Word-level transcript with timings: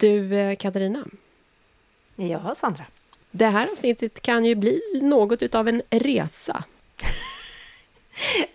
Du, 0.00 0.34
eh, 0.34 0.56
Katarina. 0.56 1.04
Ja, 2.16 2.54
Sandra. 2.54 2.84
Det 3.30 3.46
här 3.46 3.68
avsnittet 3.72 4.22
kan 4.22 4.44
ju 4.44 4.54
bli 4.54 4.80
något 5.02 5.42
utav 5.42 5.68
en 5.68 5.82
resa. 5.90 6.64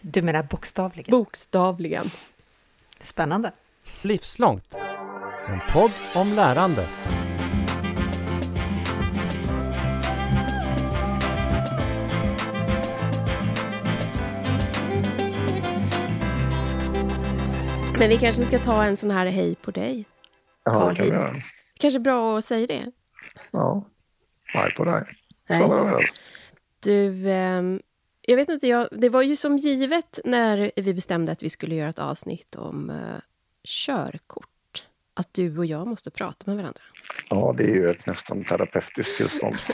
Du 0.02 0.22
menar 0.22 0.44
bokstavligen? 0.44 1.12
Bokstavligen. 1.12 2.06
Spännande. 3.00 3.52
Livslångt. 4.02 4.76
En 5.48 5.60
podd 5.74 5.92
om 6.16 6.34
lärande. 6.34 6.88
Men 18.00 18.10
vi 18.10 18.18
kanske 18.18 18.44
ska 18.44 18.60
ta 18.60 18.84
en 18.84 18.98
sån 18.98 19.12
här 19.12 19.26
hej 19.26 19.56
på 19.56 19.72
dig. 19.72 20.06
Ja, 20.64 20.90
det 20.90 20.96
kan 20.96 21.06
vi 21.06 21.12
göra. 21.12 21.42
Kanske 21.80 22.00
bra 22.00 22.38
att 22.38 22.46
säga 22.46 22.68
det. 22.68 22.92
Ja. 23.52 23.86
Hej 24.46 24.74
på 24.74 24.86
dig. 24.86 25.04
Nej. 25.50 26.12
Du, 26.80 27.32
ehm, 27.32 27.82
jag 28.22 28.36
vet 28.36 28.50
inte, 28.50 28.68
jag, 28.68 28.88
det 28.92 29.10
var 29.10 29.22
ju 29.22 29.36
som 29.36 29.58
givet 29.58 30.20
när 30.26 30.72
vi 30.76 30.94
bestämde 30.94 31.32
att 31.32 31.44
vi 31.44 31.50
skulle 31.50 31.76
göra 31.76 31.90
ett 31.90 32.00
avsnitt 32.00 32.56
om 32.56 32.90
eh, 32.90 33.20
körkort. 33.64 34.88
Att 35.14 35.34
du 35.34 35.58
och 35.58 35.66
jag 35.66 35.88
måste 35.88 36.12
prata 36.12 36.44
med 36.46 36.56
varandra. 36.56 36.82
Ja, 37.30 37.54
det 37.58 37.64
är 37.64 37.76
ju 37.76 37.90
ett 37.90 38.06
nästan 38.06 38.44
terapeutiskt 38.44 39.18
tillstånd. 39.18 39.56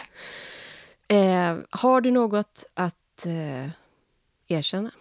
Eh, 1.11 1.57
har 1.69 2.01
du 2.01 2.11
något 2.11 2.65
att 2.73 3.25
eh, 3.25 3.69
erkänna? 4.47 4.91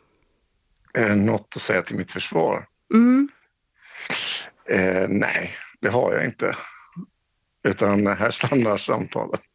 Eh, 0.94 1.16
något 1.16 1.52
att 1.56 1.62
säga 1.62 1.82
till 1.82 1.96
mitt 1.96 2.12
försvar? 2.12 2.66
Mm. 2.94 3.28
Eh, 4.64 5.08
nej, 5.08 5.56
det 5.80 5.88
har 5.88 6.12
jag 6.14 6.24
inte. 6.24 6.56
Utan 7.62 8.06
här 8.06 8.30
stannar 8.30 8.78
samtalet. 8.78 9.40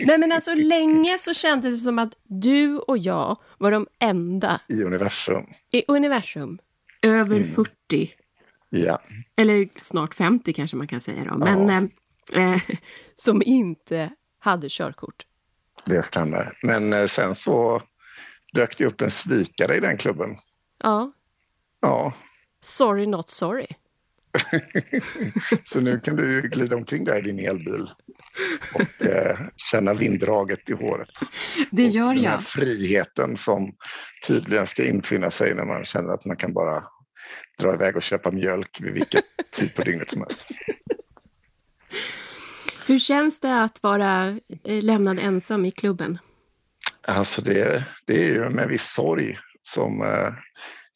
Nej 0.00 0.18
men 0.18 0.32
alltså 0.32 0.54
länge 0.54 1.18
så 1.18 1.34
kändes 1.34 1.74
det 1.74 1.78
som 1.78 1.98
att 1.98 2.12
du 2.22 2.78
och 2.78 2.98
jag 2.98 3.36
var 3.58 3.70
de 3.70 3.86
enda 3.98 4.60
I 4.68 4.82
universum. 4.82 5.46
i 5.70 5.84
universum 5.88 6.58
över 7.02 7.44
40, 7.44 8.10
Ja. 8.70 9.02
eller 9.36 9.68
snart 9.80 10.14
50 10.14 10.52
kanske 10.52 10.76
man 10.76 10.86
kan 10.86 11.00
säga 11.00 11.24
då, 11.24 11.38
men 11.38 11.70
eh, 11.70 11.82
eh, 12.52 12.60
som 13.16 13.42
inte 13.44 14.10
hade 14.38 14.66
körkort. 14.70 15.26
Det 15.86 16.06
stämmer. 16.06 16.58
Men 16.62 16.92
eh, 16.92 17.06
sen 17.06 17.34
så 17.34 17.82
dök 18.52 18.78
det 18.78 18.86
upp 18.86 19.00
en 19.00 19.10
svikare 19.10 19.76
i 19.76 19.80
den 19.80 19.98
klubben. 19.98 20.36
Ja, 20.78 21.12
Ja, 21.80 22.12
sorry 22.64 23.06
not 23.06 23.28
sorry. 23.28 23.66
så 25.64 25.80
nu 25.80 26.00
kan 26.00 26.16
du 26.16 26.42
glida 26.42 26.76
omkring 26.76 27.04
där 27.04 27.18
i 27.18 27.22
din 27.22 27.38
elbil 27.38 27.90
och 28.74 29.06
eh, 29.06 29.38
känna 29.56 29.94
vinddraget 29.94 30.70
i 30.70 30.72
håret. 30.72 31.08
Det 31.70 31.86
gör 31.86 32.14
Den 32.14 32.24
här 32.24 32.32
jag. 32.32 32.44
friheten 32.44 33.36
som 33.36 33.76
tydligen 34.26 34.66
ska 34.66 34.84
infinna 34.84 35.30
sig 35.30 35.54
när 35.54 35.64
man 35.64 35.84
känner 35.84 36.14
att 36.14 36.24
man 36.24 36.36
kan 36.36 36.52
bara 36.52 36.84
dra 37.58 37.74
iväg 37.74 37.96
och 37.96 38.02
köpa 38.02 38.30
mjölk 38.30 38.80
vid 38.80 38.92
vilket 38.92 39.24
tid 39.56 39.74
på 39.74 39.82
dygnet 39.82 40.10
som 40.10 40.20
helst. 40.20 40.40
Hur 42.86 42.98
känns 42.98 43.40
det 43.40 43.62
att 43.62 43.82
vara 43.82 44.28
eh, 44.64 44.82
lämnad 44.82 45.18
ensam 45.18 45.64
i 45.64 45.70
klubben? 45.70 46.18
Alltså 47.02 47.42
det, 47.42 47.84
det 48.06 48.14
är 48.14 48.28
ju 48.28 48.50
med 48.50 48.68
viss 48.68 48.92
sorg 48.94 49.38
som 49.62 50.02
eh, 50.02 50.32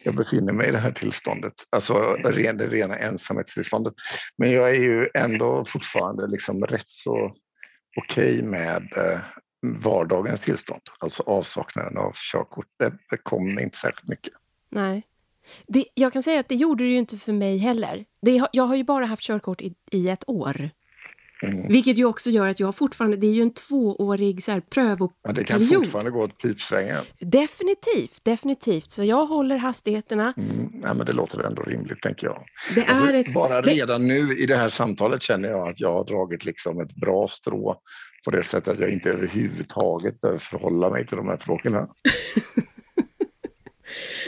jag 0.06 0.14
befinner 0.14 0.52
mig 0.52 0.68
i 0.68 0.72
det 0.72 0.78
här 0.78 0.92
tillståndet. 0.92 1.54
Alltså 1.70 1.94
ren, 2.12 2.56
det 2.56 2.66
rena 2.66 2.98
ensamhetstillståndet. 2.98 3.94
Men 4.36 4.52
jag 4.52 4.70
är 4.70 4.80
ju 4.80 5.08
ändå 5.14 5.64
fortfarande 5.64 6.26
liksom 6.26 6.64
rätt 6.64 6.90
så 6.90 7.36
okej 7.96 8.42
med 8.42 8.92
eh, 8.96 9.18
vardagens 9.62 10.40
tillstånd. 10.40 10.80
Alltså 10.98 11.22
avsaknaden 11.22 11.96
av 11.98 12.12
körkort. 12.32 12.66
Det 13.08 13.16
mig 13.54 13.64
inte 13.64 13.78
särskilt 13.78 14.08
mycket. 14.08 14.32
Nej. 14.70 15.02
Det, 15.66 15.84
jag 15.94 16.12
kan 16.12 16.22
säga 16.22 16.40
att 16.40 16.48
det 16.48 16.54
gjorde 16.54 16.84
det 16.84 16.90
ju 16.90 16.98
inte 16.98 17.16
för 17.16 17.32
mig 17.32 17.58
heller. 17.58 18.04
Det, 18.22 18.48
jag 18.52 18.64
har 18.64 18.76
ju 18.76 18.84
bara 18.84 19.06
haft 19.06 19.22
körkort 19.22 19.60
i, 19.60 19.74
i 19.90 20.08
ett 20.08 20.24
år. 20.26 20.70
Mm. 21.42 21.68
Vilket 21.68 21.98
ju 21.98 22.04
också 22.04 22.30
gör 22.30 22.48
att 22.48 22.60
jag 22.60 22.74
fortfarande, 22.76 23.16
det 23.16 23.26
är 23.26 23.34
ju 23.34 23.42
en 23.42 23.54
tvåårig 23.54 24.42
så 24.42 24.52
här, 24.52 24.62
Ja, 24.74 24.96
det 25.32 25.44
kan 25.44 25.58
prövoperiod. 25.58 25.84
fortfarande 25.84 26.10
gå 26.10 26.22
åt 26.24 26.38
pipsvängen. 26.38 27.04
Definitivt, 27.20 28.24
definitivt. 28.24 28.90
Så 28.90 29.04
jag 29.04 29.26
håller 29.26 29.56
hastigheterna. 29.56 30.32
Mm, 30.36 30.70
nej, 30.72 30.94
men 30.94 31.06
det 31.06 31.12
låter 31.12 31.40
ändå 31.42 31.62
rimligt, 31.62 32.02
tänker 32.02 32.26
jag. 32.26 32.44
Det 32.74 32.80
är 32.80 32.90
Alltså, 32.94 33.14
ett... 33.16 33.34
bara 33.34 33.62
det- 33.62 33.70
redan 33.74 34.06
nu 34.08 34.38
i 34.38 34.46
det 34.46 34.56
här 34.56 34.68
samtalet 34.68 35.22
känner 35.22 35.48
jag 35.48 35.68
att 35.68 35.80
jag 35.80 35.92
har 35.92 36.04
dragit 36.04 36.44
liksom 36.44 36.80
ett 36.80 36.94
bra 36.94 37.28
strå 37.28 37.80
på 38.24 38.30
det 38.30 38.42
sättet 38.44 38.68
att 38.68 38.80
jag 38.80 38.90
inte 38.92 39.08
överhuvudtaget 39.08 40.20
behöver 40.20 40.38
förhålla 40.40 40.90
mig 40.90 41.06
till 41.06 41.16
de 41.16 41.28
här 41.28 41.36
frågorna. 41.36 41.88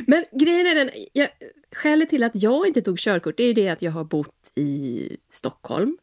Men 0.07 0.25
grejen 0.33 0.67
är 0.67 0.75
den, 0.75 0.91
jag, 1.13 1.29
skälet 1.77 2.09
till 2.09 2.23
att 2.23 2.43
jag 2.43 2.67
inte 2.67 2.81
tog 2.81 2.99
körkort 2.99 3.37
det 3.37 3.43
är 3.43 3.47
ju 3.47 3.53
det 3.53 3.69
att 3.69 3.83
jag 3.83 3.93
har 3.93 4.05
bott 4.05 4.53
i 4.55 5.09
Stockholm. 5.33 5.97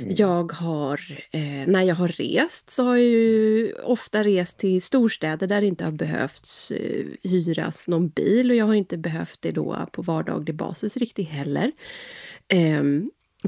Mm. 0.00 0.14
Jag 0.16 0.52
har, 0.52 1.00
eh, 1.30 1.66
när 1.66 1.82
jag 1.82 1.94
har 1.94 2.08
rest 2.08 2.70
så 2.70 2.84
har 2.84 2.96
jag 2.96 3.06
ju 3.06 3.72
ofta 3.72 4.24
rest 4.24 4.58
till 4.58 4.82
storstäder 4.82 5.46
där 5.46 5.60
det 5.60 5.66
inte 5.66 5.84
har 5.84 5.92
behövts 5.92 6.70
eh, 6.70 7.06
hyras 7.22 7.88
någon 7.88 8.08
bil 8.08 8.50
och 8.50 8.56
jag 8.56 8.66
har 8.66 8.74
inte 8.74 8.96
behövt 8.96 9.42
det 9.42 9.52
då 9.52 9.86
på 9.92 10.02
vardaglig 10.02 10.54
basis 10.54 10.96
riktigt 10.96 11.28
heller. 11.28 11.72
Eh, 12.48 12.82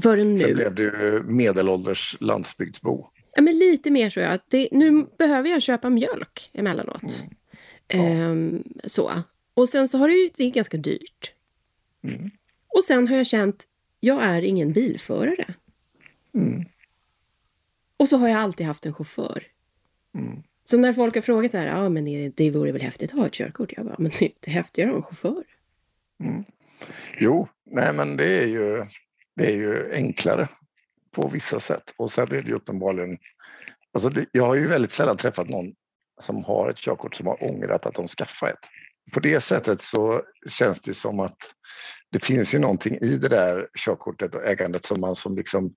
förrän 0.01 0.39
Sen 0.39 0.47
nu. 0.47 0.53
blev 0.53 0.75
du 0.75 1.23
medelålders 1.27 2.17
landsbygdsbo. 2.19 3.05
Ja, 3.35 3.41
men 3.41 3.57
lite 3.59 3.91
mer 3.91 4.09
så 4.09 4.19
jag. 4.19 4.39
Det, 4.47 4.67
nu 4.71 5.05
behöver 5.17 5.49
jag 5.49 5.61
köpa 5.61 5.89
mjölk 5.89 6.49
emellanåt. 6.53 7.23
Ehm, 7.87 8.63
så. 8.83 9.11
Och 9.53 9.69
sen 9.69 9.87
så 9.87 9.97
har 9.97 10.07
det 10.07 10.13
ju, 10.13 10.29
det 10.37 10.43
är 10.43 10.51
ganska 10.51 10.77
dyrt. 10.77 11.33
Mm. 12.03 12.31
Och 12.75 12.83
sen 12.83 13.07
har 13.07 13.17
jag 13.17 13.27
känt, 13.27 13.63
jag 13.99 14.23
är 14.23 14.41
ingen 14.41 14.73
bilförare. 14.73 15.45
Mm. 16.33 16.65
Och 17.99 18.07
så 18.07 18.17
har 18.17 18.27
jag 18.27 18.39
alltid 18.39 18.65
haft 18.65 18.85
en 18.85 18.93
chaufför. 18.93 19.43
Mm. 20.15 20.43
Så 20.63 20.77
när 20.77 20.93
folk 20.93 21.15
har 21.15 21.21
frågat 21.21 21.51
så 21.51 21.57
här, 21.57 21.67
ja 21.67 21.89
men 21.89 22.07
är 22.07 22.23
det, 22.23 22.37
det 22.37 22.51
vore 22.51 22.71
väl 22.71 22.81
häftigt 22.81 23.11
att 23.13 23.19
ha 23.19 23.25
ett 23.25 23.33
körkort? 23.33 23.73
Jag 23.77 23.85
bara, 23.85 23.95
men 23.97 24.11
det 24.11 24.21
är 24.21 24.27
inte 24.27 24.51
häftigare 24.51 24.89
att 24.89 24.93
ha 24.93 24.97
en 24.97 25.03
chaufför. 25.03 25.43
Mm. 26.19 26.43
Jo, 27.19 27.47
nej 27.63 27.93
men 27.93 28.17
det 28.17 28.43
är, 28.43 28.47
ju, 28.47 28.85
det 29.35 29.45
är 29.45 29.55
ju 29.55 29.93
enklare 29.93 30.47
på 31.11 31.27
vissa 31.27 31.59
sätt. 31.59 31.83
Och 31.97 32.11
sen 32.11 32.23
är 32.23 32.41
det 32.41 32.47
ju 32.47 32.55
uppenbarligen... 32.55 33.17
Alltså 33.91 34.09
det, 34.09 34.25
jag 34.31 34.45
har 34.45 34.55
ju 34.55 34.67
väldigt 34.67 34.91
sällan 34.91 35.17
träffat 35.17 35.49
någon 35.49 35.75
som 36.21 36.43
har 36.43 36.69
ett 36.69 36.77
körkort 36.77 37.15
som 37.15 37.27
har 37.27 37.43
ångrat 37.43 37.85
att 37.85 37.93
de 37.93 38.07
skaffade 38.07 38.51
ett. 38.51 38.59
På 39.13 39.19
det 39.19 39.41
sättet 39.41 39.81
så 39.81 40.23
känns 40.49 40.81
det 40.81 40.93
som 40.93 41.19
att 41.19 41.37
det 42.09 42.25
finns 42.25 42.53
ju 42.53 42.59
någonting 42.59 42.97
i 42.97 43.17
det 43.17 43.29
där 43.29 43.67
körkortet 43.77 44.35
och 44.35 44.45
ägandet 44.45 44.85
som 44.85 45.01
man 45.01 45.15
som 45.15 45.35
liksom 45.35 45.75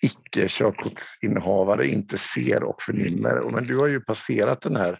icke-körkortsinnehavare 0.00 1.88
inte 1.88 2.18
ser 2.18 2.62
och 2.62 2.82
förnimmer. 2.82 3.50
Men 3.50 3.66
du 3.66 3.76
har 3.78 3.86
ju 3.86 4.00
passerat 4.00 4.62
den 4.62 4.76
här 4.76 4.98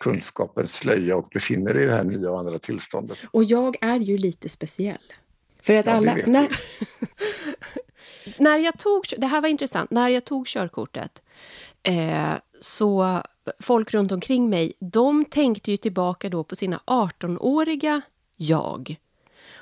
kunskapens 0.00 0.72
slöja 0.72 1.16
och 1.16 1.28
befinner 1.28 1.74
dig 1.74 1.82
i 1.82 1.86
det 1.86 1.92
här 1.92 2.04
nya 2.04 2.30
och 2.30 2.38
andra 2.38 2.58
tillståndet. 2.58 3.18
Och 3.30 3.44
jag 3.44 3.76
är 3.80 3.98
ju 3.98 4.18
lite 4.18 4.48
speciell. 4.48 5.12
För 5.62 5.74
att 5.74 5.86
Ja, 5.86 5.92
alla... 5.92 6.14
När, 6.14 6.48
när 8.38 8.58
jag 8.58 8.78
tog... 8.78 9.04
Det 9.18 9.26
här 9.26 9.40
var 9.40 9.48
intressant. 9.48 9.90
När 9.90 10.08
jag 10.08 10.24
tog 10.24 10.46
körkortet 10.46 11.22
eh, 11.82 12.32
så 12.60 13.22
folk 13.60 13.94
runt 13.94 14.12
omkring 14.12 14.50
mig, 14.50 14.72
de 14.80 15.24
tänkte 15.24 15.70
ju 15.70 15.76
tillbaka 15.76 16.28
då 16.28 16.44
på 16.44 16.56
sina 16.56 16.80
18-åriga 16.86 18.02
jag. 18.36 18.96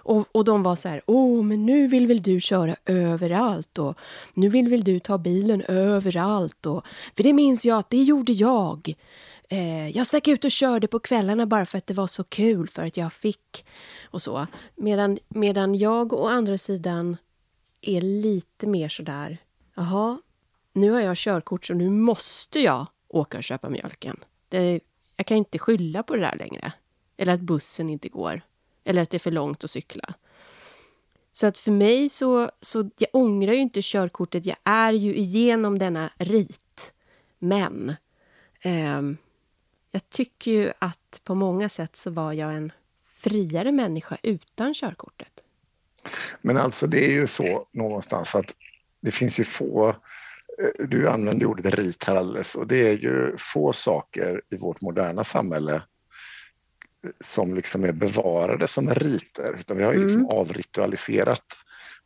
Och, 0.04 0.26
och 0.32 0.44
de 0.44 0.62
var 0.62 0.76
så 0.76 0.88
här, 0.88 1.02
åh, 1.06 1.42
men 1.42 1.66
nu 1.66 1.86
vill 1.86 2.06
väl 2.06 2.22
du 2.22 2.40
köra 2.40 2.76
överallt 2.86 3.78
och 3.78 3.98
nu 4.34 4.48
vill 4.48 4.68
väl 4.68 4.84
du 4.84 4.98
ta 4.98 5.18
bilen 5.18 5.62
överallt 5.62 6.66
och 6.66 6.86
för 7.16 7.22
det 7.22 7.32
minns 7.32 7.66
jag 7.66 7.78
att 7.78 7.90
det 7.90 8.02
gjorde 8.02 8.32
jag. 8.32 8.94
Eh, 9.48 9.88
jag 9.88 10.06
stack 10.06 10.28
ut 10.28 10.44
och 10.44 10.50
körde 10.50 10.88
på 10.88 10.98
kvällarna 10.98 11.46
bara 11.46 11.66
för 11.66 11.78
att 11.78 11.86
det 11.86 11.94
var 11.94 12.06
så 12.06 12.24
kul, 12.24 12.68
för 12.68 12.86
att 12.86 12.96
jag 12.96 13.12
fick 13.12 13.66
och 14.10 14.22
så. 14.22 14.46
Medan, 14.76 15.18
medan 15.28 15.74
jag 15.74 16.12
å 16.12 16.26
andra 16.26 16.58
sidan 16.58 17.16
är 17.80 18.00
lite 18.00 18.66
mer 18.66 18.88
så 18.88 19.02
där, 19.02 19.38
jaha, 19.74 20.18
nu 20.72 20.90
har 20.90 21.00
jag 21.00 21.16
körkort 21.16 21.66
så 21.66 21.74
nu 21.74 21.90
måste 21.90 22.60
jag 22.60 22.86
åka 23.08 23.36
och 23.38 23.44
köpa 23.44 23.70
mjölken. 23.70 24.16
Det, 24.48 24.80
jag 25.16 25.26
kan 25.26 25.36
inte 25.36 25.58
skylla 25.58 26.02
på 26.02 26.16
det 26.16 26.22
där 26.22 26.36
längre. 26.36 26.72
Eller 27.16 27.32
att 27.32 27.40
bussen 27.40 27.90
inte 27.90 28.08
går. 28.08 28.42
Eller 28.84 29.02
att 29.02 29.10
det 29.10 29.16
är 29.16 29.18
för 29.18 29.30
långt 29.30 29.64
att 29.64 29.70
cykla. 29.70 30.14
Så 31.32 31.46
att 31.46 31.58
för 31.58 31.72
mig 31.72 32.08
så, 32.08 32.50
så 32.60 32.90
jag 32.98 33.08
ångrar 33.12 33.52
ju 33.52 33.60
inte 33.60 33.80
körkortet. 33.82 34.46
Jag 34.46 34.56
är 34.64 34.92
ju 34.92 35.14
igenom 35.14 35.78
denna 35.78 36.10
rit. 36.18 36.92
Men 37.38 37.94
eh, 38.60 39.02
jag 39.90 40.10
tycker 40.10 40.50
ju 40.50 40.72
att 40.78 41.20
på 41.24 41.34
många 41.34 41.68
sätt 41.68 41.96
så 41.96 42.10
var 42.10 42.32
jag 42.32 42.54
en 42.54 42.72
friare 43.08 43.72
människa 43.72 44.16
utan 44.22 44.74
körkortet. 44.74 45.32
Men 46.40 46.56
alltså 46.56 46.86
det 46.86 47.04
är 47.04 47.12
ju 47.12 47.26
så 47.26 47.66
någonstans 47.72 48.34
att 48.34 48.46
det 49.00 49.10
finns 49.10 49.38
ju 49.38 49.44
få, 49.44 49.88
eh, 50.58 50.86
du 50.86 51.08
använde 51.08 51.46
ordet 51.46 51.74
rit 51.74 52.04
här 52.04 52.16
alldeles 52.16 52.54
och 52.54 52.66
det 52.66 52.88
är 52.88 52.92
ju 52.92 53.36
få 53.38 53.72
saker 53.72 54.42
i 54.50 54.56
vårt 54.56 54.80
moderna 54.80 55.24
samhälle 55.24 55.82
som 57.20 57.54
liksom 57.54 57.84
är 57.84 57.92
bevarade 57.92 58.68
som 58.68 58.94
riter, 58.94 59.56
utan 59.60 59.76
vi 59.76 59.84
har 59.84 59.92
ju 59.92 59.98
liksom 60.02 60.20
Mm. 60.20 60.30
avritualiserat 60.36 61.44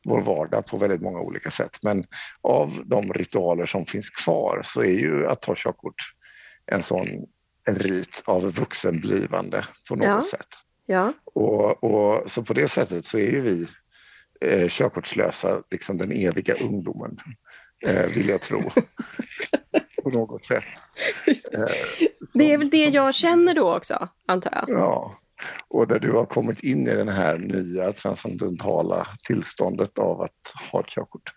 vår 0.05 0.21
vardag 0.23 0.67
på 0.67 0.77
väldigt 0.77 1.01
många 1.03 1.21
olika 1.21 1.51
sätt. 1.51 1.79
Men 1.83 2.05
av 2.41 2.83
de 2.87 3.13
ritualer 3.13 3.67
som 3.67 3.87
finns 3.87 4.11
kvar 4.11 4.61
så 4.65 4.81
är 4.81 4.99
ju 4.99 5.27
att 5.27 5.43
ta 5.43 5.55
körkort 5.57 5.95
en 6.67 6.83
sån 6.83 7.07
en 7.65 7.79
rit 7.79 8.23
av 8.25 8.53
vuxenblivande 8.53 9.67
på 9.89 9.95
något 9.97 10.07
Ja. 10.07 10.25
sätt. 10.31 10.47
Ja. 10.87 11.13
Och, 11.25 11.85
och, 11.85 12.31
så 12.31 12.43
på 12.43 12.53
det 12.53 12.69
sättet 12.69 13.05
så 13.05 13.19
är 13.19 13.23
ju 13.31 13.41
vi 13.41 13.67
eh, 14.41 14.69
körkortslösa 14.69 15.63
liksom 15.71 15.99
den 15.99 16.13
eviga 16.13 16.55
ungdomen, 16.55 17.17
eh, 17.87 18.07
vill 18.07 18.29
jag 18.29 18.41
tro. 18.41 18.61
på 20.03 20.11
något 20.11 20.45
sätt. 20.45 20.65
Eh, 21.53 22.07
Det 22.39 22.53
är 22.53 22.59
väl 22.59 22.71
det 22.71 22.85
jag 22.85 23.15
känner 23.15 23.55
då 23.55 23.77
också, 23.77 24.09
antar 24.27 24.53
jag. 24.55 24.79
Ja, 24.79 25.19
och 25.69 25.89
där 25.89 25.99
du 25.99 26.13
har 26.13 26.27
kommit 26.27 26.61
in 26.61 26.89
i 26.89 26.95
den 26.95 27.09
här 27.09 27.39
nya 27.39 27.93
transcendentala 27.93 29.07
tillståndet 29.27 29.99
av 29.99 30.23
att 30.23 30.71
ha 30.71 30.81
ett 30.81 30.87
körkort. 30.87 31.33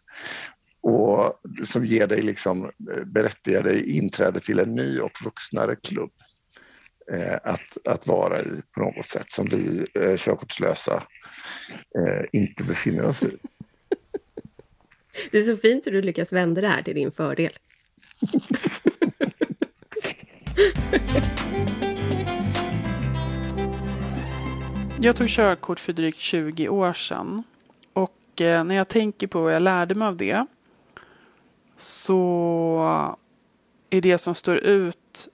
Och 0.82 1.42
som 1.68 1.86
ger 1.86 2.08
dig 2.08 2.22
liksom, 2.22 2.66
eh, 2.66 3.04
berättigar 3.06 3.64
dig 3.64 3.98
inträde 3.98 4.40
till 4.40 4.60
en 4.60 4.76
ny 4.76 5.00
och 5.00 5.12
vuxnare 5.24 5.76
klubb. 5.76 6.12
Eh, 7.12 7.38
att, 7.44 7.88
att 7.88 8.08
vara 8.08 8.42
i 8.42 8.62
på 8.72 8.80
något 8.80 9.08
sätt 9.08 9.32
som 9.32 9.46
vi 9.46 9.86
eh, 9.94 10.18
körkortslösa 10.18 11.04
eh, 11.98 12.26
inte 12.32 12.64
befinner 12.64 13.06
oss 13.06 13.24
i. 13.24 13.32
Det 15.32 15.38
är 15.38 15.42
så 15.42 15.58
fint 15.58 15.88
hur 15.88 15.92
du 15.92 16.02
lyckas 16.02 16.34
vända 16.34 16.62
det 16.62 16.68
här 16.68 16.82
till 16.82 16.96
din 16.96 17.12
fördel. 17.12 17.52
Jag 25.02 25.16
tog 25.16 25.30
körkort 25.30 25.80
för 25.80 25.94
drygt 25.94 26.18
20 26.18 26.70
år 26.70 26.94
sedan. 26.94 27.44
Och 27.94 28.42
eh, 28.42 28.64
när 28.64 28.76
jag 28.76 28.88
tänker 28.88 29.28
på 29.28 29.42
vad 29.42 29.56
jag 29.56 29.62
lärde 29.62 29.96
mig 29.96 30.08
av 30.08 30.18
det 30.18 30.46
så 31.78 33.16
är 33.90 34.02
det 34.02 34.18
som 34.18 34.36
står 34.36 34.58
ut 34.58 35.30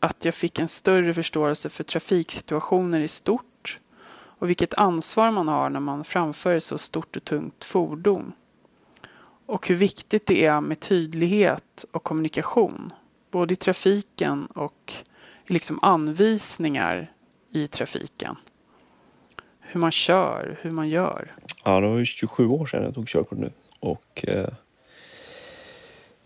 att 0.00 0.24
jag 0.24 0.34
fick 0.34 0.58
en 0.58 0.68
större 0.68 1.14
förståelse 1.14 1.68
för 1.68 1.84
trafiksituationer 1.84 3.00
i 3.00 3.08
stort 3.08 3.78
och 4.10 4.48
vilket 4.48 4.74
ansvar 4.74 5.30
man 5.30 5.48
har 5.48 5.70
när 5.70 5.80
man 5.80 6.04
framför 6.04 6.54
ett 6.54 6.64
så 6.64 6.78
stort 6.78 7.16
och 7.16 7.24
tungt 7.24 7.64
fordon. 7.64 8.32
Och 9.46 9.68
hur 9.68 9.74
viktigt 9.74 10.26
det 10.26 10.44
är 10.44 10.60
med 10.60 10.80
tydlighet 10.80 11.84
och 11.90 12.02
kommunikation, 12.02 12.92
både 13.30 13.54
i 13.54 13.56
trafiken 13.56 14.46
och 14.46 14.94
liksom 15.46 15.78
anvisningar 15.82 17.12
i 17.52 17.66
trafiken. 17.66 18.36
Hur 19.60 19.80
man 19.80 19.90
kör, 19.90 20.58
hur 20.62 20.70
man 20.70 20.88
gör. 20.88 21.34
Ja, 21.64 21.80
det 21.80 21.88
var 21.88 21.98
ju 21.98 22.04
27 22.04 22.46
år 22.46 22.66
sedan 22.66 22.82
jag 22.82 22.94
tog 22.94 23.08
körkort 23.08 23.38
nu. 23.38 23.50
Och 23.80 24.24
eh, 24.28 24.48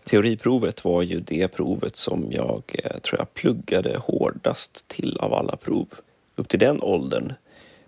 teoriprovet 0.03 0.85
var 0.85 1.01
ju 1.01 1.19
det 1.19 1.47
provet 1.47 1.97
som 1.97 2.27
jag 2.31 2.63
eh, 2.83 2.99
tror 2.99 3.19
jag 3.19 3.33
pluggade 3.33 3.97
hårdast 3.97 4.87
till 4.87 5.17
av 5.17 5.33
alla 5.33 5.55
prov 5.55 5.87
upp 6.35 6.49
till 6.49 6.59
den 6.59 6.81
åldern. 6.81 7.33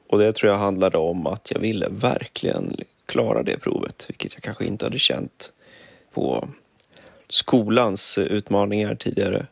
Och 0.07 0.19
det 0.19 0.33
tror 0.33 0.51
jag 0.51 0.59
handlade 0.59 0.97
om 0.97 1.27
att 1.27 1.51
jag 1.51 1.59
ville 1.59 1.87
verkligen 1.89 2.75
klara 3.05 3.43
det 3.43 3.57
provet, 3.57 4.05
vilket 4.09 4.33
jag 4.33 4.43
kanske 4.43 4.65
inte 4.65 4.85
hade 4.85 4.99
känt 4.99 5.53
på 6.13 6.47
skolans 7.29 8.17
utmaningar 8.17 8.95
tidigare. 8.95 9.45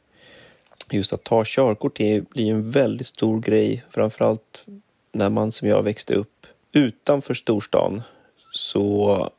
Just 0.92 1.14
att 1.14 1.24
ta 1.24 1.44
körkort 1.46 2.00
är, 2.00 2.22
blir 2.22 2.52
en 2.52 2.72
väldigt 2.72 3.08
stor 3.08 3.40
grej, 3.42 3.84
framförallt 3.90 4.66
när 5.12 5.30
man 5.30 5.52
som 5.52 5.68
jag 5.68 5.84
växte 5.84 6.16
upp 6.16 6.48
utanför 6.72 7.34
storstan 7.34 8.02
så 8.52 9.30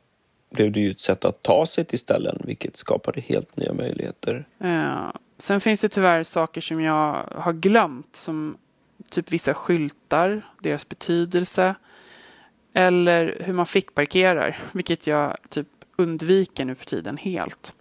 blev 0.49 0.71
det 0.71 0.79
ju 0.79 0.91
ett 0.91 1.01
sätt 1.01 1.25
att 1.25 1.43
ta 1.43 1.65
sig 1.65 1.85
till 1.85 1.99
ställen 1.99 2.41
vilket 2.43 2.77
skapade 2.77 3.21
helt 3.21 3.57
nya 3.57 3.73
möjligheter. 3.73 4.45
Ja. 4.57 5.13
sen 5.37 5.61
finns 5.61 5.81
det 5.81 5.89
tyvärr 5.89 6.23
saker 6.23 6.61
som 6.61 6.81
jag 6.81 7.23
har 7.35 7.53
glömt 7.53 8.15
som 8.15 8.57
typ 9.11 9.31
vissa 9.31 9.53
skyltar, 9.53 10.41
deras 10.61 10.89
betydelse 10.89 11.75
eller 12.73 13.37
hur 13.39 13.53
man 13.53 13.65
fick 13.65 13.95
parkerar, 13.95 14.59
vilket 14.71 15.07
jag 15.07 15.37
typ 15.49 15.67
undviker 15.95 16.65
nu 16.65 16.75
för 16.75 16.85
tiden 16.85 17.17
helt. 17.17 17.73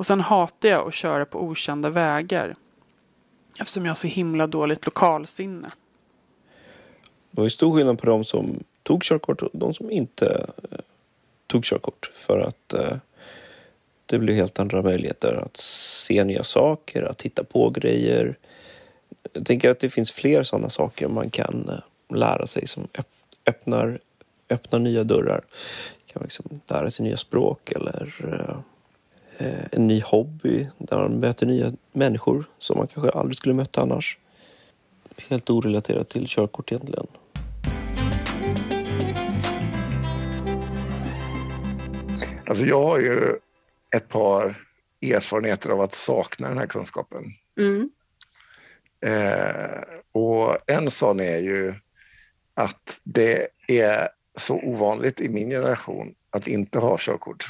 Och 0.00 0.06
sen 0.06 0.20
hatar 0.20 0.68
jag 0.68 0.88
att 0.88 0.94
köra 0.94 1.24
på 1.24 1.42
okända 1.42 1.90
vägar 1.90 2.54
eftersom 3.58 3.84
jag 3.84 3.90
har 3.90 3.96
så 3.96 4.06
himla 4.06 4.46
dåligt 4.46 4.86
lokalsinne. 4.86 5.70
Det 7.30 7.40
var 7.40 7.44
ju 7.44 7.50
stor 7.50 7.76
skillnad 7.76 7.98
på 7.98 8.06
de 8.06 8.24
som 8.24 8.64
tog 8.82 9.02
körkort 9.02 9.42
och 9.42 9.50
de 9.52 9.74
som 9.74 9.90
inte 9.90 10.46
eh, 10.70 10.78
tog 11.46 11.64
körkort 11.64 12.10
för 12.14 12.38
att 12.40 12.72
eh, 12.72 12.96
det 14.06 14.18
blev 14.18 14.36
helt 14.36 14.60
andra 14.60 14.82
möjligheter 14.82 15.34
att 15.44 15.56
se 15.56 16.24
nya 16.24 16.44
saker, 16.44 17.02
att 17.02 17.22
hitta 17.22 17.44
på 17.44 17.70
grejer. 17.70 18.36
Jag 19.32 19.46
tänker 19.46 19.70
att 19.70 19.80
det 19.80 19.90
finns 19.90 20.12
fler 20.12 20.42
sådana 20.42 20.70
saker 20.70 21.08
man 21.08 21.30
kan 21.30 21.68
eh, 21.68 22.16
lära 22.16 22.46
sig 22.46 22.66
som 22.66 22.88
öppnar, 23.46 23.98
öppnar 24.50 24.78
nya 24.78 25.04
dörrar. 25.04 25.40
Man 25.40 26.12
kan 26.12 26.22
liksom 26.22 26.60
lära 26.66 26.90
sig 26.90 27.06
nya 27.06 27.16
språk 27.16 27.72
eller 27.72 28.14
eh, 28.24 28.56
en 29.72 29.86
ny 29.86 30.02
hobby 30.04 30.68
där 30.78 30.98
man 30.98 31.20
möter 31.20 31.46
nya 31.46 31.72
människor 31.92 32.44
som 32.58 32.78
man 32.78 32.86
kanske 32.86 33.18
aldrig 33.18 33.36
skulle 33.36 33.54
mött 33.54 33.78
annars. 33.78 34.18
Helt 35.28 35.50
orelaterat 35.50 36.08
till 36.08 36.26
körkort 36.28 36.72
egentligen. 36.72 37.06
Alltså 42.46 42.64
jag 42.64 42.82
har 42.82 42.98
ju 42.98 43.38
ett 43.96 44.08
par 44.08 44.66
erfarenheter 45.02 45.70
av 45.70 45.80
att 45.80 45.94
sakna 45.94 46.48
den 46.48 46.58
här 46.58 46.66
kunskapen. 46.66 47.24
Mm. 47.58 47.90
Eh, 49.00 49.82
och 50.12 50.70
en 50.70 50.90
sån 50.90 51.20
är 51.20 51.38
ju 51.38 51.74
att 52.54 53.00
det 53.02 53.48
är 53.68 54.08
så 54.36 54.54
ovanligt 54.54 55.20
i 55.20 55.28
min 55.28 55.50
generation 55.50 56.14
att 56.30 56.46
inte 56.46 56.78
ha 56.78 56.96
körkort. 57.00 57.46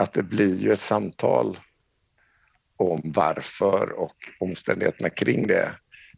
Att 0.00 0.12
det 0.12 0.22
blir 0.22 0.58
ju 0.58 0.72
ett 0.72 0.82
samtal 0.82 1.58
om 2.76 3.00
varför 3.04 3.92
och 3.92 4.16
omständigheterna 4.40 5.10
kring 5.10 5.46
det 5.46 5.72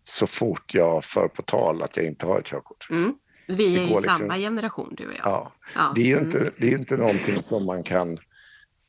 så 0.04 0.26
fort 0.26 0.74
jag 0.74 1.04
för 1.04 1.28
på 1.28 1.42
tal 1.42 1.82
att 1.82 1.96
jag 1.96 2.06
inte 2.06 2.26
har 2.26 2.38
ett 2.38 2.46
körkort. 2.46 2.86
Mm. 2.90 3.14
Vi 3.48 3.76
är 3.76 3.80
ju 3.80 3.86
liksom- 3.86 4.18
samma 4.18 4.36
generation, 4.36 4.94
du 4.96 5.06
och 5.06 5.12
jag. 5.12 5.26
Ja. 5.26 5.52
Ja. 5.74 5.92
Det 5.94 6.00
är 6.00 6.04
ju 6.04 6.12
Mm. 6.18 6.26
inte, 6.26 6.50
det 6.58 6.66
är 6.66 6.78
inte 6.78 6.96
någonting 6.96 7.42
som 7.42 7.64
man 7.66 7.82
kan 7.82 8.18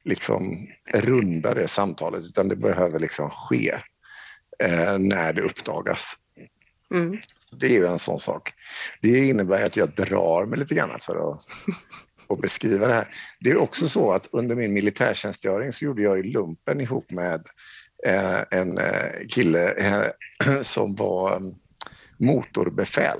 liksom 0.03 0.67
runda 0.93 1.53
det 1.53 1.67
samtalet 1.67 2.23
utan 2.25 2.47
det 2.47 2.55
behöver 2.55 2.99
liksom 2.99 3.29
ske 3.29 3.75
eh, 4.59 4.97
när 4.97 5.33
det 5.33 5.41
uppdagas. 5.41 6.03
Mm. 6.91 7.17
Det 7.51 7.65
är 7.65 7.79
ju 7.79 7.85
en 7.87 7.99
sån 7.99 8.19
sak. 8.19 8.53
Det 9.01 9.17
innebär 9.27 9.65
att 9.65 9.77
jag 9.77 9.89
drar 9.89 10.45
mig 10.45 10.59
lite 10.59 10.75
grann 10.75 10.99
för 11.01 11.31
att, 11.31 11.41
att 12.33 12.41
beskriva 12.41 12.87
det 12.87 12.93
här. 12.93 13.15
Det 13.39 13.51
är 13.51 13.57
också 13.57 13.89
så 13.89 14.11
att 14.11 14.27
under 14.31 14.55
min 14.55 14.73
militärtjänstgöring 14.73 15.73
så 15.73 15.85
gjorde 15.85 16.01
jag 16.01 16.17
ju 16.17 16.23
lumpen 16.23 16.81
ihop 16.81 17.11
med 17.11 17.47
eh, 18.05 18.39
en 18.51 18.77
eh, 18.77 19.27
kille 19.29 19.71
eh, 19.71 20.07
som 20.63 20.95
var 20.95 21.35
mm, 21.35 21.53
motorbefäl. 22.17 23.19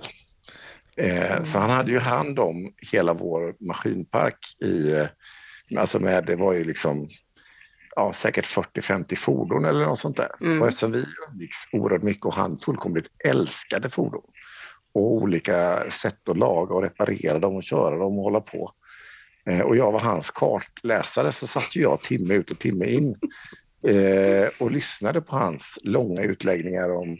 Eh, 0.97 1.43
så 1.43 1.59
han 1.59 1.69
hade 1.69 1.91
ju 1.91 1.99
hand 1.99 2.39
om 2.39 2.73
hela 2.91 3.13
vår 3.13 3.55
maskinpark 3.59 4.37
i, 4.63 5.07
alltså 5.77 5.99
med, 5.99 6.25
det 6.25 6.35
var 6.35 6.53
ju 6.53 6.63
liksom 6.63 7.09
ja, 7.95 8.13
säkert 8.13 8.45
40-50 8.45 9.15
fordon 9.15 9.65
eller 9.65 9.85
något 9.85 9.99
sånt 9.99 10.17
där. 10.17 10.31
Mm. 10.41 10.61
Och 10.61 10.67
eftersom 10.67 10.91
vi 10.91 11.05
umgicks 11.29 11.57
oerhört 11.71 12.03
mycket 12.03 12.25
och 12.25 12.33
han 12.33 12.59
fullkomligt 12.59 13.07
älskade 13.23 13.89
fordon 13.89 14.23
och 14.93 15.13
olika 15.13 15.83
sätt 16.01 16.29
att 16.29 16.37
laga 16.37 16.75
och 16.75 16.81
reparera 16.81 17.39
dem 17.39 17.55
och 17.55 17.63
köra 17.63 17.97
dem 17.97 18.17
och 18.17 18.23
hålla 18.23 18.41
på. 18.41 18.71
Eh, 19.49 19.61
och 19.61 19.77
jag 19.77 19.91
var 19.91 19.99
hans 19.99 20.31
kartläsare 20.31 21.31
så 21.31 21.47
satt 21.47 21.75
jag 21.75 22.01
timme 22.01 22.33
ut 22.33 22.51
och 22.51 22.59
timme 22.59 22.85
in 22.85 23.15
eh, 23.87 24.47
och 24.59 24.71
lyssnade 24.71 25.21
på 25.21 25.35
hans 25.35 25.63
långa 25.81 26.21
utläggningar 26.21 26.89
om 26.89 27.17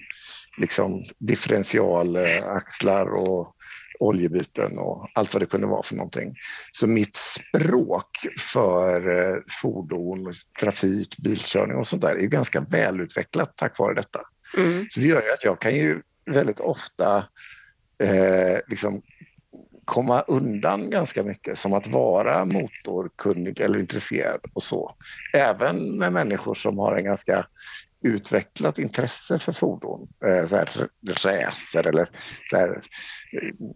liksom 0.57 1.05
differentialaxlar 1.17 3.05
och 3.05 3.55
oljebyten 3.99 4.77
och 4.77 5.09
allt 5.13 5.33
vad 5.33 5.41
det 5.41 5.45
kunde 5.45 5.67
vara 5.67 5.83
för 5.83 5.95
någonting. 5.95 6.35
Så 6.71 6.87
mitt 6.87 7.17
språk 7.17 8.27
för 8.39 9.19
eh, 9.19 9.37
fordon, 9.61 10.33
trafik, 10.59 11.17
bilkörning 11.17 11.77
och 11.77 11.87
sånt 11.87 12.01
där 12.01 12.15
är 12.15 12.27
ganska 12.27 12.59
välutvecklat 12.61 13.53
tack 13.55 13.79
vare 13.79 13.93
detta. 13.93 14.21
Mm. 14.57 14.87
Så 14.91 14.99
det 14.99 15.05
gör 15.05 15.21
ju 15.21 15.31
att 15.31 15.43
jag 15.43 15.61
kan 15.61 15.75
ju 15.75 16.01
väldigt 16.25 16.59
ofta 16.59 17.25
eh, 17.97 18.57
liksom 18.67 19.01
komma 19.85 20.21
undan 20.21 20.89
ganska 20.89 21.23
mycket 21.23 21.59
som 21.59 21.73
att 21.73 21.87
vara 21.87 22.45
motorkunnig 22.45 23.59
eller 23.59 23.79
intresserad 23.79 24.41
och 24.53 24.63
så. 24.63 24.95
Även 25.33 25.97
med 25.97 26.13
människor 26.13 26.55
som 26.55 26.77
har 26.77 26.95
en 26.97 27.03
ganska 27.03 27.45
utvecklat 28.03 28.79
intresse 28.79 29.39
för 29.39 29.53
fordon, 29.53 30.07
eh, 30.25 30.49
så 30.49 30.55
här 30.55 30.89
racer 31.07 31.87
eller 31.87 32.09
så 32.49 32.57
här, 32.57 32.81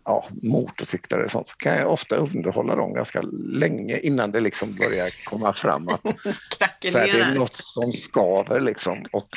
ja, 0.05 0.25
motorcyklar 0.43 1.19
och 1.19 1.31
sånt, 1.31 1.47
så 1.47 1.57
kan 1.57 1.77
jag 1.77 1.91
ofta 1.91 2.15
underhålla 2.15 2.75
dem 2.75 2.93
ganska 2.93 3.21
länge 3.51 3.99
innan 3.99 4.31
det 4.31 4.39
liksom 4.39 4.75
börjar 4.75 5.09
komma 5.25 5.53
fram 5.53 5.87
att 5.87 6.01
så 6.91 6.97
här, 6.97 7.13
det 7.13 7.21
är 7.21 7.35
något 7.35 7.55
som 7.55 7.91
skaver 7.91 8.59
liksom. 8.59 9.05
Och, 9.11 9.29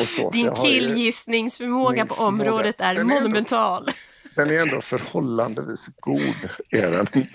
och 0.00 0.08
så. 0.16 0.30
Din 0.30 0.54
killgissningsförmåga 0.54 2.06
på 2.06 2.14
området 2.14 2.80
är, 2.80 2.96
är 2.96 3.04
monumental. 3.04 3.88
Den 4.36 4.50
är 4.50 4.60
ändå 4.60 4.80
förhållandevis 4.82 5.80
god. 6.00 6.50
Är 6.70 6.90
den. 6.90 7.26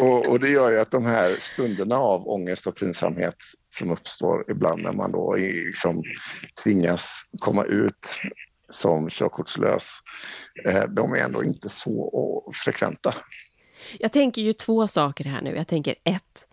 Och, 0.00 0.28
och, 0.28 0.40
det 0.40 0.50
gör 0.50 0.70
ju 0.70 0.80
att 0.80 0.90
de 0.90 1.06
här 1.06 1.28
stunderna 1.28 1.96
av 1.96 2.28
ångest 2.28 2.66
och 2.66 2.76
pinsamhet 2.76 3.36
som 3.70 3.90
uppstår 3.90 4.50
ibland 4.50 4.82
när 4.82 4.92
man 4.92 5.12
då 5.12 5.34
liksom 5.34 6.02
tvingas 6.64 7.24
komma 7.38 7.64
ut 7.64 8.08
som 8.70 9.10
körkortslös, 9.10 9.90
eh, 10.64 10.84
de 10.84 11.12
är 11.12 11.18
ändå 11.18 11.44
inte 11.44 11.68
så 11.68 12.52
frekventa. 12.64 13.14
Jag 13.98 14.12
tänker 14.12 14.42
ju 14.42 14.52
två 14.52 14.86
saker 14.86 15.24
här 15.24 15.42
nu. 15.42 15.56
Jag 15.56 15.68
tänker 15.68 15.94
ett, 16.04 16.48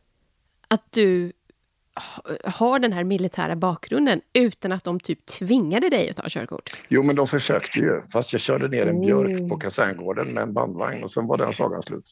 att 0.67 0.91
du 0.91 1.31
har 2.43 2.79
den 2.79 2.93
här 2.93 3.03
militära 3.03 3.55
bakgrunden 3.55 4.21
utan 4.33 4.71
att 4.71 4.83
de 4.83 4.99
typ 4.99 5.25
tvingade 5.25 5.89
dig 5.89 6.09
att 6.09 6.15
ta 6.15 6.23
körkort? 6.27 6.71
Jo, 6.87 7.03
men 7.03 7.15
de 7.15 7.27
försökte 7.27 7.79
ju. 7.79 8.01
Fast 8.13 8.33
jag 8.33 8.41
körde 8.41 8.67
ner 8.67 8.85
en 8.85 9.01
björk 9.01 9.49
på 9.49 9.57
kaserngården 9.57 10.33
med 10.33 10.43
en 10.43 10.53
bandvagn 10.53 11.03
och 11.03 11.11
sen 11.11 11.27
var 11.27 11.37
den 11.37 11.53
sagan 11.53 11.83
slut. 11.83 12.05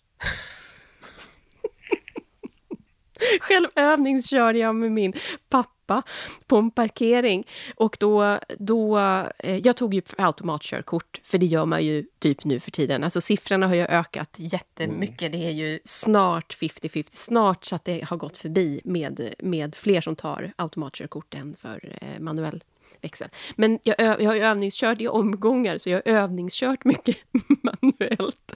Själv 3.41 3.67
övningskörde 3.75 4.59
jag 4.59 4.75
med 4.75 4.91
min 4.91 5.13
pappa 5.50 6.03
på 6.47 6.57
en 6.57 6.71
parkering. 6.71 7.47
Och 7.75 7.97
då, 8.00 8.39
då, 8.59 9.00
eh, 9.39 9.57
jag 9.57 9.77
tog 9.77 9.93
ju 9.93 10.01
automatkörkort, 10.17 11.21
för 11.24 11.38
det 11.38 11.45
gör 11.45 11.65
man 11.65 11.86
ju 11.86 12.05
typ 12.19 12.43
nu 12.43 12.59
för 12.59 12.71
tiden. 12.71 13.03
Alltså 13.03 13.21
siffrorna 13.21 13.67
har 13.67 13.75
ju 13.75 13.86
ökat 13.86 14.36
jättemycket. 14.38 15.21
Mm. 15.21 15.31
Det 15.31 15.47
är 15.47 15.51
ju 15.51 15.79
snart 15.83 16.55
50-50, 16.55 17.07
snart 17.12 17.65
så 17.65 17.75
att 17.75 17.86
det 17.86 18.05
har 18.05 18.17
gått 18.17 18.38
förbi 18.38 18.81
med, 18.83 19.33
med 19.39 19.75
fler 19.75 20.01
som 20.01 20.15
tar 20.15 20.53
automatkörkort 20.55 21.33
än 21.33 21.55
för 21.55 21.97
eh, 22.01 22.19
manuell 22.19 22.63
växel. 23.01 23.30
Men 23.56 23.80
jag, 23.84 23.96
jag 24.00 24.30
har 24.30 24.36
övningskört 24.36 25.01
i 25.01 25.08
omgångar, 25.08 25.77
så 25.77 25.89
jag 25.89 26.01
har 26.06 26.13
övningskört 26.13 26.86
mycket 26.86 27.18
manuellt. 27.48 28.56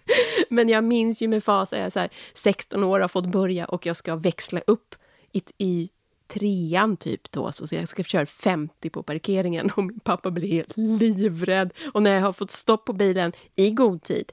Men 0.49 0.69
jag 0.69 0.83
minns 0.83 1.21
ju 1.21 1.27
med 1.27 1.43
fas, 1.43 1.71
jag 1.71 1.81
är 1.81 1.89
så 1.89 1.99
här, 1.99 2.09
16 2.33 2.83
år 2.83 2.99
har 2.99 3.07
fått 3.07 3.25
börja 3.25 3.65
och 3.65 3.85
jag 3.85 3.95
ska 3.95 4.15
växla 4.15 4.61
upp 4.67 4.95
i, 5.31 5.41
i 5.57 5.89
trean 6.27 6.97
typ 6.97 7.31
då, 7.31 7.51
så 7.51 7.75
jag 7.75 7.87
ska 7.87 8.03
köra 8.03 8.25
50 8.25 8.89
på 8.89 9.03
parkeringen 9.03 9.71
och 9.75 9.83
min 9.83 9.99
pappa 9.99 10.31
blir 10.31 10.47
helt 10.47 10.77
livrädd. 10.77 11.73
Och 11.93 12.03
när 12.03 12.15
jag 12.15 12.21
har 12.21 12.33
fått 12.33 12.51
stopp 12.51 12.85
på 12.85 12.93
bilen 12.93 13.31
i 13.55 13.71
god 13.71 14.03
tid, 14.03 14.31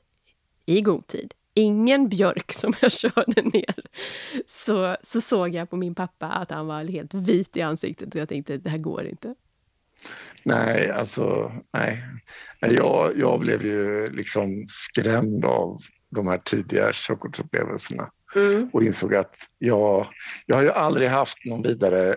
i 0.67 0.81
god 0.81 1.07
tid, 1.07 1.35
ingen 1.55 2.09
björk 2.09 2.53
som 2.53 2.73
jag 2.81 2.93
körde 3.00 3.43
ner, 3.43 3.75
så, 4.47 4.97
så 5.03 5.21
såg 5.21 5.55
jag 5.55 5.71
på 5.71 5.77
min 5.77 5.95
pappa 5.95 6.27
att 6.27 6.50
han 6.50 6.67
var 6.67 6.85
helt 6.85 7.15
vit 7.15 7.57
i 7.57 7.62
ansiktet 7.62 8.15
och 8.15 8.21
jag 8.21 8.29
tänkte 8.29 8.57
det 8.57 8.71
här 8.71 8.79
går 8.79 9.07
inte. 9.07 9.35
Nej, 10.43 10.90
alltså 10.90 11.52
nej. 11.73 12.05
Jag, 12.61 13.19
jag 13.19 13.40
blev 13.40 13.67
ju 13.67 14.11
liksom 14.11 14.67
skrämd 14.69 15.45
av 15.45 15.81
de 16.11 16.26
här 16.26 16.38
tidiga 16.38 16.90
körkortsupplevelserna 16.93 18.11
mm. 18.35 18.71
och 18.73 18.83
insåg 18.83 19.14
att 19.14 19.35
jag, 19.59 20.07
jag 20.47 20.57
har 20.57 20.62
ju 20.62 20.71
aldrig 20.71 21.09
haft 21.09 21.45
någon 21.45 21.62
vidare 21.62 22.17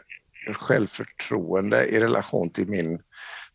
självförtroende 0.54 1.86
i 1.86 2.00
relation 2.00 2.50
till 2.50 2.68
min 2.68 3.00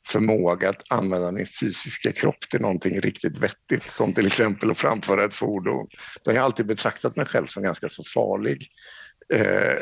förmåga 0.07 0.69
att 0.69 0.83
använda 0.89 1.33
min 1.33 1.47
fysiska 1.61 2.13
kropp 2.13 2.41
till 2.51 2.61
någonting 2.61 3.01
riktigt 3.01 3.39
vettigt, 3.39 3.83
som 3.83 4.15
till 4.15 4.27
exempel 4.27 4.71
att 4.71 4.79
framföra 4.79 5.25
ett 5.25 5.35
fordon. 5.35 5.89
Jag 6.25 6.33
har 6.33 6.41
alltid 6.41 6.67
betraktat 6.67 7.17
mig 7.17 7.27
själv 7.27 7.47
som 7.47 7.63
ganska 7.63 7.89
så 7.89 8.05
farlig 8.15 8.69
eh, 9.35 9.75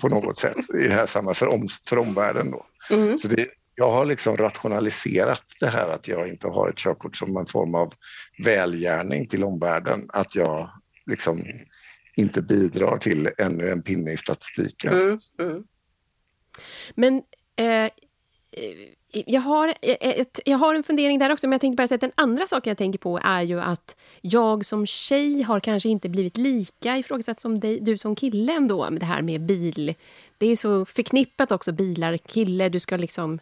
på 0.00 0.08
något 0.08 0.38
sätt 0.38 0.56
i 0.74 0.88
det 0.88 0.94
här 0.94 1.06
sammanhanget 1.06 1.38
för, 1.38 1.46
om, 1.46 1.68
för 1.88 1.98
omvärlden. 1.98 2.50
Då. 2.50 2.66
Mm. 2.90 3.18
Så 3.18 3.28
det, 3.28 3.48
jag 3.78 3.90
har 3.90 4.04
liksom 4.04 4.36
rationaliserat 4.36 5.42
det 5.60 5.70
här 5.70 5.88
att 5.88 6.08
jag 6.08 6.28
inte 6.28 6.46
har 6.46 6.68
ett 6.68 6.76
körkort 6.78 7.16
som 7.16 7.36
en 7.36 7.46
form 7.46 7.74
av 7.74 7.94
välgärning 8.44 9.28
till 9.28 9.44
omvärlden. 9.44 10.06
Att 10.12 10.34
jag 10.34 10.70
liksom 11.06 11.44
inte 12.14 12.42
bidrar 12.42 12.98
till 12.98 13.30
ännu 13.38 13.70
en 13.70 13.82
pinne 13.82 14.12
i 14.12 14.16
statistiken. 14.16 14.92
Mm, 14.92 15.20
mm. 15.40 15.64
Men 16.94 17.22
eh, 17.56 17.90
jag, 19.10 19.40
har 19.40 19.74
ett, 19.82 20.40
jag 20.44 20.58
har 20.58 20.74
en 20.74 20.82
fundering 20.82 21.18
där 21.18 21.32
också, 21.32 21.46
men 21.46 21.52
jag 21.52 21.60
tänkte 21.60 21.76
bara 21.76 21.88
säga 21.88 21.96
att 21.96 22.00
den 22.00 22.12
andra 22.14 22.46
saken 22.46 22.70
jag 22.70 22.78
tänker 22.78 22.98
på 22.98 23.20
är 23.24 23.42
ju 23.42 23.60
att 23.60 23.96
jag 24.20 24.64
som 24.64 24.86
tjej 24.86 25.42
har 25.42 25.60
kanske 25.60 25.88
inte 25.88 26.08
blivit 26.08 26.36
lika 26.36 26.96
ifrågasatt 26.96 27.40
som 27.40 27.56
dig, 27.56 27.80
du 27.80 27.98
som 27.98 28.14
kille 28.14 28.52
ändå, 28.52 28.90
med 28.90 29.00
det 29.00 29.06
här 29.06 29.22
med 29.22 29.40
bil. 29.40 29.94
Det 30.38 30.46
är 30.46 30.56
så 30.56 30.84
förknippat 30.84 31.52
också, 31.52 31.72
bilar, 31.72 32.16
kille, 32.16 32.68
du 32.68 32.80
ska 32.80 32.96
liksom 32.96 33.40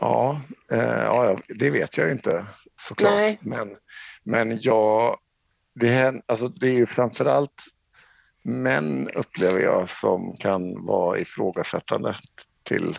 Ja, 0.00 0.40
eh, 0.70 0.78
ja, 0.78 1.38
det 1.48 1.70
vet 1.70 1.96
jag 1.96 2.10
inte 2.10 2.46
såklart. 2.80 3.12
Nej. 3.12 3.38
Men, 3.42 3.76
men 4.22 4.58
jag, 4.60 5.18
det, 5.74 5.88
här, 5.88 6.22
alltså 6.26 6.48
det 6.48 6.66
är 6.68 6.74
ju 6.74 6.86
framförallt 6.86 7.62
män 8.42 9.10
upplever 9.14 9.60
jag 9.60 9.90
som 9.90 10.36
kan 10.36 10.86
vara 10.86 11.18
ifrågasättande 11.18 12.14
till 12.62 12.98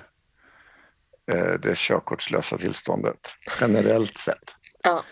eh, 1.32 1.54
det 1.54 1.78
körkortslösa 1.78 2.58
tillståndet 2.58 3.20
generellt 3.62 4.18
sett. 4.18 4.56
Ja. 4.84 5.04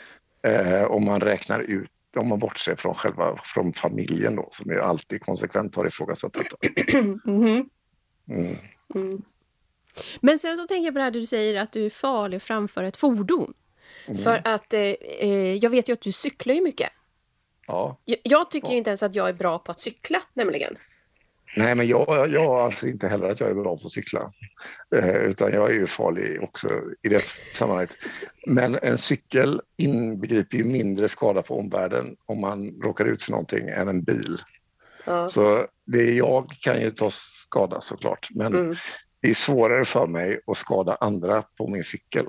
Eh, 0.49 0.83
om 0.83 1.05
man 1.05 1.21
räknar 1.21 1.59
ut 1.59 1.91
om 2.15 2.27
man 2.27 2.39
bortser 2.39 2.75
från 2.75 2.93
själva 2.93 3.37
från 3.43 3.73
familjen 3.73 4.35
då, 4.35 4.49
som 4.51 4.71
ju 4.71 4.81
alltid 4.81 5.21
konsekvent 5.21 5.75
har 5.75 5.87
ifrågasatt 5.87 6.33
detta. 6.33 6.55
Mm. 7.25 7.69
Mm. 8.27 8.55
Mm. 8.95 9.21
Men 10.21 10.39
sen 10.39 10.57
så 10.57 10.63
tänker 10.63 10.85
jag 10.85 10.93
på 10.93 10.97
det 10.97 11.03
här 11.03 11.11
du 11.11 11.25
säger 11.25 11.61
att 11.61 11.71
du 11.71 11.85
är 11.85 11.89
farlig 11.89 12.41
framför 12.41 12.83
ett 12.83 12.97
fordon. 12.97 13.53
Mm. 14.07 14.17
För 14.17 14.41
att 14.43 14.73
eh, 14.73 14.81
eh, 15.19 15.53
jag 15.53 15.69
vet 15.69 15.89
ju 15.89 15.93
att 15.93 16.01
du 16.01 16.11
cyklar 16.11 16.55
ju 16.55 16.61
mycket. 16.61 16.89
Ja. 17.67 17.97
Jag, 18.05 18.17
jag 18.23 18.51
tycker 18.51 18.69
ja. 18.69 18.75
inte 18.75 18.89
ens 18.89 19.03
att 19.03 19.15
jag 19.15 19.29
är 19.29 19.33
bra 19.33 19.59
på 19.59 19.71
att 19.71 19.79
cykla 19.79 20.21
nämligen. 20.33 20.77
Nej, 21.55 21.75
men 21.75 21.87
jag, 21.87 22.29
jag 22.29 22.61
anser 22.65 22.87
inte 22.87 23.07
heller 23.07 23.29
att 23.29 23.39
jag 23.39 23.49
är 23.49 23.53
bra 23.53 23.77
på 23.77 23.87
att 23.87 23.91
cykla. 23.91 24.31
Eh, 24.95 25.15
utan 25.15 25.53
jag 25.53 25.69
är 25.69 25.73
ju 25.73 25.87
farlig 25.87 26.43
också 26.43 26.69
i 27.01 27.09
det 27.09 27.21
sammanhanget. 27.53 27.91
Men 28.45 28.79
en 28.81 28.97
cykel 28.97 29.61
inbegriper 29.77 30.57
ju 30.57 30.63
mindre 30.63 31.09
skada 31.09 31.41
på 31.41 31.59
omvärlden 31.59 32.15
om 32.25 32.41
man 32.41 32.81
råkar 32.81 33.05
ut 33.05 33.23
för 33.23 33.31
någonting 33.31 33.69
än 33.69 33.87
en 33.87 34.03
bil. 34.03 34.41
Ja. 35.05 35.29
Så 35.29 35.67
det 35.85 36.13
jag 36.13 36.49
kan 36.61 36.81
ju 36.81 36.91
ta 36.91 37.11
skada 37.45 37.81
såklart. 37.81 38.27
Men 38.31 38.55
mm 38.55 38.75
det 39.27 39.31
är 39.31 39.35
svårare 39.35 39.85
för 39.85 40.07
mig 40.07 40.39
att 40.47 40.57
skada 40.57 40.97
andra 40.99 41.43
på 41.57 41.67
min 41.67 41.83
cykel. 41.83 42.25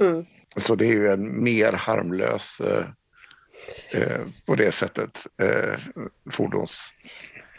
Mm. 0.00 0.26
Så 0.56 0.74
det 0.74 0.84
är 0.84 0.92
ju 0.92 1.12
en 1.12 1.44
mer 1.44 1.72
harmlös 1.72 2.60
eh, 2.60 2.86
eh, 4.00 4.20
på 4.46 4.54
det 4.54 4.74
sättet 4.74 5.10
eh, 5.36 5.78
fordons... 6.32 6.80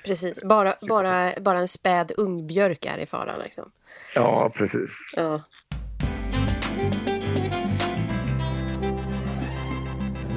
Precis, 0.06 0.44
bara, 0.44 0.76
bara, 0.90 1.32
bara 1.42 1.60
en 1.60 1.68
späd 1.68 2.12
ungbjörk 2.18 2.86
är 2.86 2.98
i 2.98 3.06
fara 3.06 3.38
liksom. 3.44 3.72
Ja, 4.16 4.52
precis. 4.56 4.90
Ja. 5.16 5.42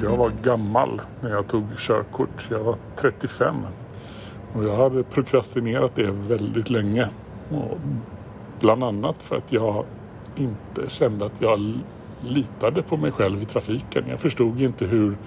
Jag 0.03 0.17
var 0.17 0.31
gammal 0.43 1.01
när 1.21 1.29
jag 1.29 1.47
tog 1.47 1.77
körkort. 1.77 2.47
Jag 2.49 2.59
var 2.59 2.77
35. 2.95 3.55
Och 4.53 4.63
jag 4.63 4.75
hade 4.75 5.03
prokrastinerat 5.03 5.95
det 5.95 6.11
väldigt 6.11 6.69
länge. 6.69 7.09
Och 7.49 7.77
Bland 8.59 8.83
annat 8.83 9.23
för 9.23 9.35
att 9.35 9.51
jag 9.51 9.85
inte 10.35 10.89
kände 10.89 11.25
att 11.25 11.41
jag 11.41 11.59
litade 12.19 12.83
på 12.83 12.97
mig 12.97 13.11
själv 13.11 13.41
i 13.41 13.45
trafiken. 13.45 14.07
Jag 14.07 14.19
förstod 14.19 14.61
inte 14.61 14.85
hur 14.85 15.17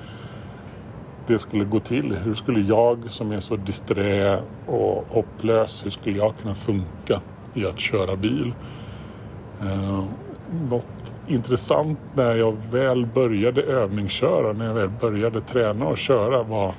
det 1.27 1.39
skulle 1.39 1.65
gå 1.65 1.81
till. 1.81 2.12
Hur 2.17 2.35
skulle 2.35 2.61
jag 2.61 3.11
som 3.11 3.33
är 3.33 3.41
så 3.41 3.57
disträ 3.57 4.43
och 4.67 5.07
hopplös, 5.09 5.87
hur 5.87 5.91
skulle 5.91 6.19
jag 6.19 6.37
kunna 6.37 6.55
funka 6.55 7.23
i 7.53 7.67
att 7.67 7.81
köra 7.81 8.17
bil? 8.17 8.55
Eh, 9.61 10.05
något 10.47 11.19
intressant 11.27 12.01
när 12.15 12.35
jag 12.37 12.53
väl 12.71 13.07
började 13.07 13.62
övningsköra, 13.62 14.53
när 14.53 14.67
jag 14.67 14.75
väl 14.75 14.91
började 14.91 15.43
träna 15.43 15.87
och 15.87 15.99
köra 15.99 16.43
var 16.43 16.75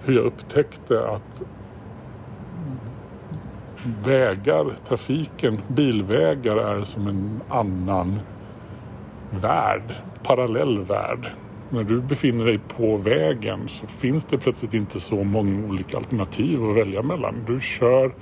hur 0.00 0.14
jag 0.14 0.24
upptäckte 0.24 1.08
att 1.08 1.42
vägar, 4.04 4.74
trafiken, 4.88 5.60
bilvägar 5.68 6.56
är 6.56 6.84
som 6.84 7.06
en 7.06 7.40
annan 7.48 8.20
värld, 9.30 9.94
parallell 10.22 10.78
värld. 10.78 11.30
När 11.70 11.84
du 11.84 12.00
befinner 12.00 12.44
dig 12.44 12.58
på 12.76 12.96
vägen 12.96 13.68
så 13.68 13.86
finns 13.86 14.24
det 14.24 14.38
plötsligt 14.38 14.74
inte 14.74 15.00
så 15.00 15.24
många 15.24 15.68
olika 15.68 15.96
alternativ 15.96 16.64
att 16.64 16.76
välja 16.76 17.02
mellan. 17.02 17.34
Du 17.46 17.60
kör 17.60 18.12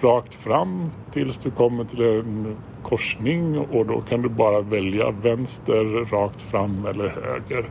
rakt 0.00 0.34
fram 0.34 0.90
tills 1.12 1.38
du 1.38 1.50
kommer 1.50 1.84
till 1.84 2.02
en 2.02 2.56
korsning 2.82 3.58
och 3.58 3.86
då 3.86 4.00
kan 4.00 4.22
du 4.22 4.28
bara 4.28 4.60
välja 4.60 5.10
vänster, 5.10 6.04
rakt 6.04 6.42
fram 6.42 6.86
eller 6.86 7.08
höger. 7.08 7.70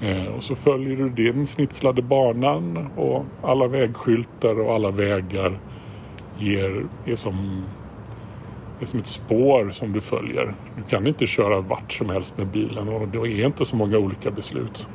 Eh, 0.00 0.34
och 0.34 0.42
så 0.42 0.54
följer 0.54 0.96
du 0.96 1.32
den 1.32 1.46
snitslade 1.46 2.02
banan 2.02 2.88
och 2.96 3.24
alla 3.42 3.66
vägskyltar 3.66 4.60
och 4.60 4.74
alla 4.74 4.90
vägar 4.90 5.58
ger, 6.42 6.86
är, 7.06 7.14
som, 7.14 7.64
är 8.80 8.86
som 8.86 9.00
ett 9.00 9.06
spår 9.06 9.70
som 9.70 9.92
du 9.92 10.00
följer. 10.00 10.54
Du 10.76 10.82
kan 10.82 11.06
inte 11.06 11.26
köra 11.26 11.60
vart 11.60 11.92
som 11.92 12.10
helst 12.10 12.38
med 12.38 12.46
bilen 12.46 12.88
och 12.88 13.08
det 13.08 13.18
är 13.18 13.46
inte 13.46 13.64
så 13.64 13.76
många 13.76 13.98
olika 13.98 14.30
beslut 14.30 14.88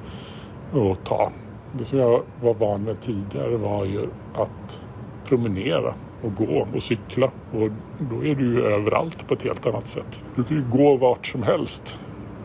att 0.74 1.06
ta. 1.06 1.32
Det 1.78 1.86
som 1.86 2.00
jag 2.00 2.22
var 2.42 2.54
van 2.54 2.84
med 2.84 3.02
tidigare 3.02 3.58
var 3.58 3.86
ju 3.86 4.08
att 4.34 4.82
promenera 5.26 5.94
och 6.22 6.36
gå 6.36 6.68
och 6.76 6.84
cykla 6.84 7.32
och 7.54 7.70
då 8.00 8.26
är 8.26 8.36
du 8.36 8.46
ju 8.46 8.62
överallt 8.64 9.28
på 9.28 9.34
ett 9.34 9.44
helt 9.44 9.66
annat 9.66 9.88
sätt. 9.88 10.24
Du 10.36 10.44
kan 10.44 10.58
ju 10.58 10.64
gå 10.72 10.98
vart 10.98 11.28
som 11.28 11.44
helst, 11.44 12.00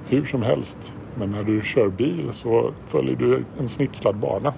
hur 0.06 0.24
som 0.24 0.42
helst. 0.42 0.94
Men 1.14 1.30
när 1.30 1.42
du 1.42 1.62
kör 1.62 1.88
bil 1.88 2.28
så 2.32 2.72
följer 2.86 3.16
du 3.16 3.44
en 3.60 3.68
snitslad 3.68 4.16
bana. 4.16 4.54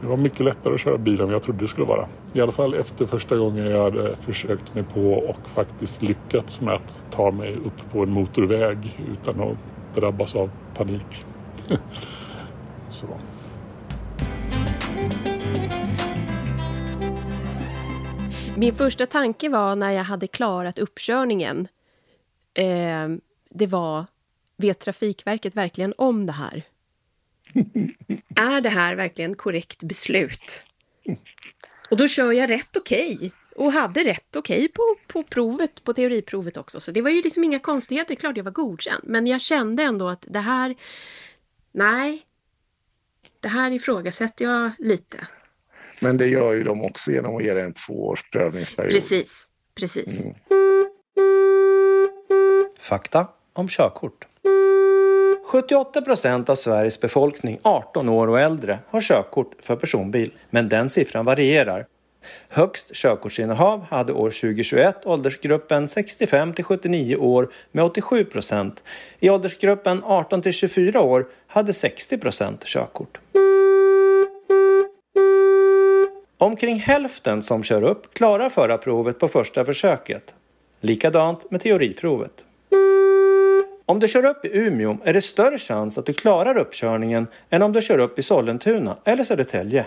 Det 0.00 0.06
var 0.06 0.16
mycket 0.16 0.40
lättare 0.40 0.74
att 0.74 0.80
köra 0.80 0.98
bil 0.98 1.20
än 1.20 1.28
jag 1.28 1.42
trodde 1.42 1.60
det 1.60 1.68
skulle 1.68 1.86
vara. 1.86 2.08
I 2.32 2.40
alla 2.40 2.52
fall 2.52 2.74
efter 2.74 3.06
första 3.06 3.36
gången 3.36 3.66
jag 3.66 3.82
hade 3.82 4.16
försökt 4.16 4.74
mig 4.74 4.84
på 4.84 5.12
och 5.12 5.48
faktiskt 5.48 6.02
lyckats 6.02 6.60
med 6.60 6.74
att 6.74 6.96
ta 7.10 7.30
mig 7.30 7.56
upp 7.56 7.92
på 7.92 8.02
en 8.02 8.10
motorväg 8.10 9.00
utan 9.12 9.40
att 9.40 9.56
drabbas 9.94 10.36
av 10.36 10.50
panik. 10.74 11.24
så. 12.90 13.06
Min 18.56 18.74
första 18.74 19.06
tanke 19.06 19.48
var 19.48 19.76
när 19.76 19.90
jag 19.90 20.04
hade 20.04 20.26
klarat 20.26 20.78
uppkörningen. 20.78 21.68
Eh, 22.54 23.08
det 23.50 23.66
var, 23.66 24.04
vet 24.56 24.78
Trafikverket 24.78 25.56
verkligen 25.56 25.94
om 25.98 26.26
det 26.26 26.32
här? 26.32 26.64
Är 28.36 28.60
det 28.60 28.68
här 28.68 28.94
verkligen 28.94 29.36
korrekt 29.36 29.82
beslut? 29.82 30.64
Och 31.90 31.96
då 31.96 32.08
kör 32.08 32.32
jag 32.32 32.50
rätt 32.50 32.76
okej. 32.76 33.14
Okay. 33.16 33.30
Och 33.56 33.72
hade 33.72 34.04
rätt 34.04 34.36
okej 34.36 34.56
okay 34.56 34.68
på, 34.68 34.82
på 35.06 35.22
provet, 35.22 35.84
på 35.84 35.92
teoriprovet 35.92 36.56
också. 36.56 36.80
Så 36.80 36.92
det 36.92 37.02
var 37.02 37.10
ju 37.10 37.22
liksom 37.22 37.44
inga 37.44 37.58
konstigheter, 37.58 38.14
klart 38.14 38.36
jag 38.36 38.44
var 38.44 38.52
godkänd. 38.52 39.04
Men 39.04 39.26
jag 39.26 39.40
kände 39.40 39.82
ändå 39.82 40.08
att 40.08 40.26
det 40.28 40.38
här, 40.38 40.74
nej, 41.72 42.22
det 43.40 43.48
här 43.48 43.70
ifrågasätter 43.70 44.44
jag 44.44 44.70
lite. 44.78 45.26
Men 46.00 46.16
det 46.16 46.26
gör 46.26 46.52
ju 46.52 46.62
de 46.62 46.84
också 46.84 47.10
genom 47.10 47.36
att 47.36 47.44
ge 47.44 47.54
dig 47.54 47.62
en 47.62 47.74
tvåårs 47.74 48.30
prövningsperiod. 48.30 48.92
Precis, 48.92 49.50
precis. 49.74 50.24
Mm. 50.24 50.36
Fakta 52.78 53.28
om 53.52 53.68
körkort. 53.68 54.27
78 55.48 56.02
procent 56.02 56.48
av 56.48 56.54
Sveriges 56.54 57.00
befolkning 57.00 57.58
18 57.62 58.08
år 58.08 58.28
och 58.28 58.40
äldre 58.40 58.78
har 58.88 59.00
körkort 59.00 59.52
för 59.62 59.76
personbil, 59.76 60.32
men 60.50 60.68
den 60.68 60.90
siffran 60.90 61.24
varierar. 61.24 61.86
Högst 62.48 62.94
körkortsinnehav 62.94 63.82
hade 63.90 64.12
år 64.12 64.30
2021 64.30 65.06
åldersgruppen 65.06 65.88
65 65.88 66.52
till 66.52 66.64
79 66.64 67.16
år 67.16 67.52
med 67.72 67.84
87 67.84 68.24
procent. 68.24 68.82
I 69.20 69.30
åldersgruppen 69.30 70.02
18 70.04 70.42
till 70.42 70.52
24 70.52 71.00
år 71.00 71.26
hade 71.46 71.72
60 71.72 72.18
procent 72.18 72.64
körkort. 72.64 73.18
Omkring 76.38 76.76
hälften 76.76 77.42
som 77.42 77.62
kör 77.62 77.82
upp 77.82 78.14
klarar 78.14 78.48
förarprovet 78.48 79.18
på 79.18 79.28
första 79.28 79.64
försöket. 79.64 80.34
Likadant 80.80 81.50
med 81.50 81.60
teoriprovet. 81.60 82.44
Om 83.90 84.00
du 84.00 84.08
kör 84.08 84.24
upp 84.24 84.44
i 84.44 84.48
Umeå 84.52 84.98
är 85.04 85.12
det 85.12 85.20
större 85.20 85.58
chans 85.58 85.98
att 85.98 86.06
du 86.06 86.12
klarar 86.12 86.58
uppkörningen 86.58 87.26
än 87.50 87.62
om 87.62 87.72
du 87.72 87.82
kör 87.82 87.98
upp 87.98 88.18
i 88.18 88.22
Sollentuna 88.22 88.96
eller 89.04 89.24
Södertälje. 89.24 89.86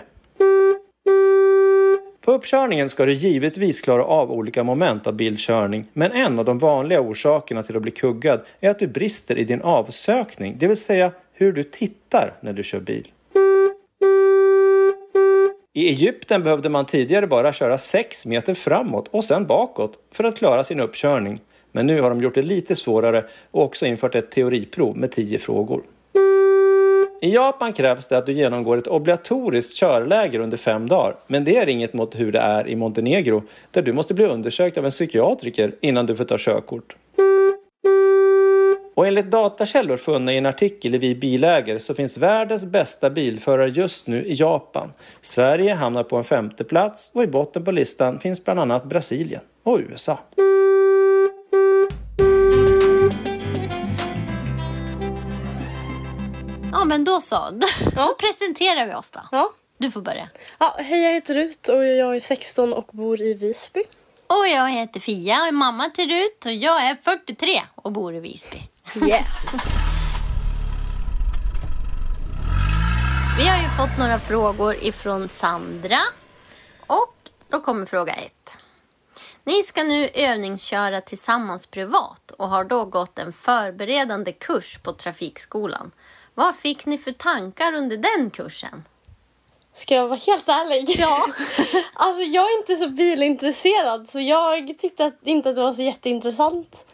På 2.24 2.32
uppkörningen 2.32 2.88
ska 2.88 3.06
du 3.06 3.12
givetvis 3.12 3.80
klara 3.80 4.04
av 4.04 4.32
olika 4.32 4.64
moment 4.64 5.06
av 5.06 5.14
bilkörning 5.14 5.84
men 5.92 6.12
en 6.12 6.38
av 6.38 6.44
de 6.44 6.58
vanliga 6.58 7.00
orsakerna 7.00 7.62
till 7.62 7.76
att 7.76 7.82
bli 7.82 7.90
kuggad 7.90 8.40
är 8.60 8.70
att 8.70 8.78
du 8.78 8.86
brister 8.86 9.38
i 9.38 9.44
din 9.44 9.62
avsökning, 9.62 10.56
det 10.58 10.66
vill 10.66 10.76
säga 10.76 11.12
hur 11.32 11.52
du 11.52 11.62
tittar 11.62 12.34
när 12.40 12.52
du 12.52 12.62
kör 12.62 12.80
bil. 12.80 13.08
I 15.74 15.88
Egypten 15.88 16.42
behövde 16.42 16.68
man 16.68 16.86
tidigare 16.86 17.26
bara 17.26 17.52
köra 17.52 17.78
6 17.78 18.26
meter 18.26 18.54
framåt 18.54 19.08
och 19.10 19.24
sen 19.24 19.46
bakåt 19.46 19.98
för 20.12 20.24
att 20.24 20.38
klara 20.38 20.64
sin 20.64 20.80
uppkörning. 20.80 21.40
Men 21.72 21.86
nu 21.86 22.00
har 22.00 22.10
de 22.10 22.20
gjort 22.20 22.34
det 22.34 22.42
lite 22.42 22.76
svårare 22.76 23.24
och 23.50 23.62
också 23.62 23.86
infört 23.86 24.14
ett 24.14 24.30
teoriprov 24.30 24.96
med 24.96 25.10
10 25.10 25.38
frågor. 25.38 25.82
I 27.20 27.34
Japan 27.34 27.72
krävs 27.72 28.08
det 28.08 28.18
att 28.18 28.26
du 28.26 28.32
genomgår 28.32 28.76
ett 28.76 28.86
obligatoriskt 28.86 29.76
körläger 29.76 30.40
under 30.40 30.56
fem 30.56 30.88
dagar. 30.88 31.16
Men 31.26 31.44
det 31.44 31.56
är 31.56 31.68
inget 31.68 31.92
mot 31.92 32.20
hur 32.20 32.32
det 32.32 32.38
är 32.38 32.68
i 32.68 32.76
Montenegro 32.76 33.42
där 33.70 33.82
du 33.82 33.92
måste 33.92 34.14
bli 34.14 34.24
undersökt 34.24 34.78
av 34.78 34.84
en 34.84 34.90
psykiatriker 34.90 35.74
innan 35.80 36.06
du 36.06 36.16
får 36.16 36.24
ta 36.24 36.36
körkort. 36.38 36.96
Och 38.94 39.06
enligt 39.06 39.30
datakällor 39.30 39.96
funna 39.96 40.32
i 40.32 40.38
en 40.38 40.46
artikel 40.46 40.94
i 40.94 40.98
Vi 40.98 41.14
bilägare 41.14 41.78
så 41.78 41.94
finns 41.94 42.18
världens 42.18 42.66
bästa 42.66 43.10
bilförare 43.10 43.68
just 43.68 44.06
nu 44.06 44.24
i 44.24 44.34
Japan. 44.34 44.92
Sverige 45.20 45.74
hamnar 45.74 46.02
på 46.02 46.16
en 46.16 46.24
femte 46.24 46.64
plats 46.64 47.12
och 47.14 47.22
i 47.22 47.26
botten 47.26 47.64
på 47.64 47.70
listan 47.70 48.18
finns 48.18 48.44
bland 48.44 48.60
annat 48.60 48.84
Brasilien 48.84 49.42
och 49.62 49.78
USA. 49.78 50.18
Men 56.92 57.04
då 57.04 57.20
så, 57.20 57.50
då, 57.52 57.66
ja. 57.96 58.16
presenterar 58.18 58.86
vi 58.86 58.94
oss 58.94 59.10
då. 59.10 59.20
Ja. 59.32 59.52
Du 59.78 59.90
får 59.90 60.00
börja. 60.00 60.28
Ja, 60.58 60.76
hej 60.78 61.02
jag 61.02 61.12
heter 61.12 61.34
Rut 61.34 61.68
och 61.68 61.84
jag 61.84 62.16
är 62.16 62.20
16 62.20 62.72
och 62.72 62.88
bor 62.92 63.20
i 63.20 63.34
Visby. 63.34 63.82
Och 64.26 64.48
jag 64.48 64.70
heter 64.70 65.00
Fia 65.00 65.40
och 65.40 65.46
är 65.46 65.52
mamma 65.52 65.90
till 65.90 66.10
Rut 66.10 66.46
och 66.46 66.52
jag 66.52 66.84
är 66.84 66.94
43 66.94 67.62
och 67.74 67.92
bor 67.92 68.14
i 68.14 68.20
Visby. 68.20 68.58
Yeah. 69.06 69.24
Vi 73.38 73.48
har 73.48 73.62
ju 73.62 73.68
fått 73.68 73.98
några 73.98 74.18
frågor 74.18 74.84
ifrån 74.84 75.28
Sandra. 75.28 76.00
Och 76.86 77.16
då 77.48 77.60
kommer 77.60 77.86
fråga 77.86 78.12
ett. 78.12 78.56
Ni 79.44 79.62
ska 79.62 79.84
nu 79.84 80.08
övningsköra 80.14 81.00
tillsammans 81.00 81.66
privat 81.66 82.30
och 82.30 82.48
har 82.48 82.64
då 82.64 82.84
gått 82.84 83.18
en 83.18 83.32
förberedande 83.32 84.32
kurs 84.32 84.78
på 84.78 84.92
Trafikskolan. 84.92 85.90
Vad 86.34 86.56
fick 86.56 86.86
ni 86.86 86.98
för 86.98 87.12
tankar 87.12 87.72
under 87.72 87.96
den 87.96 88.30
kursen? 88.30 88.84
Ska 89.72 89.94
jag 89.94 90.08
vara 90.08 90.18
helt 90.26 90.48
ärlig? 90.48 90.84
Ja. 90.98 91.26
alltså 91.94 92.22
jag 92.22 92.44
är 92.44 92.58
inte 92.58 92.76
så 92.76 92.88
bilintresserad 92.88 94.08
så 94.08 94.20
jag 94.20 94.78
tyckte 94.78 95.12
inte 95.24 95.50
att 95.50 95.56
det 95.56 95.62
var 95.62 95.72
så 95.72 95.82
jätteintressant. 95.82 96.86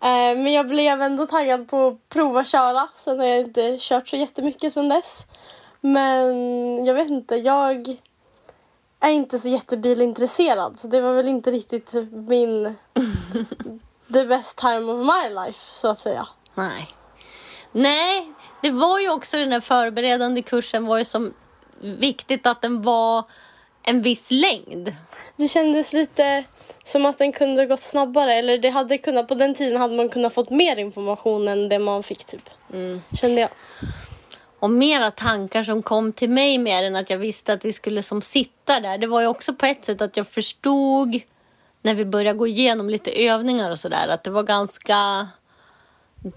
Eh, 0.00 0.08
men 0.08 0.52
jag 0.52 0.68
blev 0.68 1.02
ändå 1.02 1.26
taggad 1.26 1.68
på 1.68 1.86
att 1.86 2.08
prova 2.08 2.44
köra. 2.44 2.88
Sen 2.94 3.18
har 3.18 3.26
jag 3.26 3.38
inte 3.38 3.76
kört 3.80 4.08
så 4.08 4.16
jättemycket 4.16 4.72
sen 4.72 4.88
dess. 4.88 5.26
Men 5.80 6.84
jag 6.84 6.94
vet 6.94 7.10
inte, 7.10 7.36
jag 7.36 7.96
är 9.00 9.10
inte 9.10 9.38
så 9.38 9.48
jättebilintresserad 9.48 10.78
så 10.78 10.88
det 10.88 11.00
var 11.00 11.12
väl 11.12 11.28
inte 11.28 11.50
riktigt 11.50 11.92
min 12.12 12.74
the 14.12 14.24
best 14.24 14.58
time 14.58 14.92
of 14.92 14.98
my 14.98 15.34
life 15.34 15.76
så 15.76 15.88
att 15.88 16.00
säga. 16.00 16.28
Nej. 16.54 16.88
Nej, 17.72 18.32
det 18.66 18.72
var 18.72 19.00
ju 19.00 19.10
också 19.10 19.36
den 19.36 19.50
där 19.50 19.60
förberedande 19.60 20.42
kursen 20.42 20.86
var 20.86 20.98
ju 20.98 21.04
som 21.04 21.34
viktigt 21.80 22.46
att 22.46 22.62
den 22.62 22.82
var 22.82 23.24
en 23.82 24.02
viss 24.02 24.30
längd. 24.30 24.94
Det 25.36 25.48
kändes 25.48 25.92
lite 25.92 26.44
som 26.84 27.06
att 27.06 27.18
den 27.18 27.32
kunde 27.32 27.66
gått 27.66 27.80
snabbare. 27.80 28.34
Eller 28.34 28.58
det 28.58 28.70
hade 28.70 28.98
kunnat, 28.98 29.28
på 29.28 29.34
den 29.34 29.54
tiden 29.54 29.80
hade 29.80 29.96
man 29.96 30.08
kunnat 30.08 30.34
fått 30.34 30.50
mer 30.50 30.78
information 30.78 31.48
än 31.48 31.68
det 31.68 31.78
man 31.78 32.02
fick 32.02 32.24
typ. 32.24 32.50
Mm. 32.72 33.02
Kände 33.20 33.40
jag. 33.40 33.50
Och 34.58 34.70
mera 34.70 35.10
tankar 35.10 35.62
som 35.62 35.82
kom 35.82 36.12
till 36.12 36.30
mig 36.30 36.58
mer 36.58 36.82
än 36.82 36.96
att 36.96 37.10
jag 37.10 37.18
visste 37.18 37.52
att 37.52 37.64
vi 37.64 37.72
skulle 37.72 38.02
som 38.02 38.22
sitta 38.22 38.80
där. 38.80 38.98
Det 38.98 39.06
var 39.06 39.20
ju 39.20 39.26
också 39.26 39.54
på 39.54 39.66
ett 39.66 39.84
sätt 39.84 40.02
att 40.02 40.16
jag 40.16 40.28
förstod 40.28 41.20
när 41.82 41.94
vi 41.94 42.04
började 42.04 42.38
gå 42.38 42.46
igenom 42.46 42.90
lite 42.90 43.10
övningar 43.10 43.70
och 43.70 43.78
sådär 43.78 44.08
att 44.08 44.24
det 44.24 44.30
var 44.30 44.42
ganska 44.42 45.28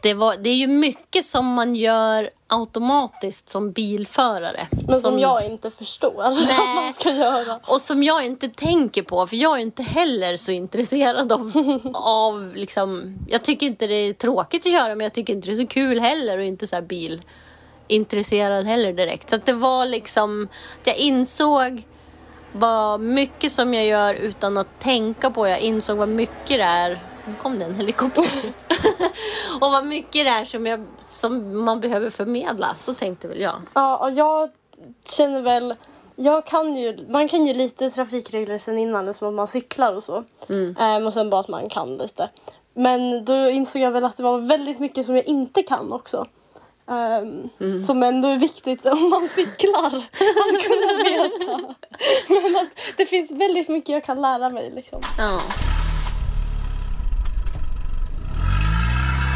det, 0.01 0.13
var, 0.13 0.35
det 0.37 0.49
är 0.49 0.55
ju 0.55 0.67
mycket 0.67 1.25
som 1.25 1.53
man 1.53 1.75
gör 1.75 2.29
automatiskt 2.47 3.49
som 3.49 3.71
bilförare. 3.71 4.67
Men 4.71 4.99
som, 4.99 5.11
som 5.11 5.19
jag 5.19 5.45
inte 5.45 5.71
förstår 5.71 6.21
att 6.23 6.35
man 6.75 6.93
ska 6.93 7.11
göra. 7.11 7.59
Och 7.67 7.81
som 7.81 8.03
jag 8.03 8.25
inte 8.25 8.49
tänker 8.49 9.03
på, 9.03 9.27
för 9.27 9.35
jag 9.35 9.57
är 9.57 9.61
inte 9.61 9.83
heller 9.83 10.37
så 10.37 10.51
intresserad 10.51 11.31
av, 11.31 11.51
av 11.93 12.55
liksom, 12.55 13.15
jag 13.27 13.43
tycker 13.43 13.67
inte 13.67 13.87
det 13.87 13.93
är 13.95 14.13
tråkigt 14.13 14.65
att 14.65 14.71
köra 14.71 14.95
men 14.95 14.99
jag 14.99 15.13
tycker 15.13 15.33
inte 15.33 15.47
det 15.47 15.53
är 15.53 15.61
så 15.61 15.67
kul 15.67 15.99
heller 15.99 16.37
och 16.37 16.43
inte 16.43 16.67
så 16.67 16.75
här 16.75 16.83
bil 16.83 17.21
intresserad 17.87 18.65
heller 18.65 18.93
direkt. 18.93 19.29
Så 19.29 19.35
att 19.35 19.45
det 19.45 19.53
var 19.53 19.85
liksom, 19.85 20.47
jag 20.83 20.97
insåg 20.97 21.87
vad 22.51 22.99
mycket 22.99 23.51
som 23.51 23.73
jag 23.73 23.85
gör 23.85 24.13
utan 24.13 24.57
att 24.57 24.79
tänka 24.79 25.31
på. 25.31 25.47
Jag 25.47 25.59
insåg 25.59 25.97
vad 25.97 26.09
mycket 26.09 26.47
det 26.47 26.63
är. 26.63 26.99
Nu 27.29 27.35
kom 27.41 27.59
det 27.59 27.65
en 27.65 27.75
helikopter. 27.75 28.25
och 29.61 29.71
vad 29.71 29.85
mycket 29.85 30.25
det 30.25 30.29
är 30.29 30.45
som, 30.45 30.65
jag, 30.65 30.85
som 31.05 31.63
man 31.65 31.79
behöver 31.79 32.09
förmedla. 32.09 32.75
Så 32.79 32.93
tänkte 32.93 33.27
väl 33.27 33.41
jag. 33.41 33.61
Ja, 33.73 33.97
och 33.97 34.11
jag 34.11 34.49
känner 35.05 35.41
väl... 35.41 35.73
Jag 36.15 36.45
kan 36.45 36.75
ju, 36.75 37.05
man 37.09 37.27
kan 37.27 37.45
ju 37.45 37.53
lite 37.53 37.89
trafikregler 37.89 38.57
sen 38.57 38.77
innan, 38.77 39.13
som 39.13 39.27
att 39.27 39.33
man 39.33 39.47
cyklar 39.47 39.93
och 39.93 40.03
så. 40.03 40.23
Ehm, 40.79 41.07
och 41.07 41.13
sen 41.13 41.29
bara 41.29 41.41
att 41.41 41.47
man 41.47 41.69
kan 41.69 41.97
lite. 41.97 42.29
Men 42.73 43.25
då 43.25 43.49
insåg 43.49 43.81
jag 43.81 43.91
väl 43.91 44.05
att 44.05 44.17
det 44.17 44.23
var 44.23 44.37
väldigt 44.37 44.79
mycket 44.79 45.05
som 45.05 45.15
jag 45.15 45.25
inte 45.25 45.63
kan 45.63 45.93
också. 45.93 46.27
Ehm, 46.89 47.83
Som 47.83 48.03
ändå 48.03 48.27
är 48.27 48.37
viktigt 48.37 48.85
om 48.85 49.09
man 49.09 49.27
cyklar 49.29 49.85
att 49.85 50.63
kunna 50.63 51.03
veta. 51.03 51.75
Men 52.41 52.55
att 52.55 52.69
det 52.97 53.05
finns 53.05 53.31
väldigt 53.31 53.69
mycket 53.69 53.89
jag 53.89 54.03
kan 54.03 54.21
lära 54.21 54.49
mig. 54.49 54.71
Liksom. 54.75 55.01
Ja. 55.17 55.41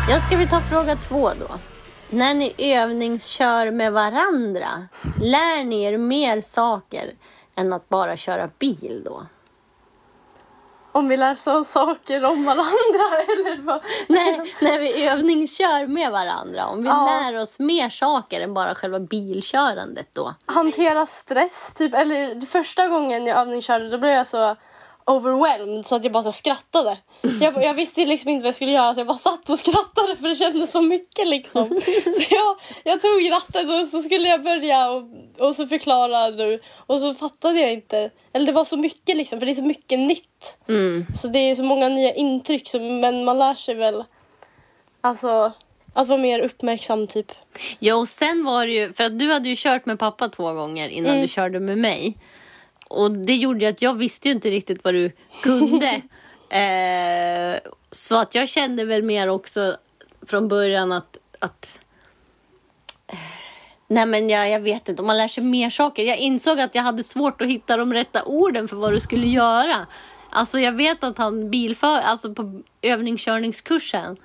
Jag 0.09 0.23
ska 0.23 0.37
vi 0.37 0.47
ta 0.47 0.59
fråga 0.61 0.95
två 0.95 1.29
då. 1.39 1.47
När 2.09 2.33
ni 2.33 2.53
övningskör 2.57 3.71
med 3.71 3.93
varandra, 3.93 4.67
lär 5.21 5.63
ni 5.63 5.83
er 5.83 5.97
mer 5.97 6.41
saker 6.41 7.11
än 7.55 7.73
att 7.73 7.89
bara 7.89 8.17
köra 8.17 8.49
bil 8.59 9.01
då? 9.05 9.25
Om 10.91 11.07
vi 11.07 11.17
lär 11.17 11.31
oss 11.31 11.71
saker 11.71 12.23
om 12.23 12.45
varandra 12.45 13.17
eller 13.27 13.61
vad? 13.61 13.81
Nej, 14.07 14.53
när 14.61 14.79
vi 14.79 15.07
övningskör 15.07 15.87
med 15.87 16.11
varandra, 16.11 16.65
om 16.65 16.83
vi 16.83 16.89
Ja. 16.89 17.05
lär 17.05 17.37
oss 17.37 17.59
mer 17.59 17.89
saker 17.89 18.41
än 18.41 18.53
bara 18.53 18.75
själva 18.75 18.99
bilkörandet 18.99 20.07
då? 20.13 20.33
hantera 20.45 21.05
stress. 21.05 21.73
Typ, 21.73 21.93
eller 21.93 22.45
första 22.45 22.87
gången 22.87 23.25
jag 23.25 23.37
övningskörde 23.37 23.89
då 23.89 23.97
blev 23.97 24.11
jag 24.13 24.27
så 24.27 24.55
overwhelmed 25.05 25.85
så 25.85 25.95
att 25.95 26.03
jag 26.03 26.13
bara 26.13 26.23
så 26.23 26.31
skrattade. 26.31 26.97
Jag, 27.41 27.63
jag 27.63 27.73
visste 27.73 28.05
liksom 28.05 28.29
inte 28.29 28.43
vad 28.43 28.47
jag 28.47 28.55
skulle 28.55 28.71
göra 28.71 28.93
så 28.93 28.99
jag 28.99 29.07
bara 29.07 29.17
satt 29.17 29.49
och 29.49 29.59
skrattade 29.59 30.15
för 30.15 30.27
det 30.27 30.35
kändes 30.35 30.71
så 30.71 30.81
mycket 30.81 31.27
liksom. 31.27 31.69
Så 32.05 32.35
jag, 32.35 32.57
jag 32.83 33.01
tog 33.01 33.31
rattet 33.31 33.69
och 33.69 33.87
så 33.87 34.01
skulle 34.01 34.27
jag 34.27 34.43
börja 34.43 34.89
och, 34.89 35.03
och 35.39 35.55
så 35.55 35.67
förklara 35.67 36.31
du 36.31 36.61
och 36.75 37.01
så 37.01 37.13
fattade 37.13 37.59
jag 37.59 37.73
inte. 37.73 38.09
Eller 38.33 38.45
det 38.45 38.51
var 38.51 38.63
så 38.63 38.77
mycket 38.77 39.17
liksom 39.17 39.39
för 39.39 39.45
det 39.45 39.51
är 39.51 39.55
så 39.55 39.63
mycket 39.63 39.99
nytt. 39.99 40.57
Så 41.21 41.27
det 41.27 41.39
är 41.39 41.55
så 41.55 41.63
många 41.63 41.89
nya 41.89 42.13
intryck 42.13 42.69
så, 42.69 42.79
men 42.79 43.23
man 43.25 43.39
lär 43.39 43.55
sig 43.55 43.75
väl 43.75 44.03
alltså 45.01 45.51
att 45.93 46.07
vara 46.07 46.19
mer 46.19 46.39
uppmärksam 46.39 47.07
typ. 47.07 47.31
Ja, 47.79 47.95
och 47.95 48.07
sen 48.07 48.45
var 48.45 48.65
det 48.65 48.71
ju, 48.71 48.93
för 48.93 49.03
att 49.03 49.19
du 49.19 49.31
hade 49.31 49.49
ju 49.49 49.55
kört 49.57 49.85
med 49.85 49.99
pappa 49.99 50.29
två 50.29 50.53
gånger 50.53 50.89
innan 50.89 51.21
du 51.21 51.27
körde 51.27 51.59
med 51.59 51.77
mig. 51.77 52.17
Och 52.93 53.11
det 53.11 53.35
gjorde 53.35 53.65
ju 53.65 53.71
att 53.71 53.81
jag 53.81 53.93
visste 53.93 54.27
ju 54.27 54.33
inte 54.33 54.49
riktigt 54.49 54.83
vad 54.83 54.93
du 54.93 55.11
kunde. 55.43 56.01
eh, 56.49 57.71
så 57.91 58.17
att 58.17 58.35
jag 58.35 58.49
kände 58.49 58.85
väl 58.85 59.03
mer 59.03 59.27
också 59.27 59.77
från 60.27 60.47
början 60.47 60.91
att, 60.91 61.17
att 61.39 61.79
eh, 63.07 63.17
Nej 63.87 64.05
men 64.05 64.29
jag, 64.29 64.49
jag 64.49 64.59
vet 64.59 64.89
inte, 64.89 65.01
om 65.01 65.07
man 65.07 65.17
lär 65.17 65.27
sig 65.27 65.43
mer 65.43 65.69
saker. 65.69 66.03
Jag 66.03 66.17
insåg 66.17 66.59
att 66.59 66.75
jag 66.75 66.83
hade 66.83 67.03
svårt 67.03 67.41
att 67.41 67.47
hitta 67.47 67.77
de 67.77 67.93
rätta 67.93 68.23
orden 68.23 68.67
för 68.67 68.75
vad 68.75 68.93
du 68.93 68.99
skulle 68.99 69.27
göra. 69.27 69.87
Alltså 70.29 70.59
jag 70.59 70.71
vet 70.71 71.03
att 71.03 71.17
han 71.17 71.49
bilför, 71.49 71.99
alltså 71.99 72.33
på 72.33 72.61
övningskörningskursen 72.81 74.17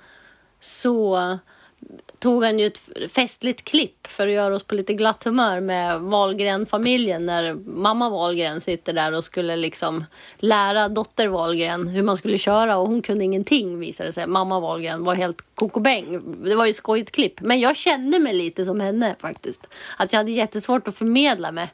så 0.59 1.37
tog 2.19 2.43
han 2.43 2.59
ju 2.59 2.67
ett 2.67 2.79
festligt 3.11 3.63
klipp 3.63 4.07
för 4.07 4.27
att 4.27 4.33
göra 4.33 4.55
oss 4.55 4.63
på 4.63 4.75
lite 4.75 4.93
glatt 4.93 5.23
humör 5.23 5.59
med 5.59 6.01
Wahlgren-familjen 6.01 7.25
när 7.25 7.53
mamma 7.53 8.09
Wahlgren 8.09 8.61
sitter 8.61 8.93
där 8.93 9.13
och 9.13 9.23
skulle 9.23 9.55
liksom 9.55 10.05
lära 10.37 10.89
dotter 10.89 11.27
Wahlgren 11.27 11.87
hur 11.87 12.03
man 12.03 12.17
skulle 12.17 12.37
köra 12.37 12.77
och 12.77 12.87
hon 12.87 13.01
kunde 13.01 13.23
ingenting 13.23 13.79
visade 13.79 14.09
det 14.09 14.13
sig. 14.13 14.27
Mamma 14.27 14.59
Wahlgren 14.59 15.03
var 15.03 15.15
helt 15.15 15.41
kokobäng. 15.55 16.21
Det 16.43 16.55
var 16.55 16.65
ju 16.65 16.73
skojigt 16.73 17.11
klipp. 17.11 17.41
Men 17.41 17.59
jag 17.59 17.77
kände 17.77 18.19
mig 18.19 18.33
lite 18.33 18.65
som 18.65 18.79
henne 18.79 19.15
faktiskt. 19.19 19.67
Att 19.97 20.13
jag 20.13 20.19
hade 20.19 20.31
jättesvårt 20.31 20.87
att 20.87 20.95
förmedla 20.95 21.51
mig 21.51 21.67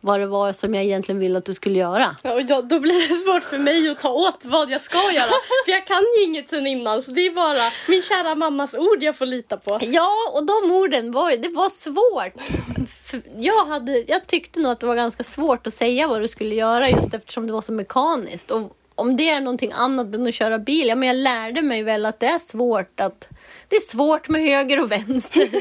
vad 0.00 0.20
det 0.20 0.26
var 0.26 0.52
som 0.52 0.74
jag 0.74 0.84
egentligen 0.84 1.18
ville 1.18 1.38
att 1.38 1.44
du 1.44 1.54
skulle 1.54 1.78
göra. 1.78 2.16
Ja, 2.22 2.32
och 2.34 2.44
då, 2.44 2.62
då 2.62 2.80
blir 2.80 3.08
det 3.08 3.14
svårt 3.14 3.44
för 3.44 3.58
mig 3.58 3.90
att 3.90 4.00
ta 4.00 4.08
åt 4.08 4.44
vad 4.44 4.70
jag 4.70 4.80
ska 4.80 5.12
göra. 5.12 5.24
För 5.64 5.72
jag 5.72 5.86
kan 5.86 6.04
ju 6.18 6.24
inget 6.24 6.48
sen 6.48 6.66
innan 6.66 7.02
så 7.02 7.12
det 7.12 7.26
är 7.26 7.30
bara 7.30 7.70
min 7.88 8.02
kära 8.02 8.34
mammas 8.34 8.74
ord 8.74 9.02
jag 9.02 9.16
får 9.16 9.26
lita 9.26 9.56
på. 9.56 9.78
Ja, 9.82 10.30
och 10.32 10.46
de 10.46 10.72
orden 10.72 11.12
var 11.12 11.30
ju, 11.30 11.36
det 11.36 11.48
var 11.48 11.68
svårt. 11.68 12.32
För 13.10 13.20
Jag, 13.36 13.66
hade, 13.66 14.04
jag 14.08 14.26
tyckte 14.26 14.60
nog 14.60 14.72
att 14.72 14.80
det 14.80 14.86
var 14.86 14.94
ganska 14.94 15.24
svårt 15.24 15.66
att 15.66 15.74
säga 15.74 16.08
vad 16.08 16.20
du 16.20 16.28
skulle 16.28 16.54
göra 16.54 16.90
just 16.90 17.14
eftersom 17.14 17.46
det 17.46 17.52
var 17.52 17.60
så 17.60 17.72
mekaniskt. 17.72 18.50
Och 18.50 18.76
om 18.94 19.16
det 19.16 19.30
är 19.30 19.40
någonting 19.40 19.72
annat 19.72 20.14
än 20.14 20.26
att 20.26 20.34
köra 20.34 20.58
bil, 20.58 20.88
ja 20.88 20.94
men 20.94 21.08
jag 21.08 21.16
lärde 21.16 21.62
mig 21.62 21.82
väl 21.82 22.06
att 22.06 22.20
det 22.20 22.26
är 22.26 22.38
svårt 22.38 23.00
att 23.00 23.28
det 23.68 23.76
är 23.76 23.80
svårt 23.80 24.28
med 24.28 24.42
höger 24.42 24.80
och 24.80 24.92
vänster. 24.92 25.48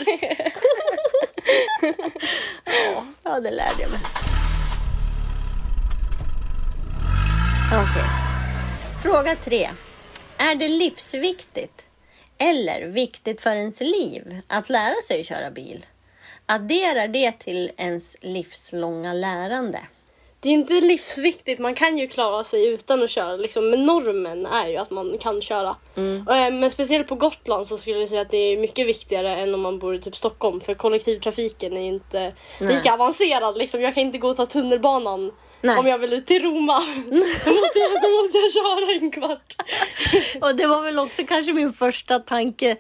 ja, 3.24 3.40
det 3.40 3.52
lärde 3.52 3.82
jag 3.82 3.92
mig. 3.92 4.00
Okej. 7.72 8.04
Fråga 9.04 9.36
tre. 9.36 9.70
Är 10.38 10.56
det 10.56 10.68
livsviktigt 10.68 11.86
eller 12.38 12.88
viktigt 12.88 13.42
för 13.42 13.56
ens 13.56 13.82
liv 13.82 14.42
att 14.48 14.70
lära 14.70 15.02
sig 15.08 15.24
köra 15.24 15.52
bil? 15.52 15.86
Adderar 16.46 17.08
det 17.08 17.32
till 17.32 17.72
ens 17.78 18.16
livslånga 18.22 19.14
lärande? 19.14 19.80
Det 20.40 20.50
är 20.50 20.54
inte 20.54 20.74
livsviktigt, 20.74 21.60
man 21.60 21.76
kan 21.76 21.98
ju 21.98 22.08
klara 22.08 22.44
sig 22.44 22.68
utan 22.68 23.04
att 23.04 23.10
köra 23.10 23.36
liksom. 23.36 23.70
Men 23.70 23.86
normen 23.86 24.46
är 24.46 24.68
ju 24.68 24.78
att 24.78 24.92
man 24.92 25.18
kan 25.18 25.42
köra. 25.42 25.76
Och, 26.28 26.36
eh, 26.36 26.54
men 26.54 26.72
speciellt 26.72 27.08
på 27.08 27.16
Gotland 27.16 27.68
så 27.68 27.78
skulle 27.78 28.00
jag 28.00 28.10
säga 28.10 28.22
att 28.22 28.30
det 28.30 28.38
är 28.38 28.58
mycket 28.58 28.88
viktigare 28.88 29.36
än 29.36 29.54
om 29.54 29.62
man 29.62 29.80
bor 29.80 29.96
i 29.96 30.02
typ 30.02 30.16
Stockholm. 30.16 30.62
För 30.62 30.74
kollektivtrafiken 30.74 31.78
är 31.78 31.82
ju 31.82 31.88
inte 31.88 32.34
Nej. 32.60 32.76
lika 32.76 32.94
avancerad. 32.94 33.58
Liksom. 33.58 33.82
Jag 33.82 33.94
kan 33.94 34.04
inte 34.04 34.18
gå 34.18 34.30
och 34.30 34.38
ta 34.38 34.46
tunnelbanan 34.46 35.32
Nej. 35.62 35.78
om 35.78 35.88
jag 35.88 35.98
vill 35.98 36.14
ut 36.14 36.26
till 36.26 36.44
Roma. 36.44 36.80
då, 37.10 37.52
måste 37.52 37.80
jag, 37.80 38.02
då 38.02 38.22
måste 38.22 38.38
jag 38.38 38.54
köra 38.54 38.92
en 38.92 39.12
kvart. 39.12 39.56
Och 40.42 40.56
det 40.56 40.68
var 40.68 40.82
väl 40.82 41.00
också 41.00 41.24
kanske 41.28 41.54
min 41.54 41.74
första 41.74 42.20
tanke. 42.20 42.78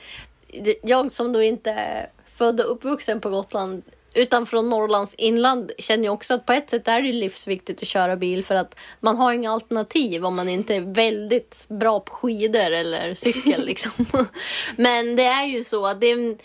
Jag 0.83 1.11
som 1.11 1.33
då 1.33 1.43
inte 1.43 1.71
är 1.71 2.09
född 2.25 2.59
och 2.59 2.71
uppvuxen 2.71 3.21
på 3.21 3.29
Gotland 3.29 3.83
utan 4.13 4.45
från 4.45 4.69
Norrlands 4.69 5.13
inland 5.13 5.71
känner 5.77 6.05
jag 6.05 6.13
också 6.13 6.33
att 6.33 6.45
på 6.45 6.53
ett 6.53 6.69
sätt 6.69 6.87
är 6.87 7.01
det 7.01 7.11
livsviktigt 7.11 7.81
att 7.81 7.87
köra 7.87 8.15
bil 8.15 8.43
för 8.43 8.55
att 8.55 8.75
man 8.99 9.17
har 9.17 9.33
inga 9.33 9.51
alternativ 9.51 10.25
om 10.25 10.35
man 10.35 10.49
inte 10.49 10.75
är 10.75 10.81
väldigt 10.81 11.65
bra 11.69 11.99
på 11.99 12.13
skidor 12.13 12.71
eller 12.71 13.13
cykel 13.13 13.65
liksom. 13.65 14.05
Men 14.75 15.15
det 15.15 15.23
är 15.23 15.45
ju 15.45 15.63
så 15.63 15.85
att 15.85 16.01
det 16.01 16.07
är 16.07 16.37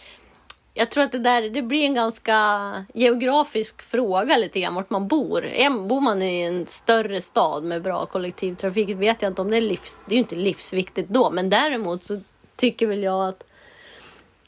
jag 0.76 0.90
tror 0.90 1.04
att 1.04 1.12
det 1.12 1.18
där 1.18 1.42
det 1.48 1.62
blir 1.62 1.84
en 1.84 1.94
ganska 1.94 2.86
geografisk 2.94 3.82
fråga 3.82 4.36
lite 4.36 4.60
grann 4.60 4.74
vart 4.74 4.90
man 4.90 5.08
bor. 5.08 5.68
Bor 5.86 6.00
man 6.00 6.22
i 6.22 6.40
en 6.40 6.66
större 6.66 7.20
stad 7.20 7.64
med 7.64 7.82
bra 7.82 8.06
kollektivtrafik 8.06 8.88
vet 8.88 9.22
jag 9.22 9.30
inte 9.30 9.42
om 9.42 9.50
det 9.50 9.56
är 9.56 9.60
livs... 9.60 9.98
Det 10.06 10.12
är 10.12 10.16
ju 10.16 10.20
inte 10.20 10.34
livsviktigt 10.34 11.08
då, 11.08 11.30
men 11.30 11.50
däremot 11.50 12.02
så 12.02 12.20
tycker 12.56 12.86
väl 12.86 13.02
jag 13.02 13.28
att 13.28 13.44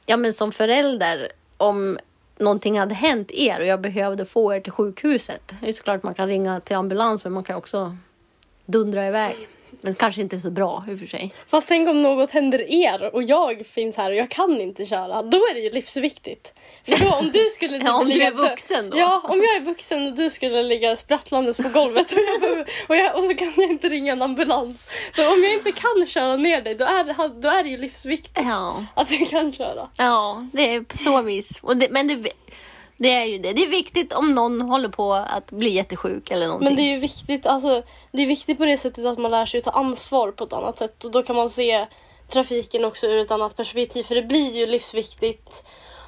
ja 0.07 0.17
men 0.17 0.33
som 0.33 0.53
förälder 0.53 1.29
om 1.57 1.99
någonting 2.39 2.79
hade 2.79 2.95
hänt 2.95 3.31
er 3.31 3.61
och 3.61 3.67
jag 3.67 3.81
behövde 3.81 4.25
få 4.25 4.55
er 4.55 4.61
till 4.61 4.73
sjukhuset. 4.73 5.53
Det 5.61 5.69
är 5.69 5.73
såklart 5.73 6.03
man 6.03 6.15
kan 6.15 6.29
ringa 6.29 6.61
till 6.61 6.77
ambulans 6.77 7.25
men 7.25 7.33
man 7.33 7.45
kan 7.45 7.57
också 7.57 7.97
dundra 8.67 9.07
iväg. 9.07 9.49
Men 9.87 9.95
kanske 9.95 10.21
inte 10.23 10.39
så 10.39 10.51
bra 10.51 10.85
i 10.89 10.95
och 10.95 10.99
för 10.99 11.07
sig. 11.07 11.35
Fast 11.49 11.69
tänk 11.69 11.89
om 11.89 12.03
något 12.03 12.31
händer 12.31 12.71
er 12.71 13.15
och 13.15 13.23
jag 13.23 13.67
finns 13.67 13.97
här 13.97 14.11
och 14.11 14.17
jag 14.17 14.31
kan 14.31 14.61
inte 14.61 14.87
köra. 14.87 15.23
Då 15.23 15.37
är 15.37 15.55
det 15.55 15.61
ju 15.61 15.71
livsviktigt. 15.71 16.55
För 16.85 17.05
då 17.05 17.11
om 17.17 17.31
du 17.33 17.49
skulle 17.51 17.77
Ja, 17.85 17.95
om 18.01 18.09
du 18.09 18.23
är 18.23 18.31
vuxen 18.33 18.91
då. 18.91 18.99
Ja, 18.99 19.21
om 19.25 19.39
jag 19.43 19.57
är 19.57 19.61
vuxen 19.61 20.07
och 20.07 20.13
du 20.15 20.31
skulle 20.31 20.63
ligga 20.63 20.97
sprattlandes 20.97 21.57
på 21.57 21.69
golvet 21.69 22.13
och, 22.13 22.19
jag, 22.19 22.67
och, 22.89 22.97
jag, 22.97 23.17
och 23.19 23.25
så 23.25 23.35
kan 23.35 23.53
jag 23.57 23.71
inte 23.71 23.89
ringa 23.89 24.13
en 24.13 24.23
ambulans. 24.23 24.87
Då 25.17 25.23
om 25.23 25.43
jag 25.45 25.53
inte 25.53 25.73
kan 25.73 26.07
köra 26.07 26.37
ner 26.37 26.63
dig 26.63 26.75
då 26.75 26.85
är, 26.85 27.05
det- 27.05 27.41
då 27.41 27.49
är 27.49 27.63
det 27.63 27.69
ju 27.69 27.77
livsviktigt 27.77 28.41
Ja, 28.45 28.85
att 28.95 29.11
jag 29.11 29.29
kan 29.29 29.53
köra. 29.53 29.89
ja 29.99 30.47
det 30.53 30.75
är 30.75 30.81
på 30.81 30.97
så 30.97 31.23
vis. 31.23 31.61
Det, 31.77 31.89
men 31.91 32.07
det, 32.09 32.29
det 32.97 33.13
är 33.13 33.25
ju 33.25 33.39
det. 33.39 33.53
Det 33.53 33.63
är 33.63 33.71
viktigt 33.71 34.13
om 34.13 34.35
någon 34.35 34.61
håller 34.61 34.89
på 34.89 35.13
att 35.13 35.51
bli 35.51 35.71
jättesjuk 35.71 36.31
eller 36.31 36.47
någonting. 36.47 36.69
Men 36.69 36.77
det 36.77 36.83
är 36.83 36.95
ju 36.95 36.99
viktigt, 36.99 37.47
alltså, 37.47 37.83
det 38.13 38.23
är 38.23 38.27
viktigt 38.27 38.59
på 38.59 38.65
det 38.65 38.79
sättet 38.79 39.07
att 39.07 39.19
man 39.19 39.31
lär 39.31 39.47
sig 39.47 39.59
att 39.59 39.65
ta 39.65 39.71
ansvar 39.71 40.31
på 40.31 40.45
ett 40.45 40.53
annat 40.53 40.79
sätt 40.79 41.05
och 41.05 41.11
då 41.11 41.23
kan 41.23 41.37
man 41.37 41.51
se 41.51 41.87
trafiken 42.29 42.85
också 42.85 43.07
ur 43.07 43.19
ett 43.19 43.31
annat 43.31 43.57
perspektiv 43.57 44.03
för 44.03 44.15
det 44.15 44.23
blir 44.23 44.57
ju 44.57 44.67
livsviktigt 44.67 45.65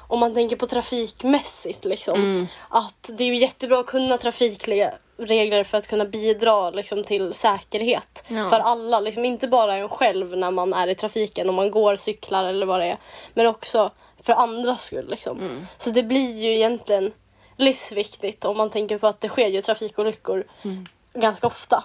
om 0.07 0.19
man 0.19 0.33
tänker 0.33 0.55
på 0.55 0.67
trafikmässigt 0.67 1.85
liksom. 1.85 2.19
Mm. 2.19 2.47
Att 2.69 3.09
det 3.17 3.23
är 3.23 3.27
ju 3.27 3.37
jättebra 3.37 3.79
att 3.79 3.85
kunna 3.85 4.17
trafikregler 4.17 5.63
för 5.63 5.77
att 5.77 5.87
kunna 5.87 6.05
bidra 6.05 6.69
liksom, 6.69 7.03
till 7.03 7.33
säkerhet 7.33 8.23
Ja. 8.27 8.45
för 8.45 8.59
alla. 8.59 8.99
Liksom, 8.99 9.25
inte 9.25 9.47
bara 9.47 9.75
en 9.75 9.89
själv 9.89 10.37
när 10.37 10.51
man 10.51 10.73
är 10.73 10.87
i 10.87 10.95
trafiken, 10.95 11.49
om 11.49 11.55
man 11.55 11.71
går, 11.71 11.95
cyklar 11.95 12.45
eller 12.45 12.65
vad 12.65 12.79
det 12.79 12.85
är. 12.85 12.97
Men 13.33 13.47
också 13.47 13.91
för 14.23 14.33
andras 14.33 14.83
skull. 14.83 15.09
Liksom. 15.09 15.67
Så 15.77 15.89
det 15.89 16.03
blir 16.03 16.37
ju 16.37 16.55
egentligen 16.55 17.11
livsviktigt 17.57 18.45
om 18.45 18.57
man 18.57 18.69
tänker 18.69 18.97
på 18.97 19.07
att 19.07 19.21
det 19.21 19.29
sker 19.29 19.47
ju 19.47 19.61
trafikolyckor 19.61 20.43
ganska 21.13 21.47
ofta. 21.47 21.83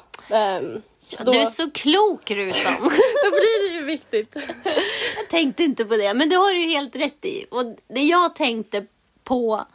Så 1.09 1.25
då, 1.25 1.33
Du 1.33 1.39
är 1.39 1.47
så 1.47 1.71
klok 1.71 2.31
Rutan. 2.31 2.75
då 3.25 3.31
blir 3.31 3.69
det 3.69 3.75
ju 3.75 3.85
viktigt. 3.85 4.35
Jag 5.17 5.29
tänkte 5.31 5.65
inte 5.65 5.85
på 5.85 5.97
det, 5.97 6.15
men 6.15 6.29
det 6.29 6.37
har 6.37 6.55
du 6.55 6.63
ju 6.63 6.71
helt 6.71 6.97
rätt 6.97 7.25
i. 7.25 7.47
Och 7.51 7.65
det 7.89 8.01
jag 8.01 8.37
tänkte 8.37 8.87
på 9.25 9.67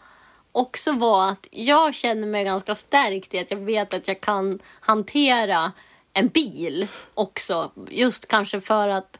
också 0.52 0.92
var 0.92 1.30
att 1.30 1.48
jag 1.52 1.96
känner 1.96 2.28
mig 2.28 2.44
ganska 2.44 2.76
stärkt 2.76 3.34
i 3.34 3.40
att 3.40 3.52
jag 3.52 3.58
vet 3.58 3.94
att 3.94 4.08
jag 4.08 4.22
kan 4.22 4.60
hantera 4.80 5.72
en 6.14 6.28
bil 6.28 6.88
också. 7.14 7.72
Just 7.90 8.28
kanske 8.28 8.62
för 8.62 8.88
att 8.88 9.20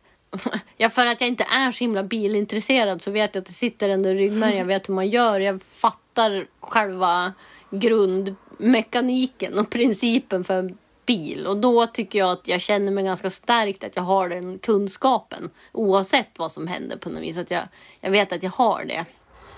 Ja, 0.78 0.90
för 0.90 1.06
att 1.06 1.22
jag 1.22 1.28
inte 1.28 1.44
är 1.52 1.72
så 1.72 1.80
himla 1.80 2.04
bilintresserad 2.04 3.02
så 3.02 3.12
vet 3.12 3.36
jag 3.36 3.42
att 3.42 3.48
det 3.48 3.54
sitter 3.54 3.90
ändå 3.90 4.10
i 4.10 4.16
ryggmärgen. 4.16 4.58
Jag 4.58 4.66
vet 4.66 4.90
hur 4.90 4.94
man 4.94 5.10
gör. 5.10 5.40
Jag 5.40 5.62
fattar 5.62 6.48
själva 6.60 7.34
grundmekaniken 7.70 9.60
och 9.60 9.70
principen 9.70 10.44
för 10.44 10.60
en 10.60 10.78
bil. 11.06 11.48
Och 11.48 11.58
då 11.58 11.88
tycker 11.88 12.20
jag 12.20 12.32
att 12.32 12.48
jag 12.48 12.62
känner 12.62 12.92
mig 12.92 13.04
ganska 13.04 13.30
stärkt 13.30 13.84
att 13.84 13.96
jag 13.96 14.04
har 14.04 14.30
den 14.30 14.60
kunskapen. 14.60 15.50
Oavsett 15.72 16.40
vad 16.40 16.52
som 16.52 16.68
händer 16.68 16.98
på 16.98 17.10
något 17.10 17.22
vis. 17.22 17.38
Att 17.38 17.52
jag, 17.52 17.64
jag 18.00 18.12
vet 18.12 18.34
att 18.34 18.44
jag 18.44 18.52
har 18.52 18.86
det. 18.86 19.06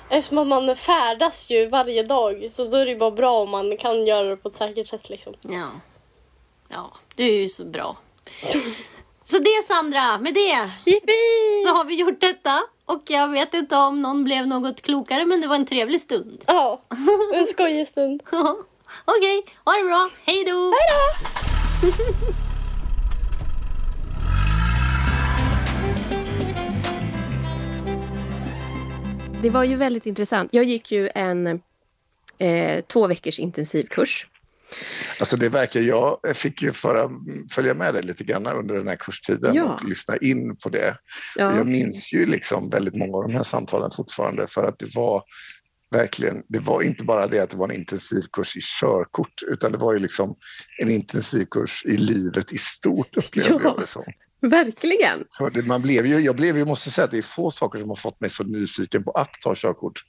Eftersom 0.10 0.48
man 0.48 0.76
färdas 0.76 1.50
ju 1.50 1.66
varje 1.66 2.04
dag 2.04 2.48
så 2.52 2.68
då 2.70 2.78
är 2.78 2.86
det 2.86 2.92
ju 2.92 2.98
bara 2.98 3.12
bra 3.12 3.42
om 3.42 3.50
man 3.50 3.78
kan 3.78 4.06
göra 4.06 4.30
det 4.30 4.38
på 4.38 4.50
ett 4.50 4.56
säkert 4.56 4.88
sätt. 4.88 5.10
Liksom. 5.10 5.34
Ja. 5.42 5.68
Ja, 6.68 6.92
du 7.16 7.24
är 7.24 7.42
ju 7.42 7.50
så 7.50 7.66
bra. 7.66 7.98
Så 9.32 9.38
det 9.40 9.66
Sandra, 9.68 10.18
med 10.18 10.34
det 10.34 10.70
så 11.66 11.76
har 11.76 11.86
vi 11.86 11.96
gjort 11.96 12.22
detta. 12.22 12.62
Och 12.86 13.04
jag 13.08 13.28
vet 13.28 13.54
inte 13.54 13.76
om 13.76 14.02
någon 14.02 14.24
blev 14.24 14.48
något 14.48 14.82
klokare 14.82 15.26
men 15.26 15.42
det 15.42 15.48
var 15.48 15.56
en 15.56 15.66
trevlig 15.66 16.02
stund. 16.02 16.44
Ja, 16.48 16.82
en 17.34 17.48
skojig 17.48 17.88
stund. 17.88 18.24
Okej, 19.06 19.44
ha 19.66 19.74
det 19.74 19.84
bra. 19.84 20.10
Hej 20.24 20.46
då! 20.46 20.52
Hej 20.52 20.88
då! 20.90 21.32
Det 29.42 29.50
var 29.50 29.64
ju 29.64 29.76
väldigt 29.76 30.06
intressant. 30.06 30.54
Jag 30.54 30.64
gick 30.64 30.92
ju 30.92 31.10
en 31.16 31.62
eh, 32.38 32.82
två 32.82 33.08
veckors 33.08 33.40
intensivkurs. 33.40 34.28
Alltså 35.22 35.38
det 35.38 35.50
verkar, 35.50 35.80
jag 35.82 36.20
fick 36.36 36.62
ju 36.62 36.74
föra, 36.74 37.10
följa 37.52 37.74
med 37.74 37.94
dig 37.94 38.04
lite 38.04 38.24
grann 38.24 38.48
under 38.48 38.76
den 38.76 38.88
här 38.88 38.96
kurstiden 38.96 39.54
Ja. 39.56 39.74
och 39.84 39.90
lyssna 39.90 40.18
in 40.18 40.56
på 40.56 40.70
det. 40.70 40.98
Ja. 41.36 41.56
Jag 41.58 41.68
minns 41.68 42.14
ju 42.14 42.26
liksom 42.26 42.70
väldigt 42.70 42.96
många 42.96 43.18
av 43.18 43.24
de 43.24 43.36
här 43.36 43.44
samtalen 43.44 43.92
fortfarande 43.96 44.48
för 44.48 44.64
att 44.68 44.80
det 44.80 44.96
var 44.96 45.24
verkligen, 45.92 46.44
det 46.48 46.60
var 46.60 46.82
inte 46.82 47.04
bara 47.04 47.28
det 47.28 47.40
att 47.40 47.50
det 47.50 47.58
var 47.58 47.70
en 47.70 47.76
intensivkurs 47.76 48.56
i 48.58 48.60
körkort 48.82 49.34
utan 49.48 49.72
det 49.72 49.78
var 49.78 49.94
ju 49.94 50.00
liksom 50.00 50.36
en 50.80 50.92
intensivkurs 50.92 51.86
i 51.86 51.98
livet 51.98 52.52
i 52.54 52.58
stort 52.58 53.18
upplevde 53.18 53.50
Ja. 53.54 53.60
jag 53.64 53.80
det 53.80 53.88
som. 53.88 54.04
Verkligen! 54.42 55.26
Det, 55.54 55.62
man 55.68 55.82
blev 55.82 56.06
ju, 56.06 56.20
jag 56.20 56.36
blev 56.36 56.58
ju, 56.58 56.66
måste 56.66 56.92
säga 56.92 57.06
att 57.06 57.12
det 57.12 57.18
är 57.18 57.22
få 57.22 57.52
saker 57.52 57.80
som 57.80 57.90
har 57.90 57.96
fått 57.96 58.22
mig 58.22 58.30
så 58.30 58.44
nyfiken 58.44 59.04
på 59.04 59.12
att 59.12 59.32
ta 59.44 59.56
körkort 59.56 60.00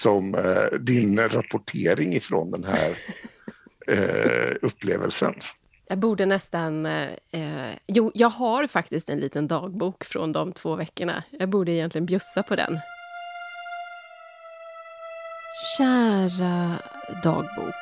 som 0.00 0.34
eh, 0.34 0.78
din 0.80 1.18
rapportering 1.18 2.14
ifrån 2.14 2.50
den 2.50 2.64
här 2.64 2.94
eh, 3.86 4.56
upplevelsen. 4.62 5.34
Jag 5.88 5.98
borde 5.98 6.26
nästan... 6.26 6.86
Eh, 6.86 7.08
eh, 7.32 7.74
jo, 7.86 8.10
jag 8.14 8.28
har 8.28 8.66
faktiskt 8.66 9.10
en 9.10 9.18
liten 9.18 9.48
dagbok 9.48 10.04
från 10.04 10.32
de 10.32 10.52
två 10.52 10.76
veckorna. 10.76 11.22
Jag 11.30 11.48
borde 11.48 11.72
egentligen 11.72 12.06
bjussa 12.06 12.42
på 12.42 12.56
den. 12.56 12.78
Kära 15.78 16.78
dagbok. 17.22 17.74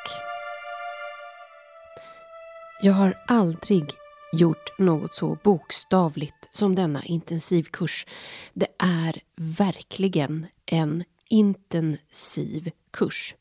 Jag 2.81 2.93
har 2.93 3.17
aldrig 3.27 3.83
gjort 4.33 4.79
något 4.79 5.15
så 5.15 5.37
bokstavligt 5.43 6.49
som 6.51 6.75
denna 6.75 7.03
intensivkurs. 7.03 8.05
Det 8.53 8.67
är 8.79 9.19
verkligen 9.35 10.47
en 10.65 11.03
intensiv 11.29 12.71
kurs. 12.91 13.35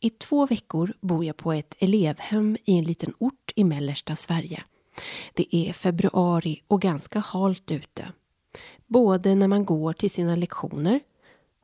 I 0.00 0.10
två 0.10 0.46
veckor 0.46 0.92
bor 1.00 1.24
jag 1.24 1.36
på 1.36 1.52
ett 1.52 1.74
elevhem 1.78 2.56
i 2.64 2.78
en 2.78 2.84
liten 2.84 3.14
ort 3.18 3.52
i 3.56 3.64
mellersta 3.64 4.16
Sverige. 4.16 4.64
Det 5.34 5.56
är 5.56 5.72
februari 5.72 6.62
och 6.66 6.80
ganska 6.82 7.18
halt 7.18 7.70
ute. 7.70 8.12
Både 8.86 9.34
när 9.34 9.48
man 9.48 9.64
går 9.64 9.92
till 9.92 10.10
sina 10.10 10.36
lektioner 10.36 11.00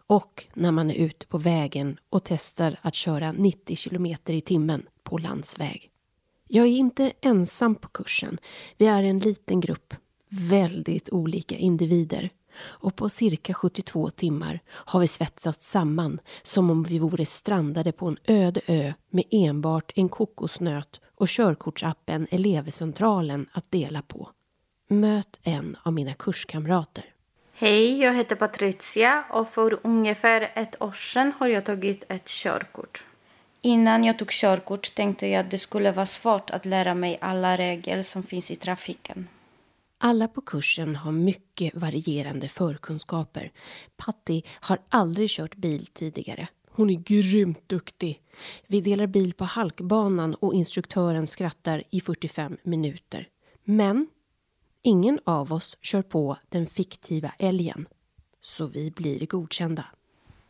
och 0.07 0.47
när 0.55 0.73
man 0.73 0.91
är 0.91 0.95
ute 0.95 1.27
på 1.27 1.39
vägen 1.39 1.99
och 2.11 2.25
testar 2.25 2.79
att 2.83 2.95
köra 2.95 3.33
90 3.33 3.77
kilometer 3.77 4.33
i 4.35 4.41
timmen 4.41 4.87
på 5.03 5.19
landsväg. 5.19 5.91
Jag 6.49 6.67
är 6.67 6.71
inte 6.71 7.13
ensam 7.21 7.75
på 7.75 7.89
kursen. 7.89 8.39
Vi 8.77 8.87
är 8.87 9.03
en 9.03 9.19
liten 9.19 9.61
grupp, 9.61 9.95
väldigt 10.29 11.11
olika 11.11 11.57
individer. 11.57 12.31
Och 12.61 12.97
på 12.97 13.09
cirka 13.09 13.55
72 13.55 14.11
timmar 14.11 14.61
har 14.69 15.01
vi 15.01 15.09
svetsats 15.09 15.71
samman 15.71 16.21
som 16.43 16.71
om 16.71 16.83
vi 16.83 16.99
vore 16.99 17.25
strandade 17.25 17.93
på 17.93 18.07
en 18.07 18.19
öde 18.25 18.61
ö 18.67 18.93
med 19.11 19.25
enbart 19.31 19.93
en 19.95 20.09
kokosnöt 20.09 21.01
och 21.17 21.29
körkortsappen 21.29 22.27
Elevcentralen 22.31 23.47
att 23.53 23.71
dela 23.71 24.03
på. 24.03 24.31
Möt 24.89 25.41
en 25.43 25.77
av 25.83 25.93
mina 25.93 26.15
kurskamrater. 26.15 27.05
Hej, 27.53 28.01
jag 28.01 28.15
heter 28.15 28.37
Patricia 28.37 29.25
och 29.31 29.49
för 29.49 29.79
ungefär 29.83 30.53
ett 30.55 30.83
år 30.83 30.93
sedan 30.93 31.33
har 31.39 31.49
jag 31.49 31.65
tagit 31.65 32.05
ett 32.09 32.29
körkort. 32.29 33.05
Innan 33.63 34.05
jag 34.05 34.19
tog 34.19 34.31
körkort 34.31 34.95
tänkte 34.95 35.27
jag 35.27 35.41
att 35.41 35.51
det 35.51 35.59
skulle 35.59 35.93
vara 35.93 36.07
svårt 36.07 36.51
att 36.51 36.67
lära 36.67 36.95
mig 36.95 37.19
alla 37.21 37.57
regler 37.57 38.03
som 38.03 38.23
finns 38.23 38.51
i 38.51 38.57
trafiken. 38.57 39.29
Alla 39.99 40.29
på 40.29 40.41
kursen 40.41 40.97
har 40.97 41.13
mycket 41.13 41.75
varierande 41.75 42.49
förkunskaper. 42.49 43.53
Patti 43.97 44.43
har 44.61 44.79
aldrig 44.89 45.31
kört 45.31 45.57
bil 45.57 45.87
tidigare. 45.87 46.49
Hon 46.71 46.91
är 46.91 46.95
grymt 46.95 47.69
duktig. 47.69 48.23
Vi 48.67 48.81
delar 48.81 49.07
bil 49.07 49.35
på 49.35 49.45
halkbanan 49.45 50.35
och 50.35 50.55
instruktören 50.55 51.27
skrattar 51.27 51.83
i 51.91 52.01
45 52.01 52.57
minuter. 52.63 53.29
Men 53.65 54.07
ingen 54.83 55.21
av 55.25 55.53
oss 55.53 55.77
kör 55.83 56.03
på 56.03 56.37
den 56.49 56.67
fiktiva 56.67 57.33
älgen. 57.39 57.87
Så 58.41 58.67
vi 58.67 58.91
blir 58.91 59.27
godkända. 59.27 59.85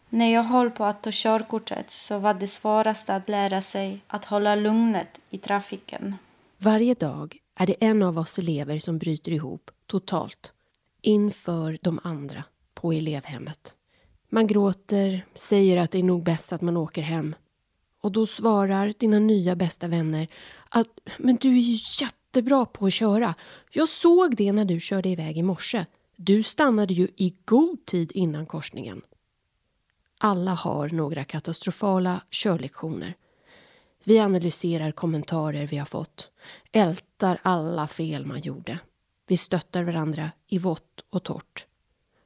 När 0.08 0.32
jag 0.32 0.44
höll 0.44 0.70
på 0.70 0.84
att 0.84 1.02
ta 1.02 1.10
körkortet 1.12 1.90
så 1.90 2.18
var 2.18 2.34
det 2.34 2.46
svåraste 2.46 3.14
att 3.14 3.28
lära 3.28 3.62
sig 3.62 4.00
att 4.06 4.24
hålla 4.24 4.54
lugnet 4.54 5.20
i 5.30 5.38
trafiken. 5.38 6.14
Varje 6.58 6.94
dag 6.94 7.38
är 7.60 7.66
det 7.66 7.76
en 7.80 8.02
av 8.02 8.18
oss 8.18 8.38
elever 8.38 8.78
som 8.78 8.98
bryter 8.98 9.32
ihop 9.32 9.70
totalt 9.86 10.52
inför 11.02 11.78
de 11.82 12.00
andra 12.02 12.44
på 12.74 12.92
elevhemmet. 12.92 13.74
Man 14.28 14.46
gråter, 14.46 15.24
säger 15.34 15.76
att 15.76 15.90
det 15.90 15.98
är 15.98 16.02
nog 16.02 16.22
bäst 16.22 16.52
att 16.52 16.60
man 16.60 16.76
åker 16.76 17.02
hem. 17.02 17.34
Och 18.00 18.12
då 18.12 18.26
svarar 18.26 18.94
dina 18.98 19.18
nya 19.18 19.56
bästa 19.56 19.88
vänner 19.88 20.28
att 20.68 21.00
men 21.18 21.36
du 21.36 21.48
är 21.48 21.60
ju 21.60 21.78
jättebra 22.00 22.66
på 22.66 22.86
att 22.86 22.92
köra. 22.92 23.34
Jag 23.70 23.88
såg 23.88 24.36
det 24.36 24.52
när 24.52 24.64
du 24.64 24.80
körde 24.80 25.08
iväg 25.08 25.38
i 25.38 25.42
morse. 25.42 25.86
Du 26.16 26.42
stannade 26.42 26.94
ju 26.94 27.08
i 27.16 27.36
god 27.44 27.86
tid 27.86 28.12
innan 28.14 28.46
korsningen. 28.46 29.02
Alla 30.18 30.54
har 30.54 30.88
några 30.88 31.24
katastrofala 31.24 32.20
körlektioner. 32.30 33.14
Vi 34.08 34.18
analyserar 34.20 34.92
kommentarer 34.92 35.66
vi 35.66 35.78
har 35.78 35.86
fått, 35.86 36.30
ältar 36.72 37.38
alla 37.42 37.86
fel 37.86 38.26
man 38.26 38.40
gjorde. 38.40 38.78
Vi 39.26 39.36
stöttar 39.36 39.82
varandra 39.82 40.30
i 40.46 40.58
vått 40.58 41.04
och 41.10 41.22
torrt, 41.22 41.66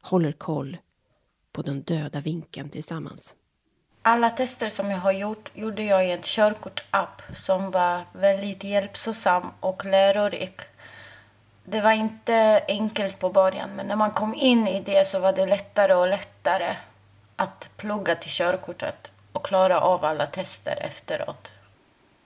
håller 0.02 0.32
koll 0.32 0.76
på 1.52 1.62
den 1.62 1.82
döda 1.82 2.20
vinkeln 2.20 2.70
tillsammans. 2.70 3.34
Alla 4.02 4.30
tester 4.30 4.68
som 4.68 4.90
jag 4.90 4.98
har 4.98 5.12
gjort 5.12 5.50
gjorde 5.54 5.82
jag 5.82 6.06
i 6.06 6.10
en 6.10 6.22
körkortapp 6.22 7.22
som 7.36 7.70
var 7.70 8.02
väldigt 8.12 8.64
hjälpsam 8.64 9.46
och 9.60 9.84
lärorik. 9.84 10.60
Det 11.64 11.80
var 11.80 11.92
inte 11.92 12.64
enkelt 12.68 13.18
på 13.18 13.30
början, 13.30 13.70
men 13.76 13.86
när 13.86 13.96
man 13.96 14.10
kom 14.10 14.34
in 14.34 14.68
i 14.68 14.82
det 14.82 15.06
så 15.06 15.18
var 15.18 15.32
det 15.32 15.46
lättare 15.46 15.94
och 15.94 16.08
lättare 16.08 16.76
att 17.36 17.70
plugga 17.76 18.14
till 18.14 18.30
körkortet 18.30 19.10
och 19.32 19.44
klara 19.44 19.80
av 19.80 20.04
alla 20.04 20.26
tester 20.26 20.78
efteråt. 20.80 21.52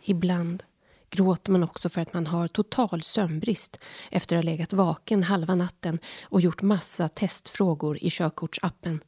Ibland 0.08 0.62
gråter 1.10 1.52
man 1.52 1.62
också 1.62 1.88
för 1.88 2.00
att 2.00 2.14
man 2.14 2.26
har 2.26 2.48
total 2.48 3.02
sömnbrist 3.02 3.78
efter 4.10 4.36
att 4.36 4.44
ha 4.44 4.50
legat 4.50 4.72
vaken 4.72 5.22
halva 5.22 5.54
natten 5.54 5.98
och 6.24 6.40
gjort 6.40 6.62
massa 6.62 7.08
testfrågor 7.08 7.98
i 7.98 8.10
körkortsappen. 8.10 9.00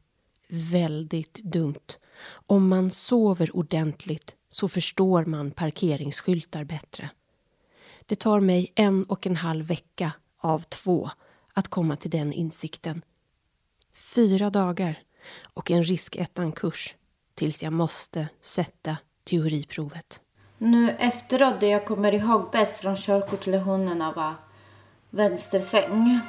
Väldigt 0.49 1.35
dumt. 1.35 1.97
Om 2.47 2.69
man 2.69 2.91
sover 2.91 3.57
ordentligt 3.57 4.35
så 4.49 4.69
förstår 4.69 5.25
man 5.25 5.51
parkeringsskyltar 5.51 6.65
bättre. 6.65 7.11
Det 8.07 8.17
tar 8.17 8.41
mig 8.41 8.73
en 8.75 9.03
och 9.03 9.27
en 9.27 9.37
halv 9.37 9.67
vecka 9.67 10.13
av 10.39 10.63
två 10.63 11.11
att 11.53 11.69
komma 11.69 11.97
till 11.97 12.11
den 12.11 12.33
insikten. 12.33 13.03
Fyra 13.95 14.51
dagar 14.51 14.99
och 15.43 15.71
en 15.71 15.85
riskettan-kurs 15.85 16.97
tills 17.35 17.63
jag 17.63 17.73
måste 17.73 18.29
sätta 18.41 18.97
teoriprovet. 19.25 20.23
Nu 20.61 20.91
efteråt, 20.99 21.61
det 21.61 21.69
jag 21.69 21.85
kommer 21.85 22.15
ihåg 22.15 22.51
bäst 22.53 22.77
från 22.77 22.97
körkortslektionerna 22.97 24.13
var 24.13 24.35
vänstersväng. 25.11 26.21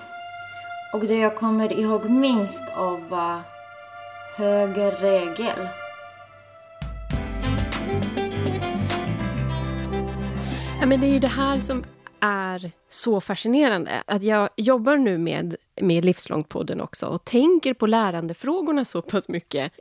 Och 0.93 0.99
det 0.99 1.15
jag 1.15 1.35
kommer 1.35 1.73
ihåg 1.73 2.09
minst 2.09 2.69
av 2.75 3.09
var 3.09 3.41
högerregel. 4.37 5.67
Ja, 10.79 10.85
men 10.85 11.01
det 11.01 11.07
är 11.07 11.11
ju 11.11 11.19
det 11.19 11.27
här 11.27 11.59
som 11.59 11.83
är 12.21 12.71
så 12.87 13.21
fascinerande. 13.21 14.03
Att 14.05 14.23
jag 14.23 14.49
jobbar 14.55 14.97
nu 14.97 15.17
med, 15.17 15.55
med 15.81 16.05
Livslångt-podden 16.05 16.81
också 16.81 17.05
och 17.05 17.25
tänker 17.25 17.73
på 17.73 17.87
lärandefrågorna 17.87 18.85
så 18.85 19.01
pass 19.01 19.29
mycket. 19.29 19.71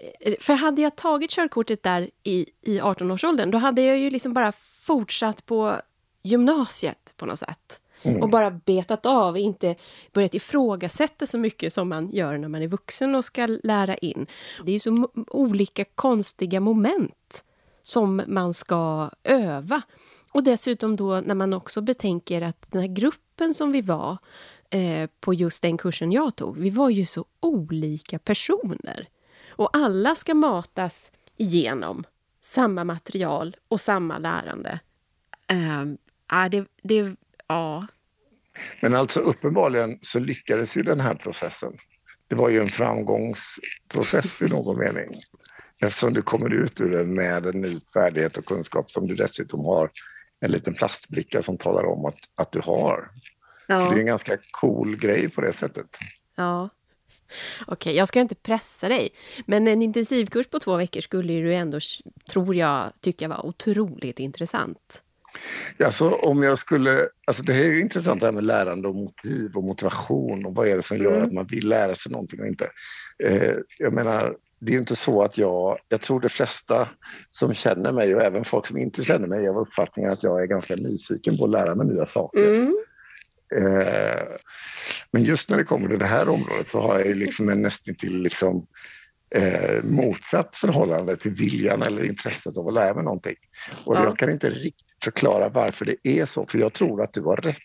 För 0.40 0.54
hade 0.54 0.82
jag 0.82 0.96
tagit 0.96 1.30
körkortet 1.30 1.82
där 1.82 2.10
i, 2.22 2.46
i 2.62 2.80
18-årsåldern, 2.80 3.50
då 3.50 3.58
hade 3.58 3.82
jag 3.82 3.98
ju 3.98 4.10
liksom 4.10 4.32
bara 4.32 4.52
fortsatt 4.82 5.46
på 5.46 5.76
gymnasiet 6.22 7.14
på 7.16 7.26
något 7.26 7.38
sätt. 7.38 7.80
Mm. 8.02 8.22
Och 8.22 8.28
bara 8.28 8.50
betat 8.50 9.06
av, 9.06 9.38
inte 9.38 9.76
börjat 10.12 10.34
ifrågasätta 10.34 11.26
så 11.26 11.38
mycket 11.38 11.72
som 11.72 11.88
man 11.88 12.10
gör 12.10 12.38
när 12.38 12.48
man 12.48 12.62
är 12.62 12.68
vuxen 12.68 13.14
och 13.14 13.24
ska 13.24 13.46
lära 13.46 13.96
in. 13.96 14.26
Det 14.64 14.70
är 14.70 14.72
ju 14.72 14.78
så 14.78 15.08
olika 15.26 15.84
konstiga 15.84 16.60
moment 16.60 17.44
som 17.82 18.22
man 18.26 18.54
ska 18.54 19.10
öva. 19.24 19.82
Och 20.32 20.44
dessutom 20.44 20.96
då 20.96 21.20
när 21.20 21.34
man 21.34 21.54
också 21.54 21.80
betänker 21.80 22.42
att 22.42 22.66
den 22.70 22.80
här 22.80 22.88
gruppen 22.88 23.54
som 23.54 23.72
vi 23.72 23.80
var 23.80 24.18
eh, 24.70 25.10
på 25.20 25.34
just 25.34 25.62
den 25.62 25.76
kursen 25.76 26.12
jag 26.12 26.36
tog, 26.36 26.58
vi 26.58 26.70
var 26.70 26.90
ju 26.90 27.04
så 27.04 27.24
olika 27.40 28.18
personer. 28.18 29.06
Och 29.48 29.76
alla 29.76 30.14
ska 30.14 30.34
matas 30.34 31.12
igenom 31.36 32.04
samma 32.40 32.84
material 32.84 33.56
och 33.68 33.80
samma 33.80 34.18
lärande. 34.18 34.80
Eh, 35.46 36.48
det, 36.50 36.64
det, 36.82 37.16
ja. 37.46 37.86
Men 38.80 38.94
alltså 38.94 39.20
uppenbarligen 39.20 39.98
så 40.02 40.18
lyckades 40.18 40.76
ju 40.76 40.82
den 40.82 41.00
här 41.00 41.14
processen. 41.14 41.72
Det 42.28 42.34
var 42.34 42.48
ju 42.48 42.60
en 42.60 42.70
framgångsprocess 42.70 44.42
i 44.42 44.44
någon 44.44 44.78
mening. 44.78 45.20
Eftersom 45.78 46.14
du 46.14 46.22
kommer 46.22 46.54
ut 46.54 46.80
ur 46.80 46.90
den 46.90 47.14
med 47.14 47.46
en 47.46 47.60
ny 47.60 47.80
färdighet 47.94 48.36
och 48.36 48.44
kunskap 48.44 48.90
som 48.90 49.06
du 49.06 49.14
dessutom 49.14 49.64
har 49.64 49.90
en 50.40 50.50
liten 50.50 50.74
plastbricka 50.74 51.42
som 51.42 51.58
talar 51.58 51.84
om 51.84 52.04
att, 52.04 52.18
att 52.34 52.52
du 52.52 52.60
har. 52.60 53.10
Ja. 53.66 53.80
Så 53.80 53.90
det 53.90 53.96
är 53.96 54.00
en 54.00 54.06
ganska 54.06 54.38
cool 54.50 54.96
grej 54.96 55.28
på 55.28 55.40
det 55.40 55.52
sättet. 55.52 55.86
Ja. 56.34 56.68
Okej, 57.66 57.72
okay, 57.72 57.92
jag 57.92 58.08
ska 58.08 58.20
inte 58.20 58.34
pressa 58.34 58.88
dig. 58.88 59.08
Men 59.46 59.68
en 59.68 59.82
intensivkurs 59.82 60.46
på 60.46 60.58
två 60.58 60.76
veckor 60.76 61.00
skulle 61.00 61.32
du 61.32 61.54
ändå, 61.54 61.78
tror 62.32 62.54
jag, 62.54 62.92
tycka 63.00 63.28
var 63.28 63.46
otroligt 63.46 64.20
intressant. 64.20 65.02
Alltså 65.84 66.10
om 66.10 66.42
jag 66.42 66.58
skulle, 66.58 67.08
alltså 67.24 67.42
det 67.42 67.52
här 67.52 67.60
är 67.60 67.68
ju 67.68 67.80
intressant 67.80 68.20
det 68.20 68.26
här 68.26 68.32
med 68.32 68.44
lärande 68.44 68.88
och 68.88 68.94
motiv 68.94 69.56
och 69.56 69.64
motivation 69.64 70.46
och 70.46 70.54
vad 70.54 70.68
är 70.68 70.76
det 70.76 70.82
som 70.82 70.98
gör 70.98 71.16
mm. 71.16 71.26
att 71.26 71.32
man 71.32 71.46
vill 71.46 71.68
lära 71.68 71.96
sig 71.96 72.12
någonting 72.12 72.40
och 72.40 72.46
inte. 72.46 72.70
Eh, 73.24 73.54
jag 73.78 73.92
menar, 73.92 74.36
det 74.58 74.74
är 74.74 74.78
inte 74.78 74.96
så 74.96 75.22
att 75.22 75.38
jag, 75.38 75.78
jag 75.88 76.00
tror 76.00 76.20
de 76.20 76.28
flesta 76.28 76.88
som 77.30 77.54
känner 77.54 77.92
mig 77.92 78.14
och 78.14 78.22
även 78.22 78.44
folk 78.44 78.66
som 78.66 78.76
inte 78.76 79.04
känner 79.04 79.26
mig 79.26 79.48
av 79.48 79.58
uppfattningen 79.58 80.12
att 80.12 80.22
jag 80.22 80.42
är 80.42 80.46
ganska 80.46 80.76
nyfiken 80.76 81.38
på 81.38 81.44
att 81.44 81.50
lära 81.50 81.74
mig 81.74 81.86
nya 81.86 82.06
saker. 82.06 82.48
Mm. 82.48 82.76
Eh, 83.56 84.22
men 85.10 85.24
just 85.24 85.50
när 85.50 85.56
det 85.56 85.64
kommer 85.64 85.88
till 85.88 85.98
det 85.98 86.06
här 86.06 86.28
området 86.28 86.68
så 86.68 86.80
har 86.80 86.98
jag 86.98 87.16
liksom 87.16 87.48
en 87.48 87.62
nästan 87.62 87.94
till 87.94 88.22
liksom, 88.22 88.66
eh, 89.30 89.84
motsatt 89.84 90.56
förhållande 90.56 91.16
till 91.16 91.30
viljan 91.30 91.82
eller 91.82 92.04
intresset 92.04 92.56
av 92.56 92.68
att 92.68 92.74
lära 92.74 92.94
mig 92.94 93.04
någonting. 93.04 93.36
Och 93.84 93.96
ja. 93.96 94.04
jag 94.04 94.18
kan 94.18 94.30
inte 94.30 94.50
riktigt 94.50 94.86
förklara 95.04 95.48
varför 95.48 95.84
det 95.84 95.96
är 96.02 96.26
så, 96.26 96.46
för 96.46 96.58
jag 96.58 96.72
tror 96.72 97.02
att 97.02 97.12
du 97.12 97.22
har 97.22 97.36
rätt. 97.36 97.56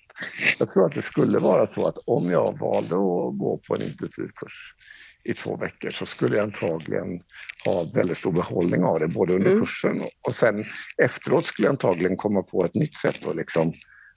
Jag 0.60 0.73
tror 0.73 0.86
att 0.86 0.95
det 0.95 1.01
skulle 1.01 1.39
vara 1.39 1.67
så 1.67 1.88
att 1.88 1.97
om 2.06 2.32
jag 2.32 2.60
valde 2.60 2.95
att 2.95 3.38
gå 3.38 3.62
på 3.67 3.75
en 3.75 3.82
intensivkurs 3.82 4.75
i 5.23 5.33
två 5.33 5.55
veckor 5.55 5.91
så 5.91 6.05
skulle 6.05 6.36
jag 6.36 6.43
antagligen 6.43 7.23
ha 7.65 7.83
väldigt 7.93 8.17
stor 8.17 8.31
behållning 8.31 8.83
av 8.83 8.99
det 8.99 9.07
både 9.07 9.33
under 9.33 9.51
mm. 9.51 9.59
kursen 9.59 10.01
och 10.21 10.36
sen 10.36 10.65
efteråt 10.97 11.45
skulle 11.45 11.65
jag 11.65 11.73
antagligen 11.73 12.17
komma 12.17 12.43
på 12.43 12.65
ett 12.65 12.73
nytt 12.73 12.97
sätt 12.97 13.25
att 13.25 13.36
liksom 13.36 13.73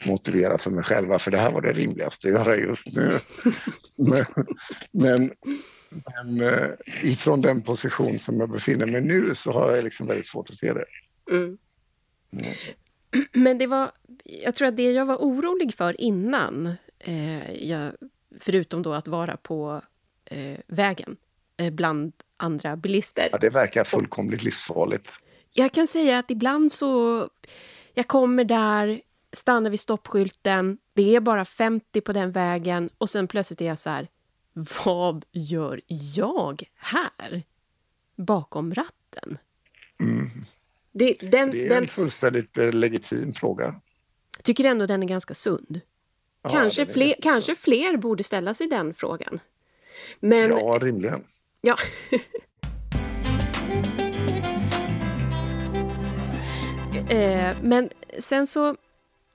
motivera 0.06 0.58
för 0.58 0.70
mig 0.70 0.84
själva 0.84 1.18
för 1.18 1.30
det 1.30 1.38
här 1.38 1.50
var 1.50 1.62
det 1.62 1.72
rimligaste 1.72 2.28
att 2.28 2.34
göra 2.34 2.56
just 2.56 2.86
nu. 2.86 3.10
men, 3.96 4.24
men, 4.92 5.32
men 5.88 6.40
eh, 6.40 6.70
ifrån 7.02 7.40
den 7.40 7.62
position 7.62 8.18
som 8.18 8.40
jag 8.40 8.50
befinner 8.50 8.86
mig 8.86 9.00
nu 9.00 9.34
så 9.34 9.52
har 9.52 9.74
jag 9.74 9.84
liksom 9.84 10.06
väldigt 10.06 10.26
svårt 10.26 10.50
att 10.50 10.56
se 10.56 10.72
det. 10.72 10.84
Mm. 11.30 11.58
Mm. 12.32 12.54
Men 13.32 13.58
det 13.58 13.66
var, 13.66 13.90
jag 14.24 14.54
tror 14.54 14.68
att 14.68 14.76
det 14.76 14.92
jag 14.92 15.06
var 15.06 15.16
orolig 15.16 15.74
för 15.74 16.00
innan, 16.00 16.66
eh, 16.98 17.68
jag, 17.68 17.92
förutom 18.40 18.82
då 18.82 18.92
att 18.92 19.08
vara 19.08 19.36
på 19.36 19.82
eh, 20.26 20.58
vägen 20.66 21.16
eh, 21.56 21.70
bland 21.70 22.12
andra 22.36 22.76
bilister. 22.76 23.28
Ja, 23.32 23.38
det 23.38 23.50
verkar 23.50 23.84
fullkomligt 23.84 24.42
livsfarligt. 24.42 25.06
Jag 25.52 25.72
kan 25.72 25.86
säga 25.86 26.18
att 26.18 26.30
ibland 26.30 26.72
så... 26.72 27.28
Jag 27.94 28.06
kommer 28.06 28.44
där, 28.44 29.00
stannar 29.32 29.70
vid 29.70 29.80
stoppskylten, 29.80 30.78
det 30.94 31.16
är 31.16 31.20
bara 31.20 31.44
50 31.44 32.00
på 32.00 32.12
den 32.12 32.30
vägen 32.30 32.90
och 32.98 33.10
sen 33.10 33.28
plötsligt 33.28 33.60
är 33.60 33.66
jag 33.66 33.78
så 33.78 33.90
här, 33.90 34.08
vad 34.84 35.24
gör 35.32 35.80
jag 36.14 36.62
här? 36.74 37.42
Bakom 38.16 38.72
ratten? 38.72 39.38
Mm. 40.00 40.44
Det, 40.92 41.16
den, 41.20 41.50
det 41.50 41.64
är 41.64 41.68
den, 41.68 41.82
en 41.82 41.88
fullständigt 41.88 42.58
eh, 42.58 42.72
legitim 42.72 43.34
fråga. 43.34 43.80
Tycker 44.44 44.64
ändå 44.64 44.86
den 44.86 45.02
är 45.02 45.06
ganska 45.06 45.34
sund. 45.34 45.80
Ja, 46.42 46.48
kanske, 46.50 46.86
fler, 46.86 47.14
kanske 47.22 47.54
fler 47.54 47.96
borde 47.96 48.24
ställa 48.24 48.54
sig 48.54 48.66
den 48.66 48.94
frågan. 48.94 49.40
Men, 50.20 50.50
ja, 50.50 50.78
rimligen. 50.82 51.24
Ja. 51.60 51.76
eh, 57.08 57.56
men 57.62 57.90
sen 58.18 58.46
så, 58.46 58.76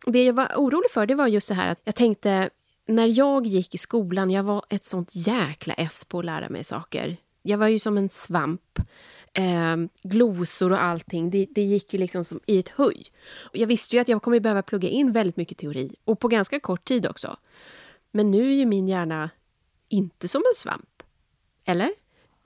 det 0.05 0.23
jag 0.23 0.33
var 0.33 0.47
orolig 0.55 0.91
för 0.91 1.05
det 1.05 1.15
var 1.15 1.27
just 1.27 1.47
det 1.47 1.55
här 1.55 1.71
att 1.71 1.81
jag 1.83 1.95
tänkte 1.95 2.49
när 2.87 3.17
jag 3.17 3.47
gick 3.47 3.75
i 3.75 3.77
skolan, 3.77 4.31
jag 4.31 4.43
var 4.43 4.65
ett 4.69 4.85
sånt 4.85 5.11
jäkla 5.15 5.73
S 5.73 6.05
på 6.05 6.19
att 6.19 6.25
lära 6.25 6.49
mig 6.49 6.63
saker. 6.63 7.17
Jag 7.41 7.57
var 7.57 7.67
ju 7.67 7.79
som 7.79 7.97
en 7.97 8.09
svamp. 8.09 8.79
Eh, 9.33 9.77
glosor 10.03 10.71
och 10.71 10.83
allting, 10.83 11.29
det, 11.29 11.47
det, 11.49 11.61
gick 11.61 11.93
ju 11.93 11.99
liksom 11.99 12.23
som 12.23 12.39
i 12.45 12.59
ett 12.59 12.69
höj. 12.69 13.03
Och 13.49 13.57
jag 13.57 13.67
visste 13.67 13.95
ju 13.95 14.01
att 14.01 14.07
jag 14.07 14.21
kommer 14.21 14.39
behöva 14.39 14.61
plugga 14.61 14.89
in 14.89 15.11
väldigt 15.11 15.37
mycket 15.37 15.57
teori 15.57 15.95
och 16.05 16.19
på 16.19 16.27
ganska 16.27 16.59
kort 16.59 16.85
tid 16.85 17.07
också. 17.07 17.37
Men 18.11 18.31
nu 18.31 18.51
är 18.51 18.55
ju 18.55 18.65
min 18.65 18.87
hjärna 18.87 19.29
inte 19.91 20.27
som 20.27 20.41
en 20.41 20.55
svamp. 20.55 21.03
Eller? 21.65 21.91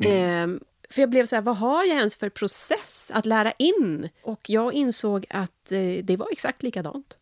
Mm. 0.03 0.53
Eh, 0.53 0.59
för 0.89 1.01
jag 1.01 1.09
blev 1.09 1.25
så 1.25 1.35
här, 1.35 1.43
vad 1.43 1.57
har 1.57 1.83
jag 1.83 1.97
ens 1.97 2.15
för 2.15 2.29
process 2.29 3.11
att 3.13 3.25
lära 3.25 3.51
in? 3.51 4.09
Och 4.23 4.49
jag 4.49 4.73
insåg 4.73 5.25
att 5.29 5.71
eh, 5.71 6.03
det 6.03 6.17
var 6.17 6.27
exakt 6.31 6.63
likadant. 6.63 7.17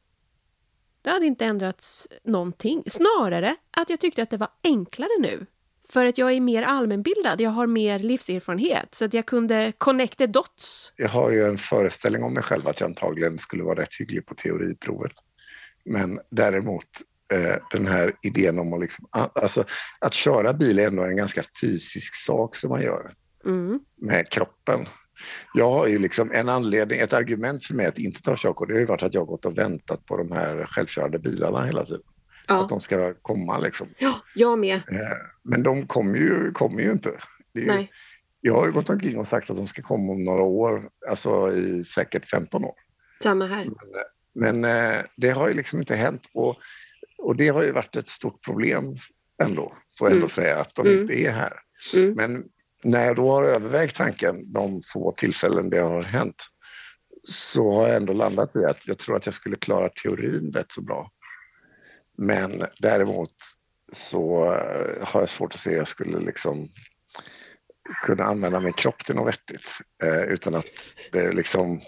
Det 1.02 1.10
hade 1.10 1.26
inte 1.26 1.46
ändrats 1.46 2.08
någonting. 2.24 2.84
Snarare 2.88 3.56
att 3.72 3.90
jag 3.90 4.00
tyckte 4.00 4.24
att 4.24 4.30
det 4.30 4.38
var 4.38 4.50
enklare 4.64 5.20
nu. 5.20 5.46
För 5.90 6.06
att 6.06 6.18
jag 6.18 6.32
är 6.32 6.42
mer 6.42 6.64
allmänbildad, 6.64 7.42
jag 7.42 7.50
har 7.50 7.68
mer 7.68 8.00
livserfarenhet. 8.00 8.96
Så 8.96 9.06
att 9.06 9.14
jag 9.14 9.26
kunde 9.26 9.74
connect 9.78 10.18
the 10.18 10.28
dots. 10.28 10.94
Jag 10.96 11.10
har 11.10 11.30
ju 11.30 11.48
en 11.48 11.58
föreställning 11.58 12.24
om 12.24 12.34
mig 12.34 12.44
själv 12.44 12.68
att 12.68 12.80
jag 12.80 12.88
antagligen 12.88 13.40
skulle 13.40 13.64
vara 13.64 13.82
rätt 13.82 13.96
hygglig 14.00 14.26
på 14.26 14.36
teoriprovet. 14.36 15.12
Men 15.86 16.20
däremot 16.30 16.88
Eh, 17.34 17.56
den 17.72 17.88
här 17.88 18.16
idén 18.22 18.60
om 18.60 18.74
att, 18.74 18.82
liksom, 18.82 19.08
alltså, 19.12 19.66
att 20.00 20.14
köra 20.14 20.54
bil 20.54 20.80
är 20.80 20.88
ändå 20.88 21.04
en 21.04 21.16
ganska 21.16 21.44
fysisk 21.62 22.16
sak 22.16 22.56
som 22.56 22.70
man 22.70 22.82
gör 22.82 23.14
mm. 23.46 23.80
med 23.96 24.30
kroppen. 24.30 24.88
Jag 25.54 25.72
har 25.72 25.88
ju 25.88 26.00
liksom 26.00 26.32
en 26.32 26.50
anledning, 26.50 27.00
ett 27.00 27.14
argument 27.14 27.66
för 27.66 27.74
mig 27.74 27.86
att 27.86 27.98
inte 27.98 28.22
ta 28.22 28.36
körkort, 28.38 28.68
det 28.68 28.74
har 28.74 28.80
ju 28.80 28.86
varit 28.86 29.04
att 29.04 29.14
jag 29.14 29.28
gått 29.28 29.46
och 29.46 29.58
väntat 29.58 30.06
på 30.06 30.18
de 30.18 30.32
här 30.32 30.66
självkörande 30.66 31.20
bilarna 31.20 31.66
hela 31.66 31.86
tiden. 31.86 32.02
Ja. 32.48 32.64
Att 32.64 32.70
de 32.70 32.82
ska 32.82 33.14
komma 33.14 33.60
liksom. 33.60 33.88
Ja, 33.98 34.14
jag 34.36 34.60
med. 34.60 34.76
Eh, 34.76 35.18
men 35.44 35.64
de 35.64 35.88
kommer 35.88 36.18
ju, 36.18 36.52
kommer 36.52 36.82
ju 36.82 36.92
inte. 36.92 37.12
Ju, 37.54 37.66
Nej. 37.66 37.90
Jag 38.42 38.54
har 38.54 38.66
ju 38.66 38.72
gått 38.72 38.90
omkring 38.90 39.18
och 39.18 39.28
sagt 39.28 39.50
att 39.50 39.58
de 39.58 39.68
ska 39.68 39.82
komma 39.82 40.14
om 40.14 40.24
några 40.24 40.44
år, 40.44 40.90
alltså 41.10 41.56
i 41.56 41.84
säkert 41.84 42.30
15 42.30 42.66
år. 42.66 42.76
Samma 43.24 43.46
här. 43.46 43.66
Men, 44.34 44.62
men 44.62 44.94
eh, 44.94 45.02
det 45.16 45.30
har 45.30 45.48
ju 45.48 45.54
liksom 45.54 45.80
inte 45.80 45.96
hänt. 45.96 46.22
Och 46.34 46.58
och 47.24 47.36
det 47.36 47.50
har 47.50 47.64
ju 47.64 47.72
varit 47.72 47.96
ett 47.96 48.10
stort 48.10 48.42
problem 48.46 48.98
ändå, 49.44 49.74
får 49.98 50.08
jag 50.08 50.14
ändå 50.14 50.26
mm. 50.26 50.30
säga, 50.30 50.60
att 50.60 50.76
de 50.76 50.88
mm. 50.88 51.02
inte 51.02 51.14
är 51.14 51.32
här. 51.32 51.54
Mm. 51.94 52.14
Men 52.14 52.44
när 52.84 53.06
jag 53.06 53.16
då 53.16 53.32
har 53.32 53.44
övervägt 53.44 53.98
tanken 53.98 54.54
de 54.54 54.82
få 54.94 55.12
tillfällen 55.12 55.70
det 55.70 55.80
har 55.80 56.04
hänt 56.04 56.36
så 57.24 57.74
har 57.74 57.88
jag 57.88 57.98
ändå 57.98 58.14
landat 58.14 58.56
i 58.56 58.66
att 58.66 58.88
jag 58.88 58.98
tror 58.98 59.18
att 59.18 59.26
jag 59.26 59.36
skulle 59.36 59.56
klara 59.56 59.90
teorin 59.90 60.52
rätt 60.54 60.72
så 60.72 60.82
bra. 60.82 61.12
Men 62.18 62.66
däremot 62.80 63.34
så 63.92 64.54
eh, 64.54 65.08
har 65.08 65.20
jag 65.20 65.30
svårt 65.30 65.54
att 65.54 65.60
se 65.60 65.70
att 65.70 65.76
jag 65.76 65.88
skulle 65.88 66.20
liksom 66.20 66.70
kunna 68.06 68.24
använda 68.24 68.60
min 68.60 68.74
kropp 68.74 69.06
till 69.06 69.16
något 69.16 69.28
vettigt. 69.28 69.68
Eh, 70.04 70.24
utan 70.24 70.56
att 70.56 70.66
det 71.12 71.32
liksom... 71.32 71.82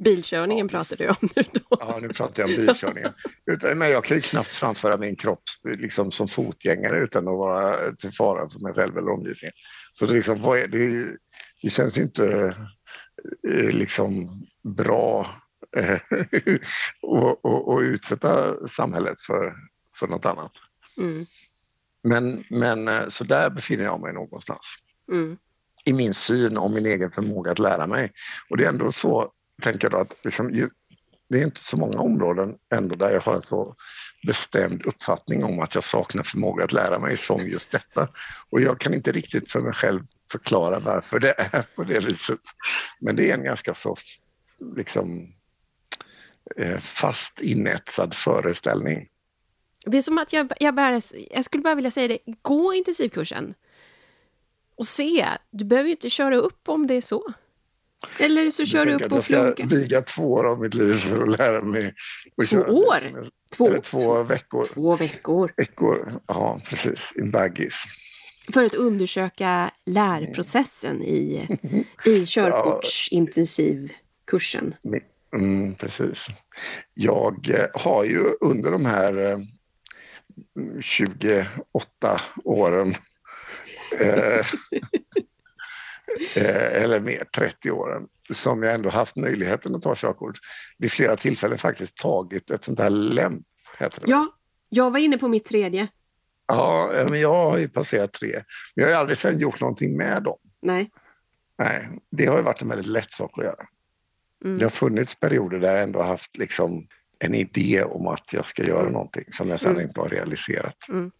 Bilkörningen 0.00 0.66
ja. 0.66 0.78
pratar 0.78 0.96
du 0.96 1.08
om 1.08 1.14
nu 1.20 1.42
då? 1.52 1.76
Ja, 1.80 1.98
nu 2.02 2.08
pratar 2.08 2.42
jag 2.42 2.48
om 2.48 2.66
bilkörningen. 2.66 3.12
Utan, 3.46 3.78
men 3.78 3.90
jag 3.90 4.04
kan 4.04 4.16
ju 4.16 4.20
knappt 4.20 4.48
framföra 4.48 4.96
min 4.96 5.16
kropp 5.16 5.42
liksom, 5.64 6.12
som 6.12 6.28
fotgängare 6.28 6.98
utan 7.04 7.28
att 7.28 7.38
vara 7.38 7.96
till 7.96 8.12
fara 8.12 8.50
för 8.50 8.58
mig 8.58 8.74
själv 8.74 8.98
eller 8.98 9.10
omgivningen. 9.10 9.52
Så 9.92 10.06
det, 10.06 10.14
liksom, 10.14 10.44
är, 10.44 10.66
det, 10.66 11.16
det 11.62 11.70
känns 11.70 11.98
inte 11.98 12.54
eh, 13.48 13.70
liksom 13.70 14.42
bra 14.62 15.26
eh, 15.76 15.98
att 17.42 17.82
utsätta 17.82 18.56
samhället 18.68 19.20
för, 19.26 19.54
för 19.98 20.06
något 20.06 20.24
annat. 20.24 20.52
Mm. 20.96 21.26
Men, 22.02 22.44
men 22.50 22.88
eh, 22.88 23.08
så 23.08 23.24
där 23.24 23.50
befinner 23.50 23.84
jag 23.84 24.00
mig 24.00 24.12
någonstans. 24.12 24.66
Mm. 25.12 25.36
I 25.84 25.92
min 25.92 26.14
syn 26.14 26.56
om 26.56 26.74
min 26.74 26.86
egen 26.86 27.10
förmåga 27.10 27.52
att 27.52 27.58
lära 27.58 27.86
mig. 27.86 28.12
Och 28.50 28.56
det 28.56 28.64
är 28.64 28.68
ändå 28.68 28.92
så, 28.92 29.32
tänker 29.60 29.84
jag 29.84 29.92
då, 29.92 29.98
att 29.98 30.24
liksom, 30.24 30.70
det 31.28 31.38
är 31.38 31.44
inte 31.44 31.60
så 31.64 31.76
många 31.76 31.98
områden 31.98 32.54
ändå 32.74 32.94
där 32.94 33.10
jag 33.10 33.20
har 33.20 33.34
en 33.34 33.42
så 33.42 33.76
bestämd 34.26 34.86
uppfattning 34.86 35.44
om 35.44 35.60
att 35.60 35.74
jag 35.74 35.84
saknar 35.84 36.22
förmåga 36.22 36.64
att 36.64 36.72
lära 36.72 36.98
mig 36.98 37.16
som 37.16 37.48
just 37.48 37.70
detta. 37.70 38.08
Och 38.50 38.60
jag 38.60 38.80
kan 38.80 38.94
inte 38.94 39.12
riktigt 39.12 39.52
för 39.52 39.60
mig 39.60 39.72
själv 39.72 40.00
förklara 40.32 40.78
varför 40.78 41.18
det 41.18 41.34
är 41.38 41.62
på 41.76 41.84
det 41.84 42.06
viset. 42.06 42.40
Men 43.00 43.16
det 43.16 43.30
är 43.30 43.34
en 43.34 43.44
ganska 43.44 43.74
så 43.74 43.96
liksom 44.76 45.34
eh, 46.56 46.80
fast 46.80 47.40
inetsad 47.40 48.14
föreställning. 48.14 49.08
Det 49.86 49.96
är 49.96 50.02
som 50.02 50.18
att 50.18 50.32
jag, 50.32 50.52
jag, 50.60 50.74
bara, 50.74 51.00
jag 51.30 51.44
skulle 51.44 51.62
bara 51.62 51.74
vilja 51.74 51.90
säga 51.90 52.08
det, 52.08 52.18
gå 52.42 52.74
intensivkursen 52.74 53.54
och 54.76 54.86
se. 54.86 55.26
Du 55.50 55.64
behöver 55.64 55.86
ju 55.86 55.92
inte 55.92 56.10
köra 56.10 56.36
upp 56.36 56.68
om 56.68 56.86
det 56.86 56.94
är 56.94 57.00
så. 57.00 57.22
Eller 58.18 58.50
så 58.50 58.66
kör 58.66 58.86
du 58.86 58.92
upp 58.92 59.12
och 59.12 59.24
flunkar. 59.24 59.46
Jag 59.46 59.58
ska 59.58 59.66
viga 59.76 60.02
två 60.02 60.32
år 60.32 60.44
av 60.44 60.60
mitt 60.60 60.74
liv 60.74 60.94
för 60.94 61.22
att 61.22 61.38
lära 61.38 61.62
mig 61.62 61.86
att 61.86 61.94
två 62.36 62.44
köra. 62.44 62.72
år? 62.72 63.30
Två, 63.56 63.76
två, 63.76 63.98
två 63.98 64.22
veckor. 64.22 64.64
Två 64.64 64.96
veckor. 64.96 65.52
veckor. 65.56 66.20
Ja, 66.26 66.60
precis. 66.68 67.12
In 67.16 67.30
baggis. 67.30 67.74
För 68.52 68.64
att 68.64 68.74
undersöka 68.74 69.70
lärprocessen 69.86 71.02
i, 71.02 71.48
i 72.06 72.26
körkortsintensivkursen. 72.26 74.74
Mm, 75.32 75.74
precis. 75.74 76.26
Jag 76.94 77.50
eh, 77.50 77.66
har 77.74 78.04
ju 78.04 78.24
under 78.40 78.70
de 78.70 78.86
här 78.86 79.46
28 80.80 81.50
eh, 82.04 82.20
åren 82.44 82.96
eh, 83.98 84.46
Eh, 86.36 86.82
eller 86.82 87.00
mer, 87.00 87.24
30 87.36 87.70
åren, 87.70 88.08
som 88.30 88.62
jag 88.62 88.74
ändå 88.74 88.90
haft 88.90 89.16
möjligheten 89.16 89.74
att 89.74 89.82
ta 89.82 89.94
körkort, 89.96 90.38
vid 90.78 90.92
flera 90.92 91.16
tillfällen 91.16 91.58
faktiskt 91.58 91.96
tagit 91.96 92.50
ett 92.50 92.64
sånt 92.64 92.78
här 92.78 92.90
lämp. 92.90 93.46
Heter 93.78 94.00
det. 94.00 94.10
Ja, 94.10 94.26
jag 94.68 94.90
var 94.90 94.98
inne 94.98 95.18
på 95.18 95.28
mitt 95.28 95.44
tredje. 95.44 95.88
Ja, 96.46 96.90
men 97.10 97.20
jag 97.20 97.34
har 97.34 97.58
ju 97.58 97.68
passerat 97.68 98.12
tre. 98.12 98.42
Men 98.74 98.84
jag 98.84 98.92
har 98.92 99.00
aldrig 99.00 99.18
sen 99.18 99.38
gjort 99.38 99.60
någonting 99.60 99.96
med 99.96 100.22
dem. 100.22 100.38
Nej. 100.62 100.90
Nej, 101.58 101.88
det 102.10 102.26
har 102.26 102.36
ju 102.36 102.42
varit 102.42 102.62
en 102.62 102.68
väldigt 102.68 102.86
lätt 102.86 103.12
sak 103.12 103.38
att 103.38 103.44
göra. 103.44 103.66
Mm. 104.44 104.58
Det 104.58 104.64
har 104.64 104.70
funnits 104.70 105.14
perioder 105.14 105.58
där 105.58 105.74
jag 105.74 105.82
ändå 105.82 106.02
haft 106.02 106.36
liksom 106.36 106.86
en 107.18 107.34
idé 107.34 107.82
om 107.82 108.06
att 108.06 108.32
jag 108.32 108.46
ska 108.46 108.64
göra 108.64 108.80
mm. 108.80 108.92
någonting 108.92 109.24
som 109.32 109.48
jag 109.48 109.60
sen 109.60 109.70
mm. 109.70 109.82
inte 109.82 110.00
har 110.00 110.08
realiserat. 110.08 110.88
Mm. 110.88 111.10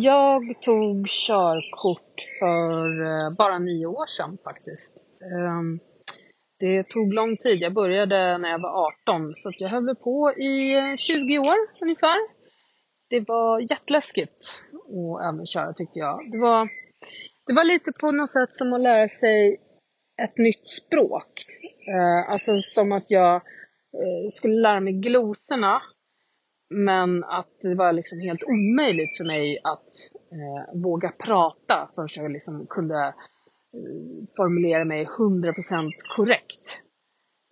Jag 0.00 0.62
tog 0.62 1.08
körkort 1.08 2.14
för 2.38 3.02
eh, 3.02 3.30
bara 3.30 3.58
nio 3.58 3.86
år 3.86 4.06
sedan 4.06 4.38
faktiskt. 4.44 4.92
Ehm, 5.22 5.78
det 6.60 6.88
tog 6.88 7.14
lång 7.14 7.36
tid. 7.36 7.62
Jag 7.62 7.74
började 7.74 8.38
när 8.38 8.48
jag 8.48 8.62
var 8.62 8.86
18, 9.06 9.34
så 9.34 9.50
jag 9.58 9.68
höll 9.68 9.96
på 9.96 10.32
i 10.32 10.76
20 10.98 11.38
år 11.38 11.56
ungefär. 11.80 12.16
Det 13.10 13.20
var 13.28 13.60
jätteläskigt 13.60 14.62
att 14.72 15.26
övningsköra 15.26 15.72
tyckte 15.72 15.98
jag. 15.98 16.30
Det 16.32 16.38
var, 16.38 16.68
det 17.46 17.52
var 17.52 17.64
lite 17.64 17.90
på 18.00 18.10
något 18.10 18.30
sätt 18.30 18.56
som 18.56 18.72
att 18.72 18.80
lära 18.80 19.08
sig 19.08 19.60
ett 20.22 20.38
nytt 20.38 20.68
språk. 20.68 21.44
Eh, 21.88 22.32
alltså 22.32 22.60
som 22.60 22.92
att 22.92 23.10
jag 23.10 23.34
eh, 23.34 24.28
skulle 24.30 24.54
lära 24.54 24.80
mig 24.80 24.92
glosorna 24.92 25.82
men 26.70 27.24
att 27.24 27.60
det 27.62 27.74
var 27.74 27.92
liksom 27.92 28.20
helt 28.20 28.42
omöjligt 28.42 29.16
för 29.16 29.24
mig 29.24 29.58
att 29.64 29.88
eh, 30.32 30.80
våga 30.82 31.08
prata 31.08 31.90
förrän 31.94 32.08
jag 32.24 32.32
liksom 32.32 32.66
kunde 32.66 33.06
eh, 33.06 33.14
formulera 34.36 34.84
mig 34.84 35.06
100% 35.06 35.90
korrekt. 36.16 36.80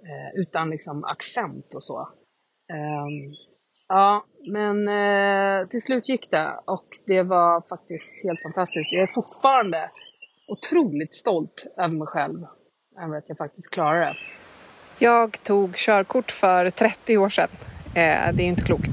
Eh, 0.03 0.41
utan 0.41 0.71
liksom 0.71 1.05
accent 1.05 1.75
och 1.75 1.83
så. 1.83 2.09
Ehm, 2.73 3.35
ja, 3.89 4.25
men 4.53 4.89
eh, 4.89 5.69
till 5.69 5.83
slut 5.83 6.09
gick 6.09 6.31
det 6.31 6.61
och 6.65 6.89
det 7.07 7.23
var 7.23 7.69
faktiskt 7.69 8.25
helt 8.25 8.43
fantastiskt. 8.43 8.93
Jag 8.93 9.03
är 9.03 9.15
fortfarande 9.15 9.91
otroligt 10.49 11.15
stolt 11.15 11.67
över 11.77 11.95
mig 11.95 12.07
själv, 12.07 12.39
över 13.05 13.19
att 13.19 13.29
jag 13.29 13.39
faktiskt 13.39 13.71
klarade 13.71 14.05
det. 14.05 14.17
Jag 14.99 15.43
tog 15.43 15.77
körkort 15.77 16.31
för 16.31 16.71
30 16.71 17.19
år 17.19 17.29
sedan. 17.29 17.49
Eh, 17.97 18.33
det 18.33 18.43
är 18.43 18.47
inte 18.47 18.63
klokt. 18.63 18.91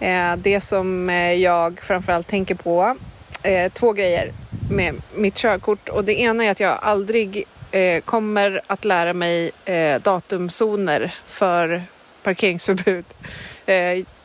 Eh, 0.00 0.36
det 0.36 0.60
som 0.60 1.10
eh, 1.10 1.32
jag 1.32 1.80
framförallt 1.80 2.26
tänker 2.26 2.54
på, 2.54 2.96
eh, 3.42 3.72
två 3.72 3.92
grejer 3.92 4.32
med 4.70 4.94
mitt 5.14 5.34
körkort 5.34 5.88
och 5.88 6.04
det 6.04 6.20
ena 6.20 6.44
är 6.44 6.50
att 6.50 6.60
jag 6.60 6.78
aldrig 6.82 7.44
eh, 7.70 8.00
kommer 8.00 8.60
att 8.66 8.84
lära 8.84 9.12
mig 9.12 9.50
eh, 9.64 10.00
datumzoner 10.02 11.14
för 11.28 11.82
parkeringsförbud. 12.22 13.04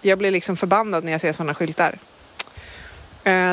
Jag 0.02 0.18
blir 0.18 0.32
liksom 0.32 0.58
förbannad 0.58 1.04
när 1.04 1.12
jag 1.12 1.22
ser 1.22 1.34
sådana 1.34 1.54
skyltar. 1.54 1.96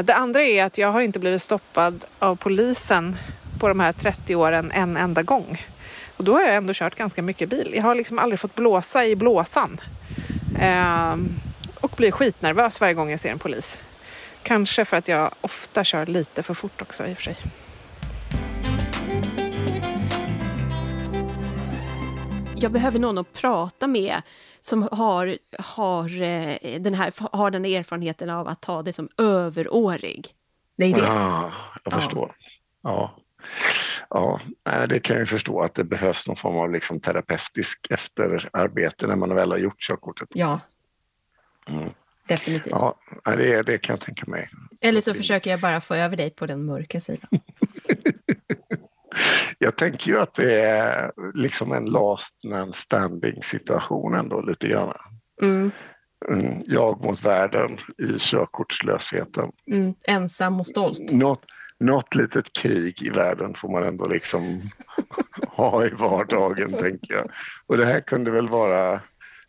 Det 0.04 0.14
andra 0.14 0.42
är 0.42 0.64
att 0.64 0.78
jag 0.78 0.92
har 0.92 1.00
inte 1.00 1.18
blivit 1.18 1.42
stoppad 1.42 2.04
av 2.18 2.36
polisen 2.36 3.16
på 3.58 3.68
de 3.68 3.80
här 3.80 3.92
30 3.92 4.34
åren 4.34 4.70
en 4.74 4.96
enda 4.96 5.22
gång. 5.22 5.66
Och 6.16 6.24
då 6.24 6.32
har 6.32 6.40
jag 6.40 6.54
ändå 6.54 6.72
kört 6.74 6.94
ganska 6.94 7.22
mycket 7.22 7.48
bil. 7.48 7.72
Jag 7.74 7.82
har 7.82 7.94
liksom 7.94 8.18
aldrig 8.18 8.40
fått 8.40 8.54
blåsa 8.54 9.06
i 9.06 9.16
blåsan. 9.16 9.80
Ehm, 10.60 11.28
och 11.80 11.90
blir 11.96 12.10
skitnervös 12.10 12.80
varje 12.80 12.94
gång 12.94 13.10
jag 13.10 13.20
ser 13.20 13.30
en 13.30 13.38
polis. 13.38 13.78
Kanske 14.42 14.84
för 14.84 14.96
att 14.96 15.08
jag 15.08 15.30
ofta 15.40 15.84
kör 15.84 16.06
lite 16.06 16.42
för 16.42 16.54
fort 16.54 16.82
också 16.82 17.06
i 17.06 17.12
och 17.12 17.16
för 17.16 17.24
sig. 17.24 17.36
Jag 22.56 22.72
behöver 22.72 22.98
någon 22.98 23.18
att 23.18 23.32
prata 23.32 23.86
med 23.86 24.22
som 24.60 24.88
har, 24.92 25.38
har, 25.58 26.22
eh, 26.22 26.80
den 26.80 26.94
här, 26.94 27.36
har 27.36 27.50
den 27.50 27.64
här 27.64 27.78
erfarenheten 27.78 28.30
av 28.30 28.48
att 28.48 28.60
ta 28.60 28.82
det 28.82 28.92
som 28.92 29.08
överårig. 29.18 30.28
Det 30.76 30.84
är 30.84 30.94
det. 30.94 31.00
Ja, 31.00 31.52
jag 31.84 31.92
förstår. 32.02 32.36
Ja. 32.82 33.16
Ja, 33.16 33.19
det 34.88 35.00
kan 35.00 35.16
jag 35.16 35.28
förstå 35.28 35.62
att 35.62 35.74
det 35.74 35.84
behövs 35.84 36.26
någon 36.26 36.36
form 36.36 36.56
av 36.56 36.72
liksom 36.72 37.00
terapeutisk 37.00 37.86
efterarbete 37.90 39.06
när 39.06 39.16
man 39.16 39.34
väl 39.34 39.50
har 39.50 39.58
gjort 39.58 39.80
körkortet. 39.80 40.28
Ja, 40.30 40.60
mm. 41.68 41.90
definitivt. 42.28 42.72
Ja, 42.72 42.96
det, 43.24 43.62
det 43.62 43.78
kan 43.78 43.96
jag 43.96 44.04
tänka 44.04 44.26
mig. 44.26 44.50
Eller 44.80 45.00
så 45.00 45.14
försöker 45.14 45.50
jag 45.50 45.60
bara 45.60 45.80
få 45.80 45.94
över 45.94 46.16
dig 46.16 46.30
på 46.30 46.46
den 46.46 46.64
mörka 46.64 47.00
sidan. 47.00 47.30
jag 49.58 49.76
tänker 49.76 50.10
ju 50.10 50.20
att 50.20 50.34
det 50.34 50.60
är 50.60 51.12
liksom 51.34 51.72
en 51.72 51.84
last 51.84 52.44
man 52.44 52.72
standing 52.72 53.42
situation 53.42 54.14
ändå 54.14 54.40
lite 54.40 54.66
grann. 54.66 54.94
Mm. 55.42 55.70
Mm, 56.28 56.62
jag 56.66 57.04
mot 57.04 57.24
världen 57.24 57.78
i 57.98 58.18
körkortslösheten. 58.18 59.52
Mm, 59.66 59.94
ensam 60.06 60.60
och 60.60 60.66
stolt. 60.66 61.12
Något, 61.12 61.44
något 61.80 62.14
litet 62.14 62.52
krig 62.52 63.02
i 63.02 63.10
världen 63.10 63.54
får 63.54 63.68
man 63.68 63.84
ändå 63.84 64.06
liksom 64.06 64.62
ha 65.48 65.86
i 65.86 65.90
vardagen, 65.90 66.72
tänker 66.72 67.14
jag. 67.14 67.30
Och 67.66 67.76
det 67.76 67.86
här 67.86 68.00
kunde 68.00 68.30
väl 68.30 68.48
vara 68.48 69.00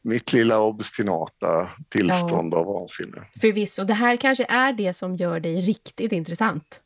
mitt 0.01 0.34
lilla 0.34 0.59
obstinata 0.59 1.69
tillstånd 1.89 2.53
ja. 2.53 2.57
av 2.57 2.65
vansinne. 2.65 3.21
Förvisso, 3.41 3.84
det 3.84 3.93
här 3.93 4.17
kanske 4.17 4.45
är 4.49 4.73
det 4.73 4.93
som 4.93 5.15
gör 5.15 5.39
dig 5.39 5.61
riktigt 5.61 6.11
intressant. 6.11 6.82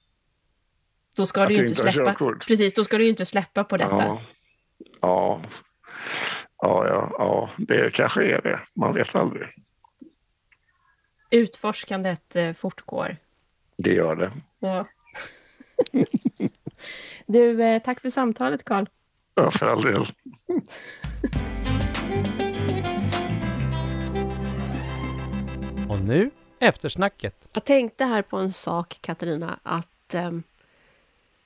Då 1.18 1.26
ska 1.26 1.42
att 1.42 1.50
du 1.50 1.56
ju 1.56 1.62
inte 1.62 1.76
släppa. 1.76 2.16
Precis, 2.48 2.74
då 2.74 2.84
ska 2.84 2.98
du 2.98 3.04
ju 3.04 3.10
inte 3.10 3.26
släppa 3.26 3.64
på 3.64 3.78
detta. 3.78 3.96
Ja. 3.96 4.22
Ja. 5.02 5.42
ja, 6.62 6.88
ja, 6.88 7.16
ja, 7.18 7.50
det 7.58 7.94
kanske 7.94 8.24
är 8.24 8.42
det. 8.42 8.60
Man 8.76 8.94
vet 8.94 9.16
aldrig. 9.16 9.48
Utforskandet 11.30 12.36
eh, 12.36 12.54
fortgår. 12.54 13.18
Det 13.78 13.94
gör 13.94 14.16
det. 14.16 14.32
Ja. 14.60 14.88
du, 17.26 17.64
eh, 17.64 17.82
tack 17.82 18.00
för 18.00 18.10
samtalet 18.10 18.64
Karl. 18.64 18.86
Ja, 19.36 19.52
för 19.52 19.66
all 19.66 19.82
del. 19.82 20.08
Och 25.90 26.02
nu 26.02 26.32
Eftersnacket. 26.60 27.48
Jag 27.54 27.66
tänkte 27.66 28.06
här 28.06 28.22
på 28.22 28.38
en 28.38 28.52
sak, 28.52 28.98
Katarina, 29.02 29.60
att 29.64 30.14
ehm, 30.14 30.44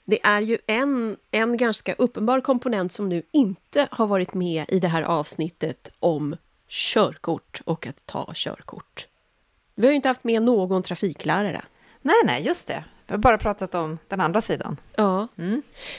det 0.06 0.20
är 0.24 0.42
ju 0.42 0.58
en, 0.68 1.18
en 1.32 1.58
ganska 1.58 1.94
uppenbar 1.94 2.42
komponent 2.42 2.92
som 2.92 3.10
nu 3.10 3.24
inte 3.32 3.88
har 3.92 4.08
varit 4.08 4.34
med 4.34 4.66
i 4.68 4.80
det 4.80 4.88
här 4.88 5.04
avsnittet 5.04 5.92
om 6.00 6.36
körkort 6.68 7.62
och 7.66 7.88
att 7.88 8.06
ta 8.06 8.32
körkort. 8.34 9.08
Vi 9.76 9.88
har 9.88 9.92
ju 9.92 9.96
inte 9.96 10.08
haft 10.08 10.24
med 10.24 10.42
någon 10.42 10.84
trafiklärare. 10.84 11.62
Nej, 12.02 12.16
nej, 12.26 12.44
just 12.44 12.68
det. 12.68 12.84
Vi 13.10 13.14
har 13.14 13.18
bara 13.18 13.38
pratat 13.38 13.76
om 13.76 13.98
den 14.08 14.22
andra 14.22 14.42
sidan. 14.42 14.78
Ja. 14.96 15.28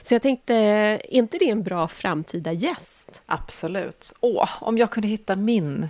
Så 0.03 0.15
jag 0.15 0.23
tänkte, 0.23 0.55
är 0.55 1.13
inte 1.15 1.39
det 1.39 1.51
en 1.51 1.63
bra 1.63 1.89
framtida 1.89 2.53
gäst? 2.53 3.23
Absolut. 3.27 4.13
Åh, 4.21 4.49
om 4.61 4.79
jag 4.79 4.91
kunde 4.91 5.09
hitta 5.09 5.37
min... 5.37 5.89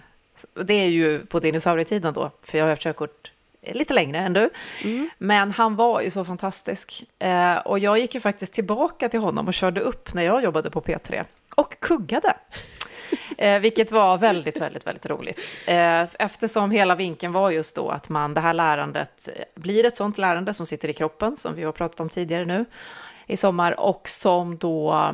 Det 0.64 0.74
är 0.74 0.88
ju 0.88 1.26
på 1.26 1.40
dinosaurietiden 1.40 2.14
då, 2.14 2.30
för 2.42 2.58
jag 2.58 2.64
har 2.64 2.70
haft 2.70 2.82
körkort 2.82 3.30
lite 3.62 3.94
längre 3.94 4.18
än 4.18 4.32
du. 4.32 4.50
Men 5.18 5.50
han 5.50 5.76
var 5.76 6.00
ju 6.00 6.10
så 6.10 6.24
fantastisk. 6.24 7.04
Eh, 7.18 7.56
och 7.56 7.78
jag 7.78 7.98
gick 7.98 8.14
ju 8.14 8.20
faktiskt 8.20 8.52
tillbaka 8.52 9.08
till 9.08 9.20
honom 9.20 9.48
och 9.48 9.54
körde 9.54 9.80
upp 9.80 10.14
när 10.14 10.22
jag 10.22 10.42
jobbade 10.42 10.70
på 10.70 10.80
P3. 10.80 11.24
Och 11.56 11.80
kuggade. 11.80 12.34
Eh, 13.38 13.60
vilket 13.60 13.92
var 13.92 14.18
väldigt, 14.18 14.60
väldigt, 14.60 14.86
väldigt 14.86 15.06
roligt. 15.06 15.58
Eh, 15.66 16.02
eftersom 16.18 16.70
hela 16.70 16.94
vinkeln 16.94 17.32
var 17.32 17.50
just 17.50 17.76
då 17.76 17.88
att 17.88 18.08
man, 18.08 18.34
det 18.34 18.40
här 18.40 18.54
lärandet 18.54 19.28
eh, 19.36 19.44
blir 19.62 19.84
ett 19.86 19.96
sånt 19.96 20.18
lärande 20.18 20.54
som 20.54 20.66
sitter 20.66 20.88
i 20.88 20.92
kroppen, 20.92 21.36
som 21.36 21.54
vi 21.54 21.62
har 21.64 21.72
pratat 21.72 22.00
om 22.00 22.08
tidigare 22.08 22.44
nu 22.44 22.64
i 23.26 23.36
sommar, 23.36 23.80
och 23.80 24.08
som 24.08 24.56
då 24.58 25.10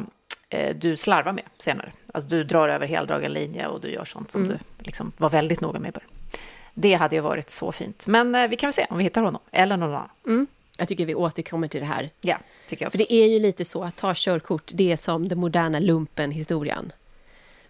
eh, 0.49 0.76
du 0.76 0.97
slarvar 0.97 1.32
med 1.32 1.44
senare. 1.59 1.92
Alltså 2.14 2.28
du 2.28 2.44
drar 2.44 2.68
över 2.68 2.86
heldragen 2.86 3.32
linje 3.32 3.66
och 3.66 3.80
du 3.80 3.90
gör 3.92 4.05
sånt 4.05 4.30
som 4.30 4.44
Mm. 4.44 4.53
du 4.78 4.84
liksom 4.84 5.12
var 5.16 5.30
väldigt 5.30 5.61
noga 5.61 5.78
med. 5.80 5.88
i 5.88 5.92
början. 5.92 6.11
Det 6.74 6.94
hade 6.94 7.16
ju 7.16 7.22
varit 7.22 7.51
så 7.51 7.72
fint. 7.72 8.07
Men 8.07 8.34
eh, 8.34 8.49
vi 8.49 8.57
kan 8.57 8.66
väl 8.68 8.72
se 8.72 8.86
om 8.90 8.99
vi 8.99 9.05
hittar 9.05 9.22
honom, 9.22 9.40
eller 9.53 9.76
någon 9.76 9.88
annan. 9.94 10.09
Mm. 10.26 10.47
Jag 10.78 10.88
tycker 10.88 11.07
vi 11.07 11.14
återkommer 11.14 11.68
till 11.68 11.80
det 11.80 11.86
här. 11.86 12.11
Ja, 12.20 12.36
tycker 12.68 12.84
jag 12.84 12.92
För 12.92 12.99
också. 12.99 13.07
det 13.09 13.14
är 13.14 13.26
ju 13.26 13.38
lite 13.38 13.64
så 13.64 13.84
att 13.84 13.97
ta 13.97 14.12
körkort, 14.16 14.70
det 14.74 14.92
är 14.92 14.97
som 14.97 15.28
den 15.28 15.38
moderna 15.38 15.78
lumpen-historien. 15.80 16.92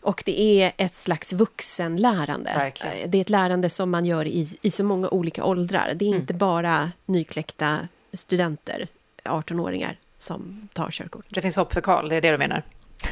Och 0.06 0.22
det 0.26 0.40
är 0.62 0.72
ett 0.76 0.94
slags 0.94 1.32
vuxenlärande. 1.32 2.52
Verkligen. 2.56 2.96
Eh, 2.98 3.08
Det 3.08 3.18
är 3.18 3.22
ett 3.22 3.30
lärande 3.30 3.70
som 3.70 3.90
man 3.90 4.04
gör 4.04 4.26
i, 4.26 4.58
i 4.62 4.70
så 4.70 4.84
många 4.84 5.08
olika 5.08 5.44
åldrar. 5.44 5.92
Det 5.94 6.04
är 6.04 6.08
Mm. 6.08 6.20
inte 6.20 6.34
bara 6.34 6.90
nykläckta 7.06 7.78
studenter, 8.12 8.88
18-åringar, 9.24 9.98
som 10.16 10.68
tar 10.72 10.90
körkort. 10.90 11.26
Det 11.34 11.42
finns 11.42 11.56
hopp 11.56 11.72
för 11.72 11.80
Karl, 11.80 12.08
det 12.08 12.16
är 12.16 12.20
det 12.20 12.30
du 12.30 12.38
menar? 12.38 12.62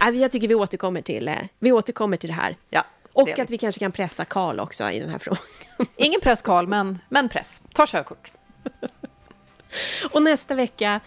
Nej, 0.00 0.20
Jag 0.20 0.30
tycker 0.30 0.48
vi 0.48 0.54
återkommer 0.54 1.02
till, 1.02 1.28
eh, 1.28 1.34
vi 1.58 1.72
återkommer 1.72 2.16
till 2.16 2.28
det 2.28 2.34
här. 2.34 2.56
Ja, 2.70 2.84
Och 3.12 3.24
det 3.24 3.30
gör 3.30 3.40
att 3.44 3.50
vi 3.50 3.58
kanske 3.58 3.78
kan 3.78 3.92
pressa 3.92 4.24
Karl 4.24 4.60
också 4.60 4.90
i 4.90 5.00
den 5.00 5.10
här 5.10 5.18
frågan. 5.20 5.42
Ingen 5.96 6.20
press 6.20 6.42
Karl, 6.42 6.66
men, 6.66 6.98
men 7.08 7.28
press. 7.28 7.62
Ta 7.74 7.86
körkort. 7.86 8.32
Och 10.12 10.22
nästa 10.22 10.54
vecka 10.54 11.00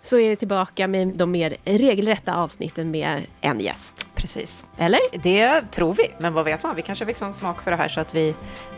så 0.00 0.18
är 0.18 0.28
det 0.30 0.36
tillbaka 0.36 0.88
med 0.88 1.08
de 1.08 1.30
mer 1.30 1.56
regelrätta 1.64 2.34
avsnitten 2.36 2.90
med 2.90 3.22
en 3.40 3.60
gäst. 3.60 4.03
Precis. 4.24 4.66
Eller? 4.76 5.00
Det 5.12 5.60
tror 5.70 5.94
vi, 5.94 6.14
men 6.18 6.34
vad 6.34 6.44
vet 6.44 6.62
man? 6.62 6.76
Vi 6.76 6.82
kanske 6.82 7.06
fick 7.06 7.16
sån 7.16 7.32
smak 7.32 7.62
för 7.62 7.70
det 7.70 7.76
här 7.76 7.88
så 7.88 8.00
att 8.00 8.14
vi 8.14 8.34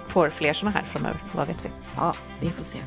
får 0.08 0.30
fler 0.30 0.52
såna 0.52 0.70
här 0.70 0.82
framöver. 0.82 1.24
Vad 1.34 1.46
vet 1.46 1.64
vi? 1.64 1.68
Ja, 1.96 2.14
vi 2.40 2.50
får 2.50 2.64
se. 2.64 2.78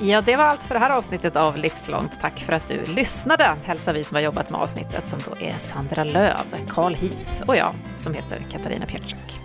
Ja, 0.00 0.20
det 0.20 0.36
var 0.36 0.44
allt 0.44 0.62
för 0.62 0.74
det 0.74 0.80
här 0.80 0.90
avsnittet 0.90 1.36
av 1.36 1.56
Livslångt. 1.56 2.20
Tack 2.20 2.38
för 2.38 2.52
att 2.52 2.68
du 2.68 2.84
lyssnade, 2.86 3.44
hälsar 3.64 3.94
vi 3.94 4.04
som 4.04 4.14
har 4.14 4.22
jobbat 4.22 4.50
med 4.50 4.60
avsnittet 4.60 5.06
som 5.06 5.18
då 5.30 5.46
är 5.46 5.58
Sandra 5.58 6.04
Löv, 6.04 6.66
Carl 6.68 6.94
Heath 6.94 7.48
och 7.48 7.56
jag 7.56 7.74
som 7.96 8.14
heter 8.14 8.46
Katarina 8.50 8.86
Pietschak. 8.86 9.40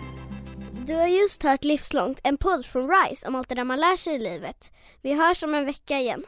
Du 0.86 0.94
har 0.94 1.06
just 1.06 1.42
hört 1.42 1.64
Livslångt, 1.64 2.20
en 2.24 2.36
podd 2.36 2.66
från 2.66 2.90
RISE 2.90 3.28
om 3.28 3.34
allt 3.34 3.48
det 3.48 3.54
där 3.54 3.64
man 3.64 3.80
lär 3.80 3.96
sig 3.96 4.14
i 4.14 4.18
livet. 4.18 4.72
Vi 5.02 5.14
hörs 5.14 5.42
om 5.42 5.54
en 5.54 5.64
vecka 5.64 5.98
igen. 5.98 6.24